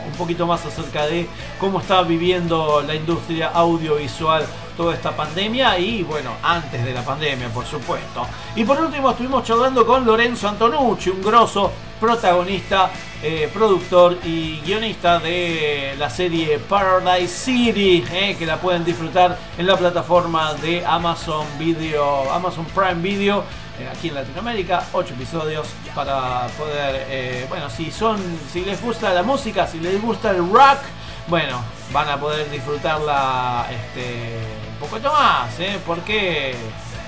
un 0.07 0.13
poquito 0.17 0.47
más 0.47 0.65
acerca 0.65 1.07
de 1.07 1.29
cómo 1.61 1.81
está 1.81 2.03
viviendo 2.03 2.83
la 2.83 2.95
industria 2.95 3.49
audiovisual 3.49 4.47
toda 4.79 4.95
esta 4.95 5.15
pandemia 5.15 5.79
y 5.79 6.03
bueno 6.03 6.31
antes 6.43 6.83
de 6.83 6.95
la 6.95 7.03
pandemia 7.03 7.49
por 7.51 7.67
supuesto 7.67 8.27
y 8.57 8.65
por 8.65 8.81
último 8.81 9.11
estuvimos 9.11 9.45
charlando 9.45 9.87
con 9.87 10.07
Lorenzo 10.07 10.49
Antonucci 10.49 11.11
un 11.11 11.23
grosso 11.23 11.71
protagonista 12.01 12.91
eh, 13.27 13.49
productor 13.55 14.19
y 14.23 14.61
guionista 14.61 15.19
de 15.19 15.95
la 15.99 16.11
serie 16.11 16.59
Paradise 16.59 17.29
City, 17.29 18.05
eh, 18.13 18.37
que 18.39 18.45
la 18.45 18.59
pueden 18.59 18.85
disfrutar 18.85 19.39
en 19.57 19.67
la 19.67 19.79
plataforma 19.79 20.53
de 20.53 20.85
Amazon 20.85 21.47
Video, 21.59 22.31
Amazon 22.31 22.67
Prime 22.67 23.01
Video, 23.01 23.43
eh, 23.81 23.89
aquí 23.91 24.09
en 24.09 24.17
Latinoamérica, 24.17 24.85
8 24.93 25.15
episodios 25.15 25.67
para 25.95 26.49
poder, 26.59 27.47
bueno, 27.49 27.71
si 27.71 27.91
son, 27.91 28.21
si 28.53 28.63
les 28.63 28.83
gusta 28.83 29.15
la 29.15 29.23
música, 29.23 29.67
si 29.67 29.81
les 29.81 30.03
gusta 30.03 30.31
el 30.31 30.47
rock, 30.53 30.81
bueno, 31.27 31.63
van 31.95 32.11
a 32.11 32.21
poder 32.21 32.51
disfrutarla 32.51 33.67
este, 33.71 34.37
un 34.71 34.87
poquito 34.87 35.11
más, 35.11 35.49
porque 35.87 36.55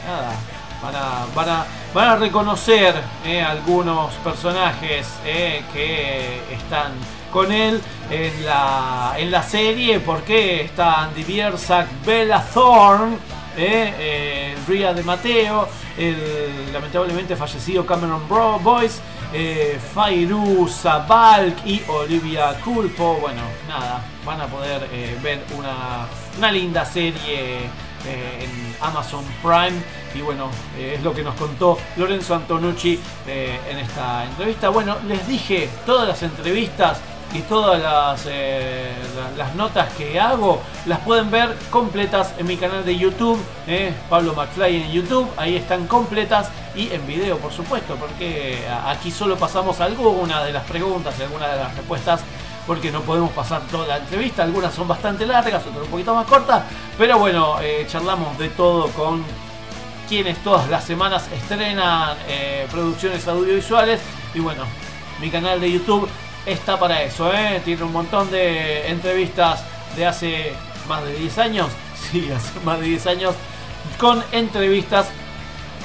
nada, 0.06 0.32
van 0.82 0.94
a, 0.96 1.26
van 1.34 1.48
a, 1.50 1.66
van 1.96 2.08
a 2.10 2.16
reconocer 2.16 2.94
eh, 3.24 3.40
algunos 3.40 4.12
personajes 4.16 5.08
eh, 5.24 5.62
que 5.72 6.42
están 6.54 6.92
con 7.32 7.50
él 7.50 7.80
en 8.10 8.44
la, 8.44 9.14
en 9.16 9.30
la 9.30 9.42
serie, 9.42 10.00
porque 10.00 10.60
está 10.60 11.04
Andy 11.04 11.24
Biersack, 11.24 11.88
Bella 12.04 12.44
Thorne, 12.52 13.16
eh, 13.56 13.94
eh, 13.98 14.56
Ria 14.68 14.92
de 14.92 15.02
Mateo, 15.04 15.70
el 15.96 16.70
lamentablemente 16.70 17.34
fallecido 17.34 17.86
Cameron 17.86 18.28
Bro 18.28 18.58
Boyce, 18.58 19.00
Fairuza 19.94 20.98
Balk 20.98 21.64
y 21.64 21.82
Olivia 21.88 22.60
Culpo. 22.62 23.14
Bueno, 23.22 23.40
nada, 23.66 24.02
van 24.22 24.42
a 24.42 24.46
poder 24.46 24.86
ver 25.22 25.44
una, 25.56 26.06
una 26.36 26.52
linda 26.52 26.84
serie 26.84 27.70
eh, 28.06 28.44
en 28.44 28.76
Amazon 28.80 29.24
Prime. 29.42 29.82
Y 30.14 30.20
bueno, 30.22 30.48
eh, 30.78 30.94
es 30.96 31.02
lo 31.02 31.12
que 31.12 31.22
nos 31.22 31.34
contó 31.34 31.76
Lorenzo 31.96 32.34
Antonucci 32.34 32.98
eh, 33.26 33.58
en 33.68 33.78
esta 33.78 34.24
entrevista. 34.24 34.68
Bueno, 34.70 34.96
les 35.06 35.26
dije, 35.26 35.68
todas 35.84 36.08
las 36.08 36.22
entrevistas 36.22 36.98
y 37.34 37.40
todas 37.40 37.82
las, 37.82 38.24
la- 38.24 39.30
las 39.36 39.54
notas 39.56 39.92
que 39.94 40.18
hago 40.18 40.62
las 40.86 41.00
pueden 41.00 41.30
ver 41.30 41.54
completas 41.70 42.32
en 42.38 42.46
mi 42.46 42.56
canal 42.56 42.84
de 42.84 42.96
YouTube, 42.96 43.38
eh, 43.66 43.92
Pablo 44.08 44.32
McFly 44.34 44.76
en 44.84 44.92
YouTube, 44.92 45.28
ahí 45.36 45.56
están 45.56 45.86
completas 45.88 46.48
y 46.76 46.88
en 46.92 47.04
video 47.06 47.36
por 47.38 47.52
supuesto, 47.52 47.96
porque 47.96 48.64
aquí 48.86 49.10
solo 49.10 49.36
pasamos 49.36 49.80
algunas 49.80 50.44
de 50.46 50.52
las 50.52 50.64
preguntas 50.64 51.14
y 51.18 51.22
algunas 51.24 51.50
de 51.50 51.56
las 51.56 51.74
respuestas 51.76 52.20
porque 52.66 52.90
no 52.90 53.00
podemos 53.02 53.30
pasar 53.30 53.62
toda 53.70 53.86
la 53.86 53.96
entrevista, 53.98 54.42
algunas 54.42 54.74
son 54.74 54.88
bastante 54.88 55.26
largas, 55.26 55.64
otras 55.64 55.84
un 55.84 55.90
poquito 55.90 56.14
más 56.14 56.26
cortas, 56.26 56.64
pero 56.98 57.18
bueno, 57.18 57.60
eh, 57.60 57.86
charlamos 57.88 58.36
de 58.38 58.48
todo 58.50 58.88
con 58.88 59.24
quienes 60.08 60.38
todas 60.38 60.68
las 60.68 60.84
semanas 60.84 61.28
estrenan 61.32 62.16
eh, 62.28 62.66
producciones 62.70 63.26
audiovisuales. 63.26 64.00
Y 64.34 64.40
bueno, 64.40 64.64
mi 65.20 65.30
canal 65.30 65.60
de 65.60 65.72
YouTube 65.72 66.08
está 66.44 66.78
para 66.78 67.02
eso, 67.02 67.32
¿eh? 67.32 67.60
tiene 67.64 67.82
un 67.82 67.92
montón 67.92 68.30
de 68.30 68.88
entrevistas 68.88 69.64
de 69.96 70.06
hace 70.06 70.52
más 70.88 71.04
de 71.04 71.14
10 71.14 71.38
años, 71.38 71.68
sí, 72.10 72.30
hace 72.30 72.60
más 72.60 72.80
de 72.80 72.86
10 72.86 73.06
años, 73.06 73.34
con 73.98 74.22
entrevistas 74.32 75.08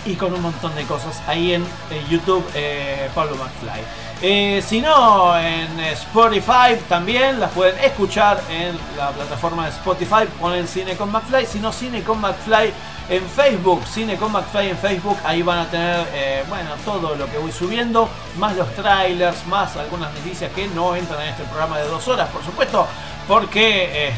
y 0.06 0.16
con 0.16 0.34
un 0.34 0.42
montón 0.42 0.74
de 0.76 0.84
cosas 0.84 1.22
ahí 1.28 1.54
en, 1.54 1.66
YouTube 2.10 2.44
eh, 2.56 3.10
Pablo 3.14 3.36
McFly. 3.36 3.82
Eh, 4.22 4.64
si 4.66 4.82
no, 4.82 5.38
en 5.38 5.80
Spotify 5.80 6.76
también 6.88 7.40
las 7.40 7.52
pueden 7.52 7.78
escuchar 7.84 8.42
en 8.50 8.78
la 8.98 9.10
plataforma 9.12 9.66
de 9.66 9.72
Spotify, 9.72 10.28
ponen 10.40 10.68
Cine 10.68 10.96
con 10.96 11.12
McFly, 11.12 11.46
si 11.46 11.60
no 11.60 11.72
Cine 11.72 12.04
con 12.04 12.20
McFly 12.20 12.72
en 13.10 13.28
Facebook, 13.28 13.84
Cine 13.88 14.18
con 14.18 14.32
McFly 14.32 14.70
en 14.70 14.78
Facebook, 14.78 15.18
ahí 15.24 15.42
van 15.42 15.60
a 15.60 15.70
tener, 15.70 16.08
eh, 16.14 16.44
bueno, 16.50 16.72
todo 16.86 17.16
lo 17.16 17.30
que 17.32 17.38
voy 17.38 17.52
subiendo, 17.52 18.10
más 18.38 18.56
los 18.56 18.74
trailers, 18.76 19.46
más 19.48 19.76
algunas 19.76 20.14
noticias 20.14 20.52
que 20.54 20.68
no 20.68 20.96
entran 20.96 21.22
en 21.22 21.30
este 21.30 21.44
programa 21.44 21.80
de 21.80 21.88
dos 21.88 22.08
horas, 22.08 22.30
por 22.30 22.44
supuesto, 22.44 22.88
porque 23.28 24.14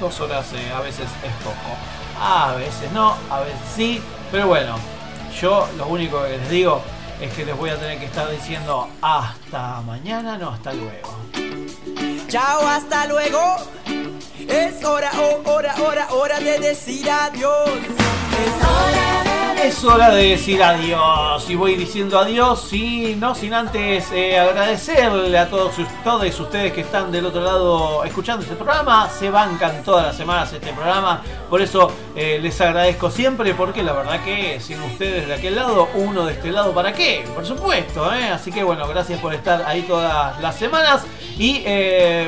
dos 0.00 0.20
horas 0.20 0.46
a 0.76 0.80
veces 0.80 1.06
es 1.24 1.32
poco, 1.42 1.76
a 2.22 2.52
veces 2.52 2.92
no, 2.92 3.16
a 3.30 3.40
veces 3.40 3.58
sí, 3.74 4.02
pero 4.30 4.46
bueno, 4.46 4.76
yo 5.40 5.68
lo 5.76 5.86
único 5.86 6.22
que 6.22 6.30
les 6.30 6.50
digo 6.50 6.82
es 7.20 7.32
que 7.32 7.44
les 7.44 7.56
voy 7.56 7.70
a 7.70 7.76
tener 7.76 7.98
que 7.98 8.06
estar 8.06 8.30
diciendo 8.30 8.88
hasta 9.02 9.80
mañana, 9.82 10.38
no 10.38 10.50
hasta 10.50 10.72
luego. 10.72 11.16
Chao, 12.28 12.66
hasta 12.66 13.06
luego. 13.06 13.56
Es 14.48 14.84
hora, 14.84 15.10
oh, 15.18 15.50
hora, 15.50 15.74
hora, 15.82 16.08
hora 16.12 16.40
de 16.40 16.58
decir 16.58 17.10
adiós. 17.10 17.68
Es 17.68 18.66
hora 18.66 19.22
de 19.22 19.27
Es 19.62 19.82
hora 19.84 20.10
de 20.10 20.30
decir 20.30 20.62
adiós. 20.62 21.50
Y 21.50 21.56
voy 21.56 21.74
diciendo 21.74 22.18
adiós 22.18 22.72
y 22.72 23.16
no 23.16 23.34
sin 23.34 23.52
antes 23.54 24.10
eh, 24.12 24.38
agradecerle 24.38 25.36
a 25.36 25.50
todos, 25.50 25.74
todos 26.04 26.40
ustedes 26.40 26.72
que 26.72 26.82
están 26.82 27.10
del 27.10 27.26
otro 27.26 27.42
lado 27.42 28.04
escuchando 28.04 28.44
este 28.44 28.54
programa, 28.54 29.08
se 29.10 29.30
bancan 29.30 29.82
todas 29.82 30.06
las 30.06 30.16
semanas 30.16 30.52
este 30.52 30.72
programa, 30.72 31.22
por 31.50 31.60
eso 31.60 31.90
eh, 32.14 32.38
les 32.40 32.60
agradezco 32.60 33.10
siempre 33.10 33.52
porque 33.54 33.82
la 33.82 33.92
verdad 33.92 34.22
que 34.22 34.60
sin 34.60 34.80
ustedes 34.82 35.26
de 35.26 35.34
aquel 35.34 35.56
lado, 35.56 35.88
uno 35.94 36.24
de 36.26 36.34
este 36.34 36.52
lado 36.52 36.72
para 36.72 36.92
qué, 36.92 37.24
por 37.34 37.44
supuesto, 37.44 38.12
¿eh? 38.14 38.28
así 38.30 38.52
que 38.52 38.62
bueno, 38.62 38.86
gracias 38.86 39.20
por 39.20 39.34
estar 39.34 39.64
ahí 39.66 39.82
todas 39.82 40.40
las 40.40 40.56
semanas. 40.56 41.04
Y 41.40 41.62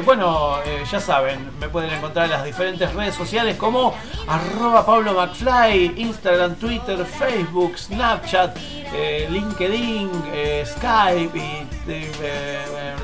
bueno, 0.05 0.59
ya 0.89 1.01
saben, 1.01 1.51
me 1.59 1.69
pueden 1.69 1.91
encontrar 1.91 2.27
en 2.27 2.31
las 2.31 2.45
diferentes 2.45 2.95
redes 2.95 3.17
sociales 3.17 3.57
como 3.57 3.93
arroba 4.29 4.87
Pablo 4.87 5.15
McFly, 5.15 5.95
Instagram, 5.97 6.55
Twitter, 6.55 7.05
Facebook, 7.21 7.77
Snapchat, 7.77 8.57
eh, 8.95 9.29
LinkedIn, 9.31 10.11
eh, 10.33 10.65
Skype 10.67 11.39
y 11.39 11.67
eh, 11.87 12.97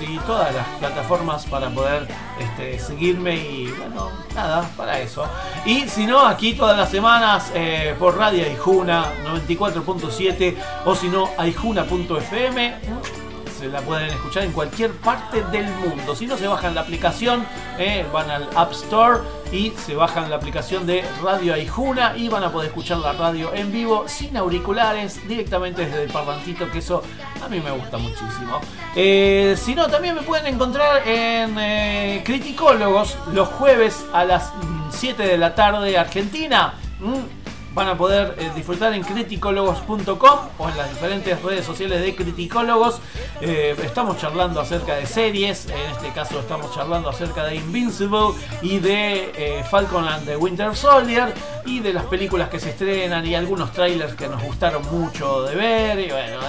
y 0.00 0.18
todas 0.26 0.54
las 0.54 0.66
plataformas 0.78 1.46
para 1.46 1.70
poder 1.70 2.06
este, 2.38 2.78
seguirme 2.78 3.36
y 3.36 3.68
bueno, 3.68 4.10
nada, 4.34 4.68
para 4.76 5.00
eso. 5.00 5.24
Y 5.64 5.88
si 5.88 6.06
no, 6.06 6.26
aquí 6.26 6.54
todas 6.54 6.76
las 6.76 6.90
semanas 6.90 7.52
por 7.98 8.18
Radio 8.18 8.44
Aijuna 8.44 9.06
94.7 9.24 10.54
o 10.84 10.94
si 10.94 11.08
no, 11.08 11.30
aijuna.fm 11.38 13.25
la 13.68 13.80
pueden 13.80 14.10
escuchar 14.10 14.44
en 14.44 14.52
cualquier 14.52 14.92
parte 14.92 15.42
del 15.44 15.66
mundo. 15.76 16.14
Si 16.14 16.26
no, 16.26 16.36
se 16.36 16.46
bajan 16.46 16.74
la 16.74 16.82
aplicación, 16.82 17.44
eh, 17.78 18.06
van 18.12 18.30
al 18.30 18.48
App 18.54 18.72
Store 18.72 19.20
y 19.52 19.70
se 19.70 19.94
bajan 19.94 20.30
la 20.30 20.36
aplicación 20.36 20.86
de 20.86 21.04
Radio 21.22 21.54
Aijuna 21.54 22.16
y 22.16 22.28
van 22.28 22.44
a 22.44 22.52
poder 22.52 22.68
escuchar 22.68 22.98
la 22.98 23.12
radio 23.12 23.52
en 23.54 23.72
vivo 23.72 24.08
sin 24.08 24.36
auriculares, 24.36 25.26
directamente 25.28 25.86
desde 25.86 26.04
el 26.04 26.10
parlantito, 26.10 26.70
que 26.70 26.78
eso 26.78 27.02
a 27.44 27.48
mí 27.48 27.60
me 27.60 27.70
gusta 27.70 27.98
muchísimo. 27.98 28.60
Eh, 28.94 29.56
si 29.58 29.74
no, 29.74 29.88
también 29.88 30.14
me 30.14 30.22
pueden 30.22 30.46
encontrar 30.46 31.06
en 31.06 31.56
eh, 31.58 32.22
Criticólogos 32.24 33.16
los 33.32 33.48
jueves 33.48 34.04
a 34.12 34.24
las 34.24 34.52
mm, 34.54 34.90
7 34.90 35.22
de 35.22 35.38
la 35.38 35.54
tarde 35.54 35.96
Argentina. 35.96 36.74
Mm, 37.00 37.45
van 37.76 37.88
a 37.88 37.98
poder 37.98 38.34
eh, 38.38 38.50
disfrutar 38.56 38.94
en 38.94 39.02
criticólogos.com 39.02 40.38
o 40.56 40.68
en 40.70 40.78
las 40.78 40.88
diferentes 40.88 41.42
redes 41.42 41.66
sociales 41.66 42.00
de 42.00 42.16
Criticólogos. 42.16 43.02
Eh, 43.42 43.76
estamos 43.84 44.16
charlando 44.16 44.62
acerca 44.62 44.94
de 44.94 45.04
series, 45.04 45.66
en 45.66 45.90
este 45.90 46.08
caso 46.12 46.40
estamos 46.40 46.74
charlando 46.74 47.10
acerca 47.10 47.44
de 47.44 47.56
Invincible 47.56 48.30
y 48.62 48.78
de 48.78 49.30
eh, 49.36 49.64
Falcon 49.70 50.08
and 50.08 50.24
the 50.24 50.38
Winter 50.38 50.74
Soldier 50.74 51.34
y 51.66 51.80
de 51.80 51.92
las 51.92 52.06
películas 52.06 52.48
que 52.48 52.58
se 52.58 52.70
estrenan 52.70 53.26
y 53.26 53.34
algunos 53.34 53.70
trailers 53.72 54.14
que 54.14 54.26
nos 54.26 54.42
gustaron 54.42 54.82
mucho 54.90 55.42
de 55.42 55.54
ver. 55.54 56.00
Y 56.00 56.08
bueno, 56.10 56.40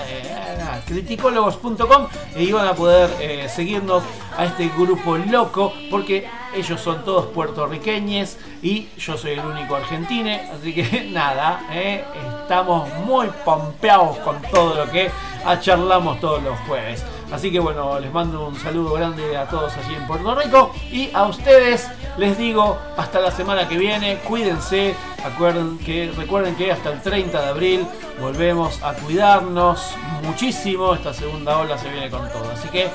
criticólogos.com 0.86 2.08
y 2.38 2.54
van 2.54 2.68
a 2.70 2.74
poder 2.74 3.50
seguirnos 3.50 4.02
a 4.38 4.46
este 4.46 4.70
grupo 4.70 5.18
loco 5.18 5.74
porque 5.92 6.26
ellos 6.58 6.82
son 6.82 7.04
todos 7.06 7.28
puertorriqueños 7.28 8.38
y 8.62 8.90
yo 8.98 9.18
soy 9.18 9.32
el 9.32 9.46
único 9.46 9.76
argentino, 9.76 10.30
así 10.54 10.74
que 10.74 11.10
nada, 11.12 11.62
eh, 11.72 12.04
estamos 12.42 12.90
muy 13.06 13.28
pompeados 13.46 14.18
con 14.20 14.42
todo 14.44 14.76
lo 14.76 14.92
que 14.92 15.10
charlamos 15.62 16.20
todos 16.20 16.44
los 16.44 16.60
jueves. 16.62 17.06
Así 17.32 17.52
que 17.52 17.60
bueno, 17.60 18.00
les 18.00 18.12
mando 18.12 18.48
un 18.48 18.56
saludo 18.56 18.94
grande 18.94 19.36
a 19.36 19.46
todos 19.46 19.74
allí 19.78 19.96
en 19.96 20.08
Puerto 20.08 20.34
Rico 20.36 20.72
y 20.92 21.10
a 21.14 21.26
ustedes 21.26 21.88
les 22.18 22.38
digo 22.38 22.78
hasta 22.98 23.20
la 23.20 23.32
semana 23.32 23.68
que 23.68 23.78
viene, 23.78 24.18
cuídense, 24.28 24.96
acuerden 25.24 25.78
que, 25.80 26.12
recuerden 26.16 26.56
que 26.56 26.72
hasta 26.72 26.92
el 26.92 27.02
30 27.02 27.42
de 27.42 27.48
abril 27.48 27.88
volvemos 28.20 28.82
a 28.82 28.94
cuidarnos 28.94 29.94
muchísimo, 30.24 30.94
esta 30.96 31.14
segunda 31.14 31.58
ola 31.58 31.78
se 31.78 31.90
viene 31.90 32.10
con 32.10 32.28
todo, 32.30 32.50
así 32.52 32.70
que 32.70 32.90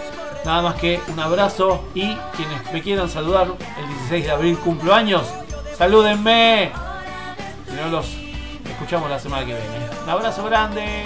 Nada 0.44 0.60
más 0.60 0.74
que 0.74 1.00
un 1.08 1.20
abrazo 1.20 1.84
y 1.94 2.16
quienes 2.36 2.72
me 2.72 2.82
quieran 2.82 3.08
saludar 3.08 3.46
el 3.78 3.88
16 3.88 4.24
de 4.24 4.30
abril 4.30 4.58
cumplo 4.58 4.92
años, 4.92 5.32
salúdenme. 5.76 6.72
Si 7.68 7.74
no 7.76 7.88
los 7.88 8.06
escuchamos 8.68 9.08
la 9.08 9.20
semana 9.20 9.46
que 9.46 9.54
viene. 9.54 9.88
Un 10.02 10.10
abrazo 10.10 10.44
grande. 10.44 11.04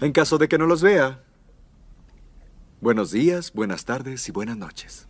En 0.00 0.12
caso 0.12 0.38
de 0.38 0.46
que 0.46 0.58
no 0.58 0.66
los 0.66 0.82
vea, 0.82 1.20
buenos 2.80 3.10
días, 3.10 3.52
buenas 3.52 3.84
tardes 3.84 4.28
y 4.28 4.32
buenas 4.32 4.56
noches. 4.56 5.04